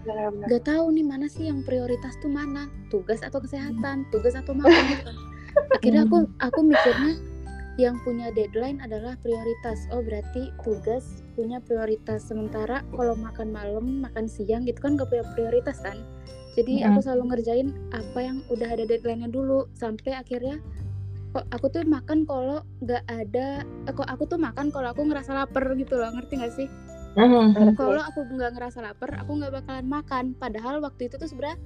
nggak 0.48 0.66
tahu 0.66 0.90
nih 0.90 1.06
mana 1.06 1.30
sih 1.30 1.46
yang 1.46 1.62
prioritas 1.62 2.18
tuh 2.18 2.32
mana, 2.32 2.66
tugas 2.90 3.22
atau 3.22 3.38
kesehatan, 3.38 4.08
tugas 4.10 4.34
atau 4.34 4.56
makan 4.56 4.82
gitu 4.90 5.04
kan. 5.06 5.16
Akhirnya 5.78 6.02
aku 6.08 6.18
aku 6.40 6.60
mikirnya 6.64 7.14
yang 7.80 7.96
punya 8.02 8.34
deadline 8.34 8.82
adalah 8.82 9.14
prioritas. 9.22 9.86
Oh 9.94 10.02
berarti 10.02 10.50
tugas 10.66 11.21
punya 11.32 11.58
prioritas. 11.58 12.28
Sementara 12.28 12.84
kalau 12.92 13.16
makan 13.16 13.50
malam, 13.50 14.04
makan 14.04 14.28
siang 14.28 14.68
gitu 14.68 14.78
kan 14.80 14.94
gak 14.94 15.08
punya 15.08 15.24
prioritas 15.32 15.80
kan. 15.80 15.96
Jadi 16.52 16.84
aku 16.84 17.00
Mm. 17.00 17.04
selalu 17.04 17.22
ngerjain 17.32 17.68
apa 17.96 18.18
yang 18.20 18.44
udah 18.52 18.68
ada 18.76 18.84
deadline-nya 18.84 19.32
dulu 19.32 19.72
sampai 19.72 20.20
akhirnya 20.20 20.60
kok 21.32 21.48
aku 21.48 21.66
tuh 21.72 21.80
makan 21.88 22.28
kalau 22.28 22.60
nggak 22.84 23.08
ada 23.08 23.64
eh, 23.64 23.92
kok 23.96 24.04
aku 24.04 24.28
tuh 24.28 24.36
makan 24.36 24.68
kalau 24.68 24.92
aku 24.92 25.00
ngerasa 25.08 25.32
lapar 25.32 25.64
gitu 25.80 25.96
loh 25.96 26.12
ngerti 26.12 26.36
gak 26.36 26.52
sih 26.52 26.68
hmm, 27.16 27.72
kalau 27.72 28.04
aku 28.04 28.20
nggak 28.28 28.52
ngerasa 28.52 28.84
lapar 28.84 29.16
aku 29.16 29.40
nggak 29.40 29.64
bakalan 29.64 29.88
makan 29.88 30.24
padahal 30.36 30.84
waktu 30.84 31.08
itu 31.08 31.16
tuh 31.16 31.24
sebenarnya 31.24 31.56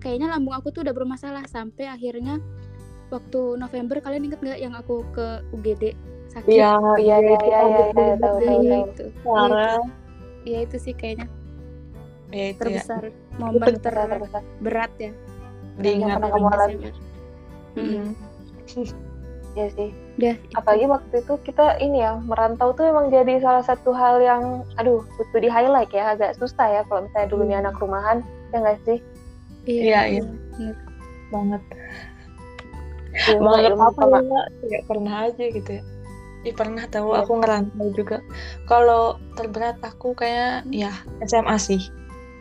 kayaknya 0.00 0.32
lambung 0.32 0.56
aku 0.56 0.72
tuh 0.72 0.88
udah 0.88 0.96
bermasalah 0.96 1.44
sampai 1.44 1.84
akhirnya 1.84 2.40
waktu 3.12 3.60
November 3.60 4.00
kalian 4.00 4.32
inget 4.32 4.40
nggak 4.40 4.60
yang 4.60 4.72
aku 4.72 5.04
ke 5.12 5.44
UGD 5.52 5.92
sakit 6.40 6.50
Iya, 6.50 6.70
iya 6.96 7.16
iya 7.16 7.34
itu 7.34 7.44
iya 7.44 7.60
iya 7.60 7.84
iya, 7.86 8.14
tahu 8.16 8.36
tahu 8.38 8.38
iya 8.38 8.58
tahu 8.72 8.86
itu 8.86 9.04
Parah. 9.20 9.80
Iya 10.42 10.58
itu 10.62 10.76
sih 10.78 10.94
kayaknya 10.94 11.28
Ya 12.28 12.44
itu 12.46 12.60
ya. 12.60 12.80
terbesar 12.80 13.02
momen 13.36 13.58
Terbesar, 13.58 13.92
terbesar. 14.06 14.42
terberat 14.54 14.92
ya 14.96 15.12
Diingat. 15.76 16.16
pernah 16.16 16.30
kamu 16.30 16.48
alami. 16.50 16.76
Mm-mm. 17.74 18.06
Iya 19.54 19.66
sih 19.72 19.90
Udah, 20.18 20.34
apalagi 20.52 20.86
waktu 20.86 21.14
itu 21.16 21.34
kita 21.42 21.78
ini 21.78 21.98
ya 21.98 22.18
merantau 22.20 22.70
tuh 22.72 22.84
emang 22.84 23.06
jadi 23.08 23.38
salah 23.38 23.62
satu 23.62 23.90
hal 23.90 24.18
yang 24.18 24.42
aduh 24.74 24.98
butuh 25.14 25.38
di 25.38 25.46
highlight 25.46 25.88
ya 25.88 26.12
agak 26.12 26.34
susah 26.34 26.66
ya 26.68 26.82
kalau 26.84 27.06
misalnya 27.06 27.28
dulunya 27.28 27.56
Hmm. 27.56 27.64
anak 27.64 27.74
rumahan 27.76 28.18
ya 28.48 28.56
nggak 28.58 28.78
sih 28.84 28.98
Iya, 29.64 30.00
iya. 30.10 30.22
bener. 30.24 30.74
banget. 31.28 31.62
banget 33.36 33.72
apa 33.76 34.02
ya 34.06 34.20
kayak 34.62 34.82
pernah 34.86 35.14
aja 35.24 35.44
gitu 35.44 35.70
ya 35.70 35.82
Ih, 36.46 36.54
pernah 36.54 36.86
tahu 36.86 37.14
Iya. 37.14 37.26
aku 37.26 37.32
ngerantau 37.42 37.86
juga. 37.94 38.18
Kalau 38.70 39.18
terberat 39.34 39.78
aku 39.82 40.14
kayak 40.14 40.70
ya 40.70 40.94
SMA 41.26 41.56
sih. 41.58 41.82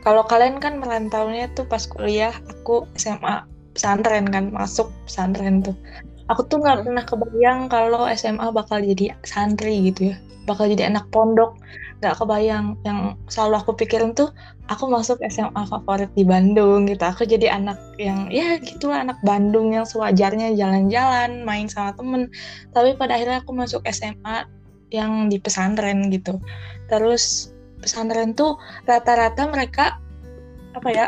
Kalau 0.05 0.23
kalian 0.23 0.61
kan 0.61 0.77
merantaunya 0.77 1.49
tuh 1.57 1.65
pas 1.65 1.83
kuliah 1.89 2.31
aku 2.47 2.85
SMA 2.95 3.43
pesantren 3.73 4.25
kan 4.29 4.49
masuk 4.49 4.89
pesantren 5.05 5.61
tuh 5.61 5.77
aku 6.27 6.41
tuh 6.47 6.59
nggak 6.59 6.75
Hmm. 6.79 6.85
pernah 6.85 7.03
kebayang 7.07 7.59
kalau 7.71 8.03
SMA 8.11 8.47
bakal 8.51 8.83
jadi 8.83 9.15
santri 9.23 9.91
gitu 9.91 10.13
ya. 10.13 10.17
Bakal 10.47 10.71
jadi 10.71 10.87
anak 10.91 11.07
pondok. 11.11 11.59
Nggak 11.99 12.15
kebayang. 12.23 12.77
Yang 12.85 12.99
selalu 13.27 13.55
aku 13.63 13.71
pikirin 13.75 14.11
tuh 14.15 14.29
aku 14.71 14.87
masuk 14.87 15.17
SMA 15.27 15.63
favorit 15.67 16.11
di 16.13 16.23
Bandung 16.23 16.87
gitu. 16.87 17.03
Aku 17.03 17.27
jadi 17.27 17.51
anak 17.51 17.79
yang 17.99 18.31
ya 18.31 18.59
gitulah 18.61 19.03
anak 19.03 19.19
Bandung 19.25 19.73
yang 19.75 19.83
sewajarnya 19.83 20.55
jalan-jalan 20.55 21.43
main 21.43 21.67
sama 21.67 21.91
temen. 21.97 22.31
Tapi 22.71 22.95
pada 22.95 23.17
akhirnya 23.17 23.43
aku 23.43 23.51
masuk 23.55 23.83
SMA 23.89 24.47
yang 24.93 25.27
di 25.27 25.35
pesantren 25.41 26.07
gitu. 26.13 26.39
Terus 26.87 27.51
pesantren 27.83 28.31
tuh 28.35 28.55
rata-rata 28.87 29.47
mereka 29.51 29.99
apa 30.75 30.89
ya 30.93 31.07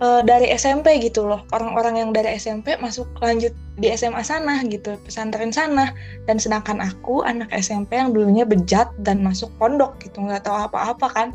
eh, 0.00 0.20
dari 0.24 0.50
SMP 0.54 0.98
gitu 1.02 1.26
loh. 1.26 1.42
Orang-orang 1.54 2.00
yang 2.00 2.10
dari 2.10 2.34
SMP 2.38 2.74
masuk 2.78 3.06
lanjut 3.20 3.52
di 3.78 3.90
SMA 3.94 4.22
sana 4.22 4.62
gitu 4.66 4.96
pesantren 5.04 5.50
sana. 5.50 5.92
Dan 6.26 6.38
sedangkan 6.40 6.80
aku 6.80 7.22
anak 7.26 7.50
SMP 7.54 7.98
yang 7.98 8.14
dulunya 8.14 8.46
bejat 8.46 8.90
dan 9.02 9.20
masuk 9.22 9.50
pondok 9.60 9.98
gitu 10.02 10.22
nggak 10.24 10.46
tahu 10.46 10.56
apa-apa 10.56 11.06
kan. 11.12 11.28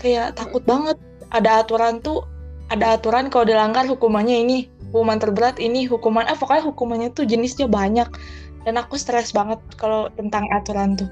Kayak 0.00 0.36
takut 0.36 0.64
banget. 0.64 0.96
Ada 1.28 1.64
aturan 1.64 2.00
tuh 2.00 2.24
ada 2.72 2.96
aturan 2.96 3.28
kalau 3.28 3.44
dilanggar 3.48 3.84
hukumannya 3.84 4.44
ini 4.44 4.58
hukuman 4.88 5.20
terberat 5.20 5.60
ini 5.60 5.84
hukuman 5.84 6.24
ah 6.24 6.36
pokoknya 6.36 6.64
hukumannya 6.72 7.08
tuh 7.12 7.28
jenisnya 7.28 7.68
banyak. 7.68 8.08
Dan 8.66 8.74
aku 8.76 9.00
stres 9.00 9.32
banget 9.32 9.60
kalau 9.80 10.12
tentang 10.12 10.44
aturan 10.52 10.96
tuh 10.96 11.08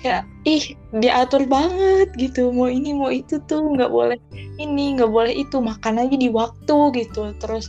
kayak 0.00 0.24
ih 0.48 0.74
diatur 0.96 1.44
banget 1.44 2.08
gitu. 2.16 2.50
Mau 2.50 2.68
ini 2.68 2.96
mau 2.96 3.12
itu 3.12 3.38
tuh 3.44 3.76
nggak 3.76 3.90
boleh 3.92 4.18
ini 4.56 4.96
nggak 4.96 5.12
boleh 5.12 5.32
itu. 5.32 5.60
Makan 5.60 6.00
aja 6.00 6.16
di 6.16 6.28
waktu 6.32 6.76
gitu. 6.96 7.36
Terus 7.38 7.68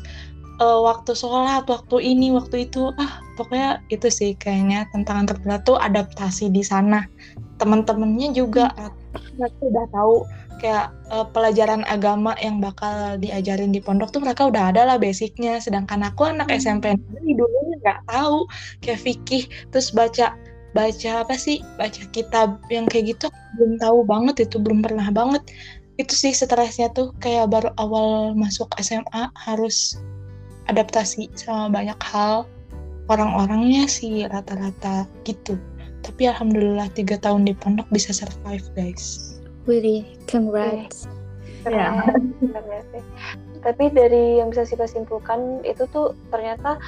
eh, 0.59 0.79
waktu 0.81 1.11
sholat 1.13 1.67
waktu 1.67 1.95
ini 2.01 2.31
waktu 2.31 2.67
itu. 2.71 2.91
Ah 2.95 3.19
pokoknya 3.35 3.81
itu 3.91 4.07
sih 4.07 4.31
kayaknya 4.39 4.87
tantangan 4.95 5.31
terberat 5.35 5.61
tuh 5.67 5.77
adaptasi 5.77 6.47
di 6.49 6.63
sana. 6.63 7.05
Teman-temannya 7.59 8.33
juga 8.33 8.71
mereka 9.37 9.61
udah 9.61 9.85
tahu 9.91 10.15
kayak 10.61 10.93
eh, 11.09 11.25
pelajaran 11.33 11.81
agama 11.89 12.37
yang 12.39 12.61
bakal 12.61 13.17
diajarin 13.17 13.73
di 13.75 13.81
pondok 13.83 14.13
tuh 14.13 14.21
mereka 14.23 14.47
udah 14.47 14.71
ada 14.71 14.87
lah 14.87 14.97
basicnya. 15.01 15.59
Sedangkan 15.59 16.05
aku 16.07 16.31
anak 16.31 16.47
Hmm. 16.47 16.61
SMP 16.61 16.85
dulunya 17.35 17.75
nggak 17.81 18.07
tahu 18.07 18.47
kayak 18.79 19.01
fikih. 19.01 19.43
Terus 19.73 19.89
baca 19.91 20.37
baca 20.71 21.27
apa 21.27 21.35
sih 21.35 21.59
baca 21.75 22.01
kitab 22.15 22.59
yang 22.71 22.87
kayak 22.87 23.17
gitu 23.17 23.27
belum 23.59 23.79
tahu 23.79 24.07
banget 24.07 24.47
itu 24.47 24.55
belum 24.59 24.79
pernah 24.83 25.11
banget 25.11 25.43
itu 25.99 26.13
sih 26.15 26.31
stresnya 26.31 26.87
tuh 26.95 27.11
kayak 27.19 27.51
baru 27.51 27.75
awal 27.75 28.31
masuk 28.33 28.71
SMA 28.79 29.27
harus 29.35 29.99
adaptasi 30.71 31.27
sama 31.35 31.67
banyak 31.67 31.99
hal 31.99 32.47
orang-orangnya 33.11 33.85
sih 33.91 34.23
rata-rata 34.31 35.03
gitu 35.27 35.59
tapi 36.01 36.31
alhamdulillah 36.31 36.87
tiga 36.95 37.19
tahun 37.19 37.45
di 37.45 37.53
pondok 37.53 37.85
bisa 37.91 38.15
survive 38.15 38.65
guys 38.73 39.31
Really, 39.69 40.17
congrats. 40.25 41.05
Ya. 41.69 41.93
Keren, 41.93 42.33
keren 42.41 42.65
ya 42.65 42.81
sih. 42.89 43.03
Tapi 43.61 43.93
dari 43.93 44.41
yang 44.41 44.49
bisa 44.49 44.65
kita 44.65 44.89
simpulkan 44.89 45.61
itu 45.61 45.85
tuh 45.93 46.17
ternyata 46.33 46.81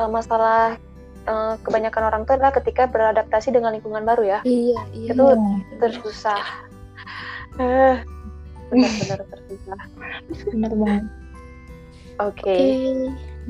eh, 0.00 0.08
masalah 0.08 0.80
eh, 1.24 1.54
kebanyakan 1.60 2.02
orang 2.08 2.22
tuh 2.24 2.36
adalah 2.36 2.52
ketika 2.52 2.86
beradaptasi 2.86 3.50
dengan 3.50 3.72
lingkungan 3.72 4.04
baru 4.04 4.22
ya. 4.24 4.38
Iya, 4.44 4.80
iya. 4.92 5.10
Itu 5.12 5.24
tersusah. 5.80 6.42
Eh, 7.54 7.96
benar-benar 8.68 9.20
tersusah. 9.30 9.80
bener 10.50 10.72
banget 10.74 11.04
Oke. 12.18 12.54
Oke, 12.54 12.58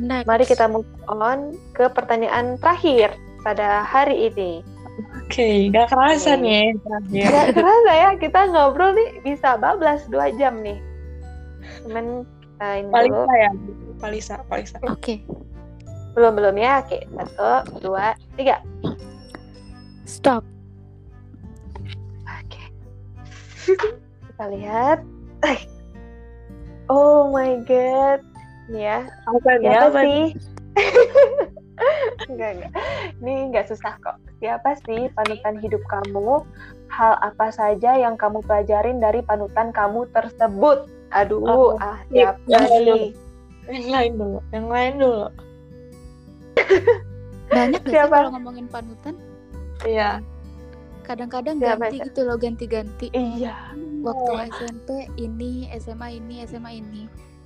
next. 0.00 0.26
Mari 0.26 0.44
kita 0.44 0.64
move 0.66 0.88
on 1.06 1.52
ke 1.72 1.88
pertanyaan 1.92 2.56
terakhir 2.60 3.12
pada 3.40 3.84
hari 3.84 4.32
ini. 4.32 4.64
oke 5.24 5.74
gak 5.74 5.90
kerasa 5.90 6.38
Oke. 6.38 6.44
nih 6.46 6.64
terakhir 6.86 7.26
Gak 7.34 7.46
kerasa 7.58 7.92
ya, 7.92 8.10
kita 8.14 8.40
ngobrol 8.46 8.94
nih 8.94 9.08
bisa 9.26 9.58
bablas 9.58 10.06
2 10.08 10.38
jam 10.38 10.60
nih. 10.62 10.78
Cuman 11.82 12.22
kita 12.24 12.68
ini 12.78 12.88
dulu. 12.88 13.24
Palisa 13.24 13.34
ya 13.36 13.50
Palisa 13.98 14.34
Palisa 14.46 14.76
Oke, 14.86 15.24
Belum 16.14 16.32
belum 16.38 16.54
ya. 16.54 16.82
Oke, 16.82 17.02
satu, 17.10 17.78
dua, 17.82 18.14
tiga. 18.38 18.62
stop. 20.06 20.46
Oke. 22.28 22.62
kita 24.30 24.44
lihat. 24.50 24.98
Oh 26.92 27.32
my 27.32 27.58
god. 27.66 28.20
Ya. 28.68 29.04
apa 29.28 29.60
apa 29.60 30.00
sih? 30.04 30.36
enggak, 32.28 32.50
enggak. 32.56 32.72
Ini 33.20 33.32
enggak 33.52 33.66
susah 33.72 33.96
kok. 34.00 34.16
Siapa 34.40 34.76
sih 34.84 35.08
panutan 35.12 35.56
hidup 35.60 35.80
kamu? 35.88 36.44
Hal 36.92 37.18
apa 37.24 37.50
saja 37.50 37.96
yang 37.98 38.14
kamu 38.14 38.44
pelajarin 38.44 39.00
dari 39.00 39.24
panutan 39.24 39.72
kamu 39.72 40.06
tersebut? 40.12 40.86
Aduh, 41.10 41.42
Oh, 41.46 41.70
ah 41.80 41.98
siapa 42.12 42.38
yang 42.46 42.66
lain 42.68 42.84
nih? 42.84 43.10
yang 43.64 43.88
lain 43.88 44.12
dulu 44.20 44.38
yang 44.52 44.66
lain 44.68 44.92
dulu 45.00 45.24
Banyak 47.50 47.80
gak 47.80 47.86
sih 47.86 47.94
Siapa? 47.94 48.16
kalau 48.18 48.32
ngomongin 48.32 48.66
panutan? 48.68 49.14
iya 49.82 50.18
Kadang-kadang 51.02 51.60
ganti 51.60 52.00
siapa? 52.00 52.06
gitu 52.06 52.20
loh, 52.24 52.36
ganti-ganti. 52.36 53.06
Iya. 53.12 53.52
Waktu 54.00 54.30
Oh. 54.30 54.40
SMP 54.40 54.88
ini, 55.16 55.68
SMA 55.74 56.16
ini, 56.16 56.40
SMA 56.42 56.72
ini. 56.74 57.04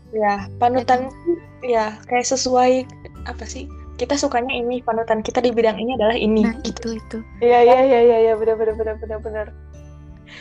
ya 0.08 0.48
panutan 0.56 1.12
ya 1.60 2.00
kayak 2.08 2.24
sesuai 2.24 2.88
apa 3.24 3.44
sih 3.44 3.68
kita 3.94 4.16
sukanya 4.16 4.56
ini 4.56 4.80
panutan 4.80 5.20
kita 5.20 5.36
di 5.38 5.52
bidang 5.52 5.76
ini 5.76 5.92
adalah 5.92 6.16
ini 6.16 6.48
Nah, 6.48 6.56
gitu 6.62 6.96
itu 6.96 6.96
itu. 6.96 7.18
Iya, 7.42 7.60
iya, 7.60 7.78
iya, 7.82 8.00
iya, 8.02 8.16
iya, 8.22 8.32
benar 8.32 8.56
benar 8.56 8.72
benar 8.74 8.96
benar 8.96 9.18
benar. 9.20 9.46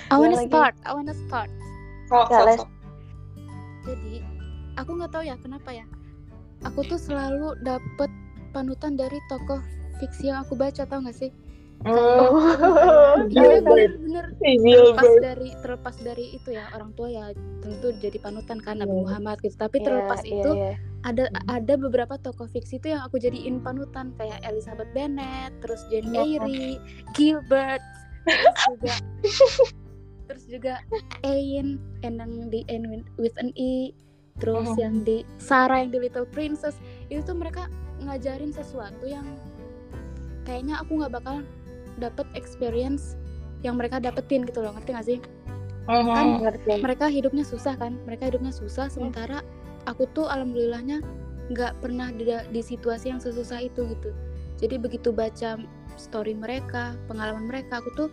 I 0.07 0.15
wanna 0.15 0.38
lagi. 0.38 0.47
start, 0.47 0.76
I 0.82 0.91
wanna 0.93 1.11
start. 1.20 1.51
Sok, 2.07 2.28
Ya, 2.30 2.39
Les. 2.45 2.55
sok. 2.55 2.70
Jadi, 3.84 4.13
aku 4.78 4.89
nggak 4.93 5.11
tahu 5.11 5.24
ya 5.26 5.36
kenapa 5.38 5.70
ya. 5.74 5.84
Aku 6.63 6.80
tuh 6.86 6.95
selalu 6.95 7.59
dapet 7.59 8.07
panutan 8.49 8.93
dari 8.93 9.19
tokoh 9.25 9.59
fiksi 9.97 10.27
yang 10.27 10.41
aku 10.41 10.53
baca, 10.53 10.83
tau 10.83 10.99
gak 10.99 11.15
sih? 11.15 11.31
Hmm, 11.77 13.29
Iya, 13.29 13.61
bener-bener 13.61 14.25
Gilbert. 14.33 14.97
terlepas 14.97 15.13
dari 15.21 15.49
terlepas 15.55 15.95
dari 15.99 16.25
itu 16.33 16.49
ya 16.49 16.65
orang 16.73 16.89
tua 16.91 17.05
ya 17.07 17.25
tentu 17.61 17.93
jadi 17.95 18.17
panutan 18.17 18.57
kan 18.57 18.81
Nabi 18.81 18.91
Iya. 18.91 19.01
Muhammad 19.03 19.37
gitu 19.39 19.55
tapi 19.55 19.77
Iya, 19.77 19.85
terlepas 19.85 20.19
iya, 20.21 20.33
itu 20.33 20.51
iya. 20.51 20.71
ada 21.03 21.23
ada 21.47 21.73
beberapa 21.77 22.17
tokoh 22.17 22.49
fiksi 22.49 22.81
itu 22.81 22.89
yang 22.89 23.05
aku 23.05 23.17
jadiin 23.17 23.61
panutan 23.61 24.09
kayak 24.15 24.41
Elizabeth 24.43 24.89
Bennet 24.91 25.53
terus 25.59 25.85
Jane 25.87 26.09
Iya. 26.09 26.21
Eyre 26.41 26.81
Gilbert 27.13 27.83
terus 28.25 28.57
juga 28.65 28.93
terus 30.27 30.43
juga 30.49 30.73
Ain 31.21 31.77
and 32.01 32.17
yang 32.17 32.49
di 32.49 32.65
Ain 32.67 32.89
with- 33.15 33.37
an 33.37 33.53
E 33.53 33.93
terus 34.35 34.65
Mhm. 34.67 34.81
yang 34.81 34.95
di 35.01 35.17
Sarah 35.37 35.77
yang 35.79 35.89
di 35.89 35.99
Little 35.99 36.25
Princess 36.25 36.73
itu 37.07 37.21
tuh 37.23 37.33
mereka 37.33 37.69
ngajarin 38.03 38.53
sesuatu 38.53 39.05
yang 39.07 39.25
kayaknya 40.45 40.79
aku 40.79 41.01
nggak 41.01 41.13
bakal 41.17 41.35
dapet 41.97 42.27
experience 42.37 43.17
yang 43.65 43.75
mereka 43.75 43.97
dapetin 43.97 44.45
gitu 44.45 44.61
loh 44.61 44.73
ngerti 44.77 44.91
gak 44.93 45.07
sih 45.07 45.19
Mhm. 45.87 46.43
Ngerti. 46.43 46.83
mereka 46.83 47.07
hidupnya 47.07 47.47
susah 47.47 47.79
kan 47.79 47.95
mereka 48.03 48.27
hidupnya 48.27 48.51
susah 48.51 48.91
sementara 48.91 49.39
aku 49.87 50.03
tuh 50.11 50.27
alhamdulillahnya 50.27 50.99
nggak 51.47 51.79
pernah 51.79 52.11
di, 52.11 52.27
di 52.27 52.59
situasi 52.59 53.07
yang 53.15 53.23
sesusah 53.23 53.63
itu 53.63 53.87
gitu 53.95 54.11
jadi 54.59 54.75
begitu 54.83 55.15
baca 55.15 55.55
story 55.95 56.35
mereka 56.35 56.91
pengalaman 57.07 57.47
mereka 57.47 57.79
aku 57.79 57.89
tuh 57.95 58.09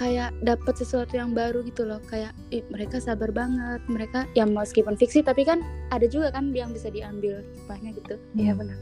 kayak 0.00 0.32
dapat 0.40 0.80
sesuatu 0.80 1.12
yang 1.12 1.36
baru 1.36 1.60
gitu 1.60 1.84
loh. 1.84 2.00
Kayak 2.08 2.32
ih, 2.48 2.64
mereka 2.72 2.96
sabar 2.96 3.28
banget. 3.28 3.84
Mereka 3.84 4.32
ya 4.32 4.48
meskipun 4.48 4.96
fiksi 4.96 5.20
tapi 5.20 5.44
kan 5.44 5.60
ada 5.92 6.08
juga 6.08 6.32
kan 6.32 6.48
yang 6.56 6.72
bisa 6.72 6.88
diambil 6.88 7.44
hikmahnya 7.44 7.90
gitu. 8.00 8.14
Iya 8.32 8.56
benar. 8.56 8.80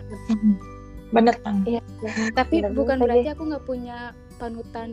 bener 1.08 1.40
bang 1.40 1.64
Iya. 1.64 1.80
tapi 2.36 2.60
benar 2.60 2.76
bukan 2.76 3.00
banget 3.00 3.04
berarti 3.08 3.28
aku 3.32 3.42
nggak 3.48 3.64
punya 3.64 3.98
panutan 4.38 4.90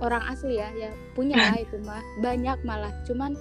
orang 0.00 0.24
asli 0.32 0.56
ya. 0.56 0.72
Ya 0.72 0.90
punya 1.12 1.36
lah 1.36 1.60
itu 1.60 1.76
mah. 1.84 2.00
Banyak 2.24 2.64
malah. 2.64 2.94
Cuman 3.04 3.36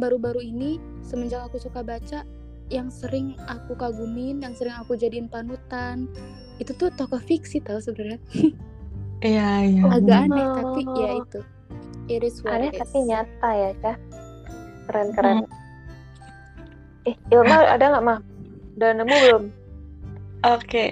baru-baru 0.00 0.40
ini 0.40 0.80
semenjak 1.04 1.44
aku 1.44 1.60
suka 1.60 1.84
baca 1.84 2.24
yang 2.72 2.88
sering 2.88 3.36
aku 3.52 3.76
kagumin 3.76 4.40
yang 4.40 4.56
sering 4.56 4.72
aku 4.72 4.96
jadiin 4.96 5.28
panutan 5.28 6.08
itu 6.56 6.72
tuh 6.72 6.88
tokoh 6.96 7.20
fiksi 7.20 7.60
tau 7.60 7.76
sebenarnya 7.76 8.16
iya 9.22 9.48
iya 9.64 9.82
agak 9.88 10.18
aneh 10.26 10.44
Oh. 10.44 10.54
tapi 10.58 10.80
ya 10.98 11.10
itu 11.22 11.40
it 12.10 12.22
is 12.22 12.42
what 12.42 12.58
Aneh 12.58 12.68
it 12.70 12.76
is. 12.76 12.80
tapi 12.82 12.98
nyata 13.06 13.50
ya, 13.54 13.70
Kak. 13.80 13.96
Keren-keren. 14.90 15.46
Eh, 17.06 17.14
Ilma 17.30 17.56
ada 17.70 17.84
nggak, 17.88 18.04
mah? 18.04 18.18
Udah 18.76 18.90
nemu 18.98 19.14
belum? 19.26 19.44
Oke. 20.44 20.90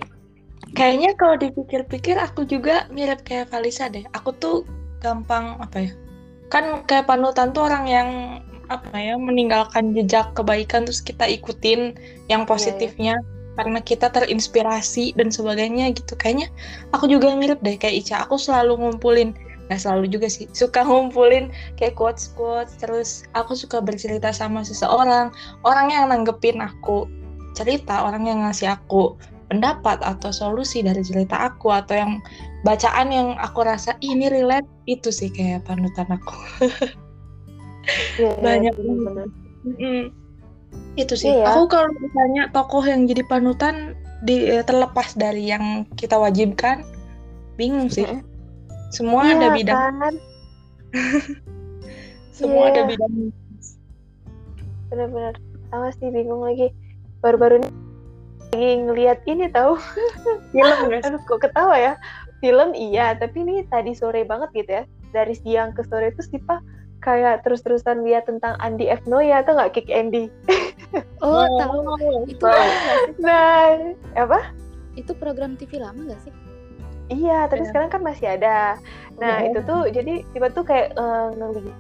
Kayaknya 0.73 1.11
kalau 1.19 1.35
dipikir-pikir 1.37 2.15
aku 2.15 2.47
juga 2.47 2.87
mirip 2.95 3.27
kayak 3.27 3.51
Valisa 3.51 3.91
deh. 3.91 4.07
Aku 4.15 4.31
tuh 4.39 4.63
gampang 5.03 5.59
apa 5.59 5.91
ya? 5.91 5.93
Kan 6.49 6.87
kayak 6.87 7.11
panutan 7.11 7.51
tuh 7.51 7.67
orang 7.67 7.85
yang 7.91 8.09
apa 8.71 8.95
ya 8.95 9.19
meninggalkan 9.19 9.91
jejak 9.91 10.31
kebaikan 10.39 10.87
terus 10.87 11.03
kita 11.03 11.27
ikutin 11.27 11.99
yang 12.31 12.47
positifnya 12.47 13.19
karena 13.61 13.85
kita 13.85 14.09
terinspirasi 14.09 15.13
dan 15.21 15.29
sebagainya 15.29 15.93
gitu. 15.93 16.17
Kayaknya 16.17 16.49
aku 16.97 17.13
juga 17.13 17.37
mirip 17.37 17.61
deh 17.61 17.77
kayak 17.77 18.09
Ica. 18.09 18.25
Aku 18.25 18.41
selalu 18.41 18.81
ngumpulin 18.81 19.37
nggak 19.69 19.87
selalu 19.87 20.11
juga 20.11 20.27
sih 20.27 20.51
suka 20.67 20.83
ngumpulin 20.83 21.53
kayak 21.79 21.95
quotes 21.95 22.35
quotes 22.35 22.75
terus 22.83 23.23
aku 23.39 23.55
suka 23.55 23.79
bercerita 23.79 24.35
sama 24.35 24.67
seseorang 24.67 25.31
orang 25.63 25.95
yang 25.95 26.11
nanggepin 26.11 26.59
aku 26.59 27.07
cerita 27.55 28.03
orang 28.03 28.27
yang 28.27 28.43
ngasih 28.43 28.75
aku 28.75 29.15
pendapat 29.47 30.03
atau 30.03 30.35
solusi 30.35 30.83
dari 30.83 31.07
cerita 31.07 31.39
aku 31.55 31.71
atau 31.71 31.95
yang 31.95 32.13
bacaan 32.67 33.15
yang 33.15 33.29
aku 33.39 33.63
rasa 33.63 33.95
"Ih, 34.03 34.15
ini 34.15 34.27
relate 34.27 34.67
itu 34.91 35.15
sih 35.15 35.31
kayak 35.31 35.67
panutan 35.67 36.07
aku 36.11 36.35
iya, 38.19 38.33
Banyak. 38.43 38.75
Mm-mm. 39.67 40.03
Itu 40.99 41.15
sih 41.17 41.31
Iya. 41.33 41.47
aku 41.55 41.71
kalau 41.71 41.91
misalnya 41.99 42.51
tokoh 42.51 42.83
yang 42.85 43.07
jadi 43.07 43.23
panutan 43.25 43.95
di 44.21 44.45
eh, 44.51 44.65
terlepas 44.67 45.17
dari 45.17 45.49
yang 45.49 45.89
kita 45.97 46.19
wajibkan 46.19 46.83
bingung 47.57 47.89
sih 47.89 48.05
semua 48.91 49.23
Iya, 49.25 49.33
ada 49.39 49.49
bidang 49.55 49.79
kan? 50.03 50.15
semua 52.37 52.69
ada 52.75 52.85
Iya. 52.85 52.89
bidang 52.91 53.15
Bener-bener. 54.91 55.39
Sama 55.71 55.95
sih 55.95 56.11
bingung 56.11 56.43
lagi. 56.43 56.75
Baru-baru 57.23 57.63
ini 57.63 57.71
lagi 58.51 58.71
ngeliat 58.91 59.23
ini 59.31 59.47
tahu. 59.55 59.79
film 60.51 60.79
guys 60.91 61.07
Aduh, 61.07 61.23
kok 61.31 61.47
ketawa 61.47 61.79
ya? 61.79 61.95
Film 62.43 62.75
iya, 62.75 63.15
tapi 63.15 63.47
ini 63.47 63.63
tadi 63.71 63.95
sore 63.95 64.27
banget 64.27 64.51
gitu 64.51 64.83
ya. 64.83 64.85
Dari 65.15 65.39
siang 65.39 65.71
ke 65.79 65.87
sore 65.87 66.11
itu 66.11 66.27
Sipa 66.27 66.59
kayak 67.01 67.43
terus-terusan 67.43 68.05
lihat 68.05 68.29
tentang 68.29 68.57
Andi 68.61 68.89
F. 68.89 69.01
Noya 69.09 69.41
atau 69.41 69.57
nggak 69.57 69.73
Kick 69.73 69.89
Andy? 69.89 70.29
oh 71.25 71.45
tahu 71.59 71.81
itu 72.29 72.45
nggak? 72.45 72.69
Nah, 73.21 73.93
apa? 74.17 74.41
itu 74.99 75.15
program 75.17 75.55
TV 75.55 75.79
lama 75.81 76.03
gak 76.13 76.21
sih 76.29 76.35
Iya, 77.11 77.51
tapi 77.51 77.67
Iya. 77.67 77.69
sekarang 77.75 77.91
kan 77.91 78.03
masih 78.07 78.27
ada. 78.39 78.79
Nah, 79.19 79.43
Iya. 79.43 79.51
itu 79.51 79.59
tuh 79.67 79.81
jadi 79.91 80.23
tiba 80.31 80.47
tuh 80.55 80.63
kayak 80.63 80.95
ngelihat 81.35 81.75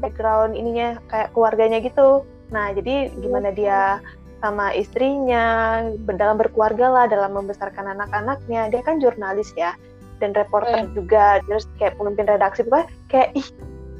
background 0.00 0.56
ininya 0.56 0.96
kayak 1.12 1.36
keluarganya 1.36 1.84
gitu. 1.84 2.24
Nah, 2.48 2.72
jadi 2.72 3.12
gimana 3.20 3.52
dia 3.52 4.00
sama 4.40 4.72
istrinya 4.72 5.82
dalam 6.16 6.40
berkeluarga 6.40 6.88
lah 6.88 7.04
dalam 7.10 7.36
membesarkan 7.36 7.92
anak-anaknya. 7.92 8.72
Dia 8.72 8.80
kan 8.80 9.02
jurnalis 9.04 9.52
ya 9.52 9.76
dan 10.16 10.32
reporter 10.32 10.80
Iya. 10.86 10.92
juga. 10.96 11.26
Terus 11.44 11.68
kayak 11.76 12.00
pemimpin 12.00 12.24
redaksi 12.24 12.64
pokoknya 12.64 12.88
kayak 13.12 13.28
ih 13.36 13.48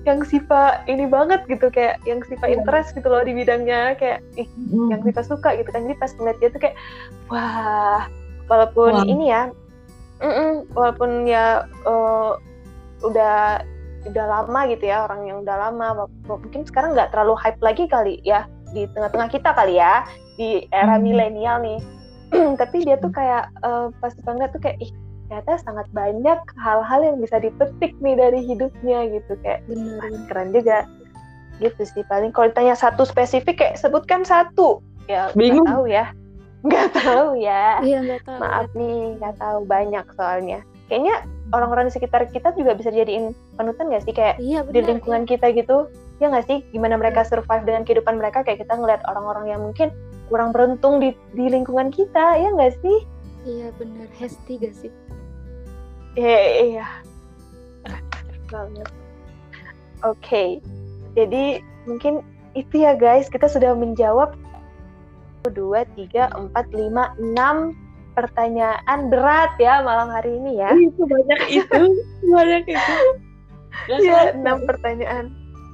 yang 0.06 0.22
Sipa 0.22 0.82
ini 0.86 1.04
banget 1.06 1.42
gitu 1.46 1.68
kayak 1.68 1.98
yang 2.06 2.22
Sipa 2.22 2.46
Iya. 2.46 2.60
interest 2.60 2.94
gitu 2.94 3.08
loh 3.08 3.22
di 3.22 3.34
bidangnya 3.34 3.98
kayak 3.98 4.22
ih 4.36 4.48
yang 4.88 5.00
Sipa 5.02 5.22
suka 5.22 5.56
gitu 5.58 5.68
kan 5.68 5.84
jadi 5.84 5.96
pas 5.98 6.12
ngeliat 6.14 6.38
dia 6.38 6.50
tuh 6.50 6.60
kayak 6.62 6.76
wah 7.28 8.06
walaupun 8.46 8.92
Wah. 8.94 9.04
ini 9.04 9.28
ya 9.28 9.50
mm-mm, 10.18 10.70
walaupun 10.72 11.26
ya 11.26 11.62
eh, 11.66 12.32
udah 13.02 13.62
udah 14.06 14.24
lama 14.24 14.60
gitu 14.70 14.88
ya 14.88 15.04
orang 15.04 15.26
yang 15.26 15.38
udah 15.42 15.56
lama 15.68 16.06
mungkin 16.24 16.62
sekarang 16.64 16.94
nggak 16.94 17.10
terlalu 17.12 17.34
hype 17.36 17.60
lagi 17.60 17.84
kali 17.90 18.22
ya 18.22 18.46
di 18.72 18.86
tengah-tengah 18.94 19.28
kita 19.28 19.50
kali 19.52 19.76
ya 19.76 20.06
di 20.38 20.64
era 20.70 20.96
Hmm. 20.96 21.04
milenial 21.04 21.58
nih 21.60 21.78
tapi 22.60 22.86
dia 22.86 22.96
tuh 22.96 23.10
kayak 23.10 23.50
eh, 23.60 23.86
pas 23.98 24.14
banget 24.24 24.48
tuh 24.54 24.60
kayak 24.62 24.78
ih 24.80 24.92
ternyata 25.28 25.60
sangat 25.60 25.86
banyak 25.92 26.40
hal-hal 26.56 27.00
yang 27.04 27.20
bisa 27.20 27.36
dipetik 27.36 27.92
nih 28.00 28.16
dari 28.16 28.40
hidupnya 28.48 29.12
gitu 29.12 29.36
kayak 29.44 29.60
bener. 29.68 30.00
Wah, 30.00 30.24
keren 30.24 30.48
juga. 30.56 30.88
Gitu 31.60 31.84
sih 31.84 32.02
paling 32.08 32.32
kalau 32.32 32.48
ditanya 32.48 32.72
satu 32.72 33.04
spesifik 33.04 33.60
kayak 33.60 33.76
sebutkan 33.76 34.24
satu. 34.24 34.80
Ya 35.04 35.28
nggak 35.28 35.36
Bingung. 35.36 35.68
tahu 35.68 35.84
ya. 35.84 36.04
Nggak 36.64 36.88
tahu 37.04 37.28
ya. 37.36 37.84
Iya 37.84 37.98
nggak 38.08 38.22
tahu. 38.24 38.38
Maaf 38.40 38.66
nih 38.72 38.96
nggak 39.20 39.34
tahu 39.36 39.58
banyak 39.68 40.06
soalnya. 40.16 40.58
Kayaknya 40.88 41.14
orang-orang 41.52 41.92
di 41.92 41.92
sekitar 41.92 42.24
kita 42.32 42.56
juga 42.56 42.72
bisa 42.72 42.88
jadiin 42.88 43.36
panutan 43.60 43.92
nggak 43.92 44.08
sih? 44.08 44.16
Kayak 44.16 44.40
iya 44.40 44.64
di 44.64 44.80
benar. 44.80 44.96
lingkungan 44.96 45.22
kita 45.28 45.52
gitu. 45.52 45.92
Ya 46.24 46.32
nggak 46.32 46.48
sih? 46.48 46.64
Gimana 46.72 46.96
mereka 46.96 47.20
survive 47.28 47.68
dengan 47.68 47.84
kehidupan 47.84 48.16
mereka? 48.16 48.40
Kayak 48.40 48.64
kita 48.64 48.80
ngeliat 48.80 49.04
orang-orang 49.04 49.52
yang 49.52 49.60
mungkin 49.60 49.92
kurang 50.32 50.56
beruntung 50.56 51.04
di 51.04 51.12
di 51.36 51.52
lingkungan 51.52 51.92
kita. 51.92 52.40
Ya 52.40 52.48
nggak 52.48 52.80
sih? 52.80 53.04
Iya 53.46 53.70
bener 53.80 54.08
Hesti 54.18 54.60
gak 54.60 54.74
sih 54.76 54.92
Iya, 56.18 56.38
iya. 56.66 56.86
banget. 58.48 58.88
Oke, 60.02 60.58
jadi 61.12 61.60
mungkin 61.84 62.24
itu 62.56 62.80
ya 62.80 62.96
guys, 62.96 63.28
kita 63.28 63.44
sudah 63.44 63.76
menjawab 63.76 64.34
1, 65.44 65.52
2, 65.52 65.84
3, 65.94 66.32
4, 66.32 66.50
5, 66.72 67.12
6 67.36 67.76
pertanyaan 68.16 68.98
berat 69.14 69.54
ya 69.62 69.78
malam 69.86 70.10
hari 70.10 70.34
ini 70.42 70.58
ya. 70.58 70.74
itu 70.74 71.02
banyak 71.06 71.40
itu 71.54 71.82
banyak 72.34 72.64
itu 72.66 72.94
Iya, 73.86 74.34
kerasa. 74.34 74.42
6 74.42 74.68
pertanyaan. 74.68 75.24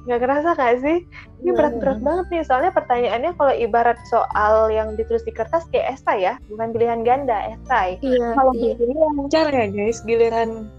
Nggak 0.05 0.19
kerasa 0.21 0.49
nggak 0.53 0.75
sih? 0.81 0.97
Ini 1.41 1.49
Iya, 1.49 1.53
berat-berat 1.57 1.99
banget 2.01 2.25
nih, 2.29 2.43
soalnya 2.45 2.71
pertanyaannya 2.73 3.31
kalau 3.37 3.53
ibarat 3.53 3.97
soal 4.09 4.69
yang 4.69 4.93
ditulis 4.93 5.25
di 5.25 5.33
kertas 5.33 5.65
kayak 5.69 5.97
esai 5.97 6.25
ya, 6.25 6.37
bukan 6.49 6.73
pilihan 6.73 7.01
ganda, 7.01 7.53
esai. 7.53 7.97
iya 8.01 8.33
kalau 8.33 8.53
iya 8.53 8.73
ini 8.77 8.93
lancar 8.93 9.49
ya 9.49 9.65
guys 9.69 10.01
giliran 10.05 10.69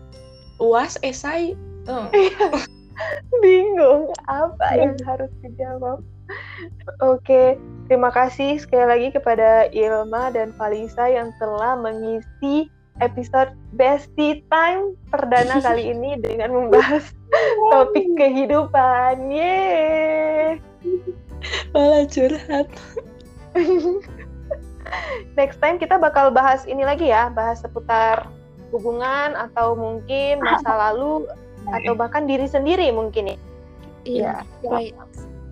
uas 0.58 0.96
esai 1.02 1.52
oh. 1.86 2.06
bingung 3.44 4.08
apa 4.26 4.66
Iya. 4.72 4.80
yang 4.90 4.96
harus 5.04 5.30
dijawab. 5.44 5.98
Oke, 7.04 7.54
terima 7.86 8.10
kasih 8.10 8.58
sekali 8.58 8.86
lagi 8.88 9.08
kepada 9.14 9.70
Ilma 9.70 10.34
dan 10.34 10.50
Valisa 10.58 11.06
yang 11.06 11.30
telah 11.38 11.78
mengisi 11.78 12.66
episode 12.98 13.52
Bestie 13.76 14.42
Time 14.48 14.96
perdana 15.12 15.60
kali 15.66 15.92
ini 15.92 16.16
dengan 16.18 16.50
membahas 16.56 17.12
topik 17.72 18.06
kehidupan. 18.16 19.30
Yeay! 19.30 20.58
malah 21.70 22.04
curhat 22.08 22.68
Next 25.34 25.58
time 25.58 25.82
kita 25.82 25.98
bakal 25.98 26.30
bahas 26.30 26.62
ini 26.70 26.86
lagi 26.86 27.10
ya, 27.10 27.26
bahas 27.34 27.58
seputar 27.58 28.30
hubungan 28.70 29.34
atau 29.34 29.74
mungkin 29.74 30.38
masa 30.38 30.72
lalu 30.88 31.26
atau 31.66 31.92
bahkan 31.98 32.30
diri 32.30 32.46
sendiri 32.46 32.86
mungkin 32.94 33.34
ya. 33.34 33.36
iya 34.06 34.34
Ya. 34.62 34.70
right 34.70 34.94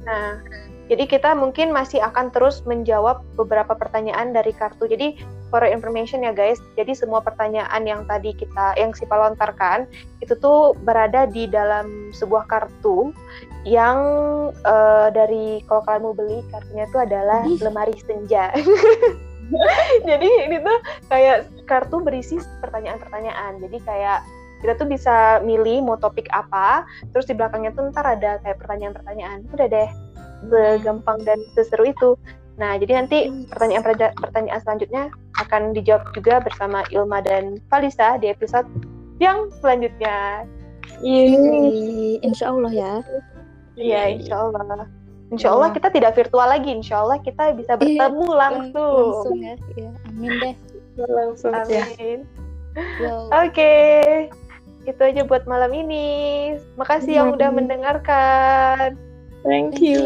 Nah, 0.04 0.38
jadi 0.86 1.08
kita 1.08 1.32
mungkin 1.34 1.72
masih 1.72 1.98
akan 2.04 2.30
terus 2.30 2.62
menjawab 2.68 3.24
beberapa 3.34 3.72
pertanyaan 3.72 4.36
dari 4.36 4.52
kartu. 4.52 4.84
Jadi 4.84 5.16
for 5.54 5.62
your 5.62 5.70
information 5.70 6.26
ya 6.26 6.34
guys, 6.34 6.58
jadi 6.74 6.98
semua 6.98 7.22
pertanyaan 7.22 7.86
yang 7.86 8.02
tadi 8.10 8.34
kita 8.34 8.74
yang 8.74 8.90
Sipa 8.90 9.14
lontarkan 9.14 9.86
itu 10.18 10.34
tuh 10.42 10.74
berada 10.82 11.30
di 11.30 11.46
dalam 11.46 12.10
sebuah 12.10 12.50
kartu 12.50 13.14
yang 13.62 14.02
eh, 14.50 15.08
dari 15.14 15.62
kalau 15.70 15.86
kalian 15.86 16.02
mau 16.02 16.10
beli 16.10 16.42
kartunya 16.50 16.90
itu 16.90 16.98
adalah 16.98 17.46
lemari 17.46 17.94
senja. 18.02 18.50
jadi 20.10 20.28
ini 20.50 20.58
tuh 20.58 20.78
kayak 21.06 21.46
kartu 21.70 22.02
berisi 22.02 22.42
pertanyaan-pertanyaan. 22.58 23.62
Jadi 23.62 23.78
kayak 23.86 24.26
kita 24.58 24.74
tuh 24.74 24.90
bisa 24.90 25.38
milih 25.46 25.86
mau 25.86 25.94
topik 25.94 26.26
apa, 26.34 26.82
terus 27.14 27.30
di 27.30 27.38
belakangnya 27.38 27.70
tuh 27.78 27.94
ntar 27.94 28.10
ada 28.10 28.42
kayak 28.42 28.58
pertanyaan-pertanyaan. 28.58 29.46
Udah 29.54 29.70
deh, 29.70 29.88
segampang 30.50 31.22
dan 31.22 31.38
seseru 31.54 31.86
itu. 31.86 32.18
Nah, 32.54 32.78
jadi 32.78 33.02
nanti 33.02 33.18
pertanyaan 33.50 33.82
pertanyaan 34.14 34.60
selanjutnya 34.62 35.10
akan 35.42 35.74
dijawab 35.74 36.06
juga 36.14 36.38
bersama 36.38 36.86
Ilma 36.94 37.18
dan 37.18 37.58
Valisa 37.66 38.14
di 38.22 38.30
episode 38.30 38.66
yang 39.18 39.50
selanjutnya. 39.58 40.46
Yeay, 41.02 42.22
Insya 42.22 42.54
Allah 42.54 42.70
ya. 42.70 42.94
Iya, 43.74 44.02
insya 44.14 44.46
Allah. 44.46 44.86
Insya 45.34 45.50
Allah 45.50 45.74
kita 45.74 45.90
tidak 45.90 46.14
virtual 46.14 46.46
lagi. 46.46 46.70
Insya 46.70 47.02
Allah 47.02 47.18
kita 47.18 47.50
bisa 47.58 47.74
Iya, 47.74 48.06
bertemu 48.06 48.26
Lang- 48.30 48.38
langsung. 48.38 49.02
Langsung 49.02 49.38
ya. 49.42 49.54
ya. 49.74 49.90
Amin 50.06 50.30
deh. 50.38 50.54
Langsung 50.94 51.52
ya. 51.66 51.82
Amin. 51.82 52.18
Wow. 53.02 53.30
Oke, 53.42 53.74
itu 54.86 55.02
aja 55.02 55.22
buat 55.26 55.46
malam 55.50 55.74
ini. 55.74 56.06
Makasih 56.78 57.18
yang 57.18 57.28
udah 57.34 57.50
mendengarkan. 57.50 58.94
Thank 59.42 59.82
you. 59.82 60.00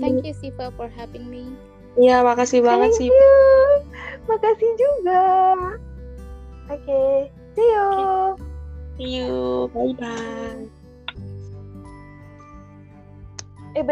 Thank 0.00 0.24
you 0.24 0.32
Siva 0.32 0.72
for 0.76 0.88
having 0.88 1.28
me. 1.28 1.52
Iya, 2.00 2.24
makasih 2.24 2.64
banget 2.64 2.90
Thank 2.96 3.00
sih. 3.04 3.08
you. 3.12 3.36
Makasih 4.24 4.72
juga. 4.80 5.24
Oke, 6.72 7.02
see 7.52 7.68
you. 7.68 7.88
See 8.96 9.10
you. 9.20 9.68
Bye 9.76 9.92
bye. 10.00 10.64
Eh, 13.72 13.84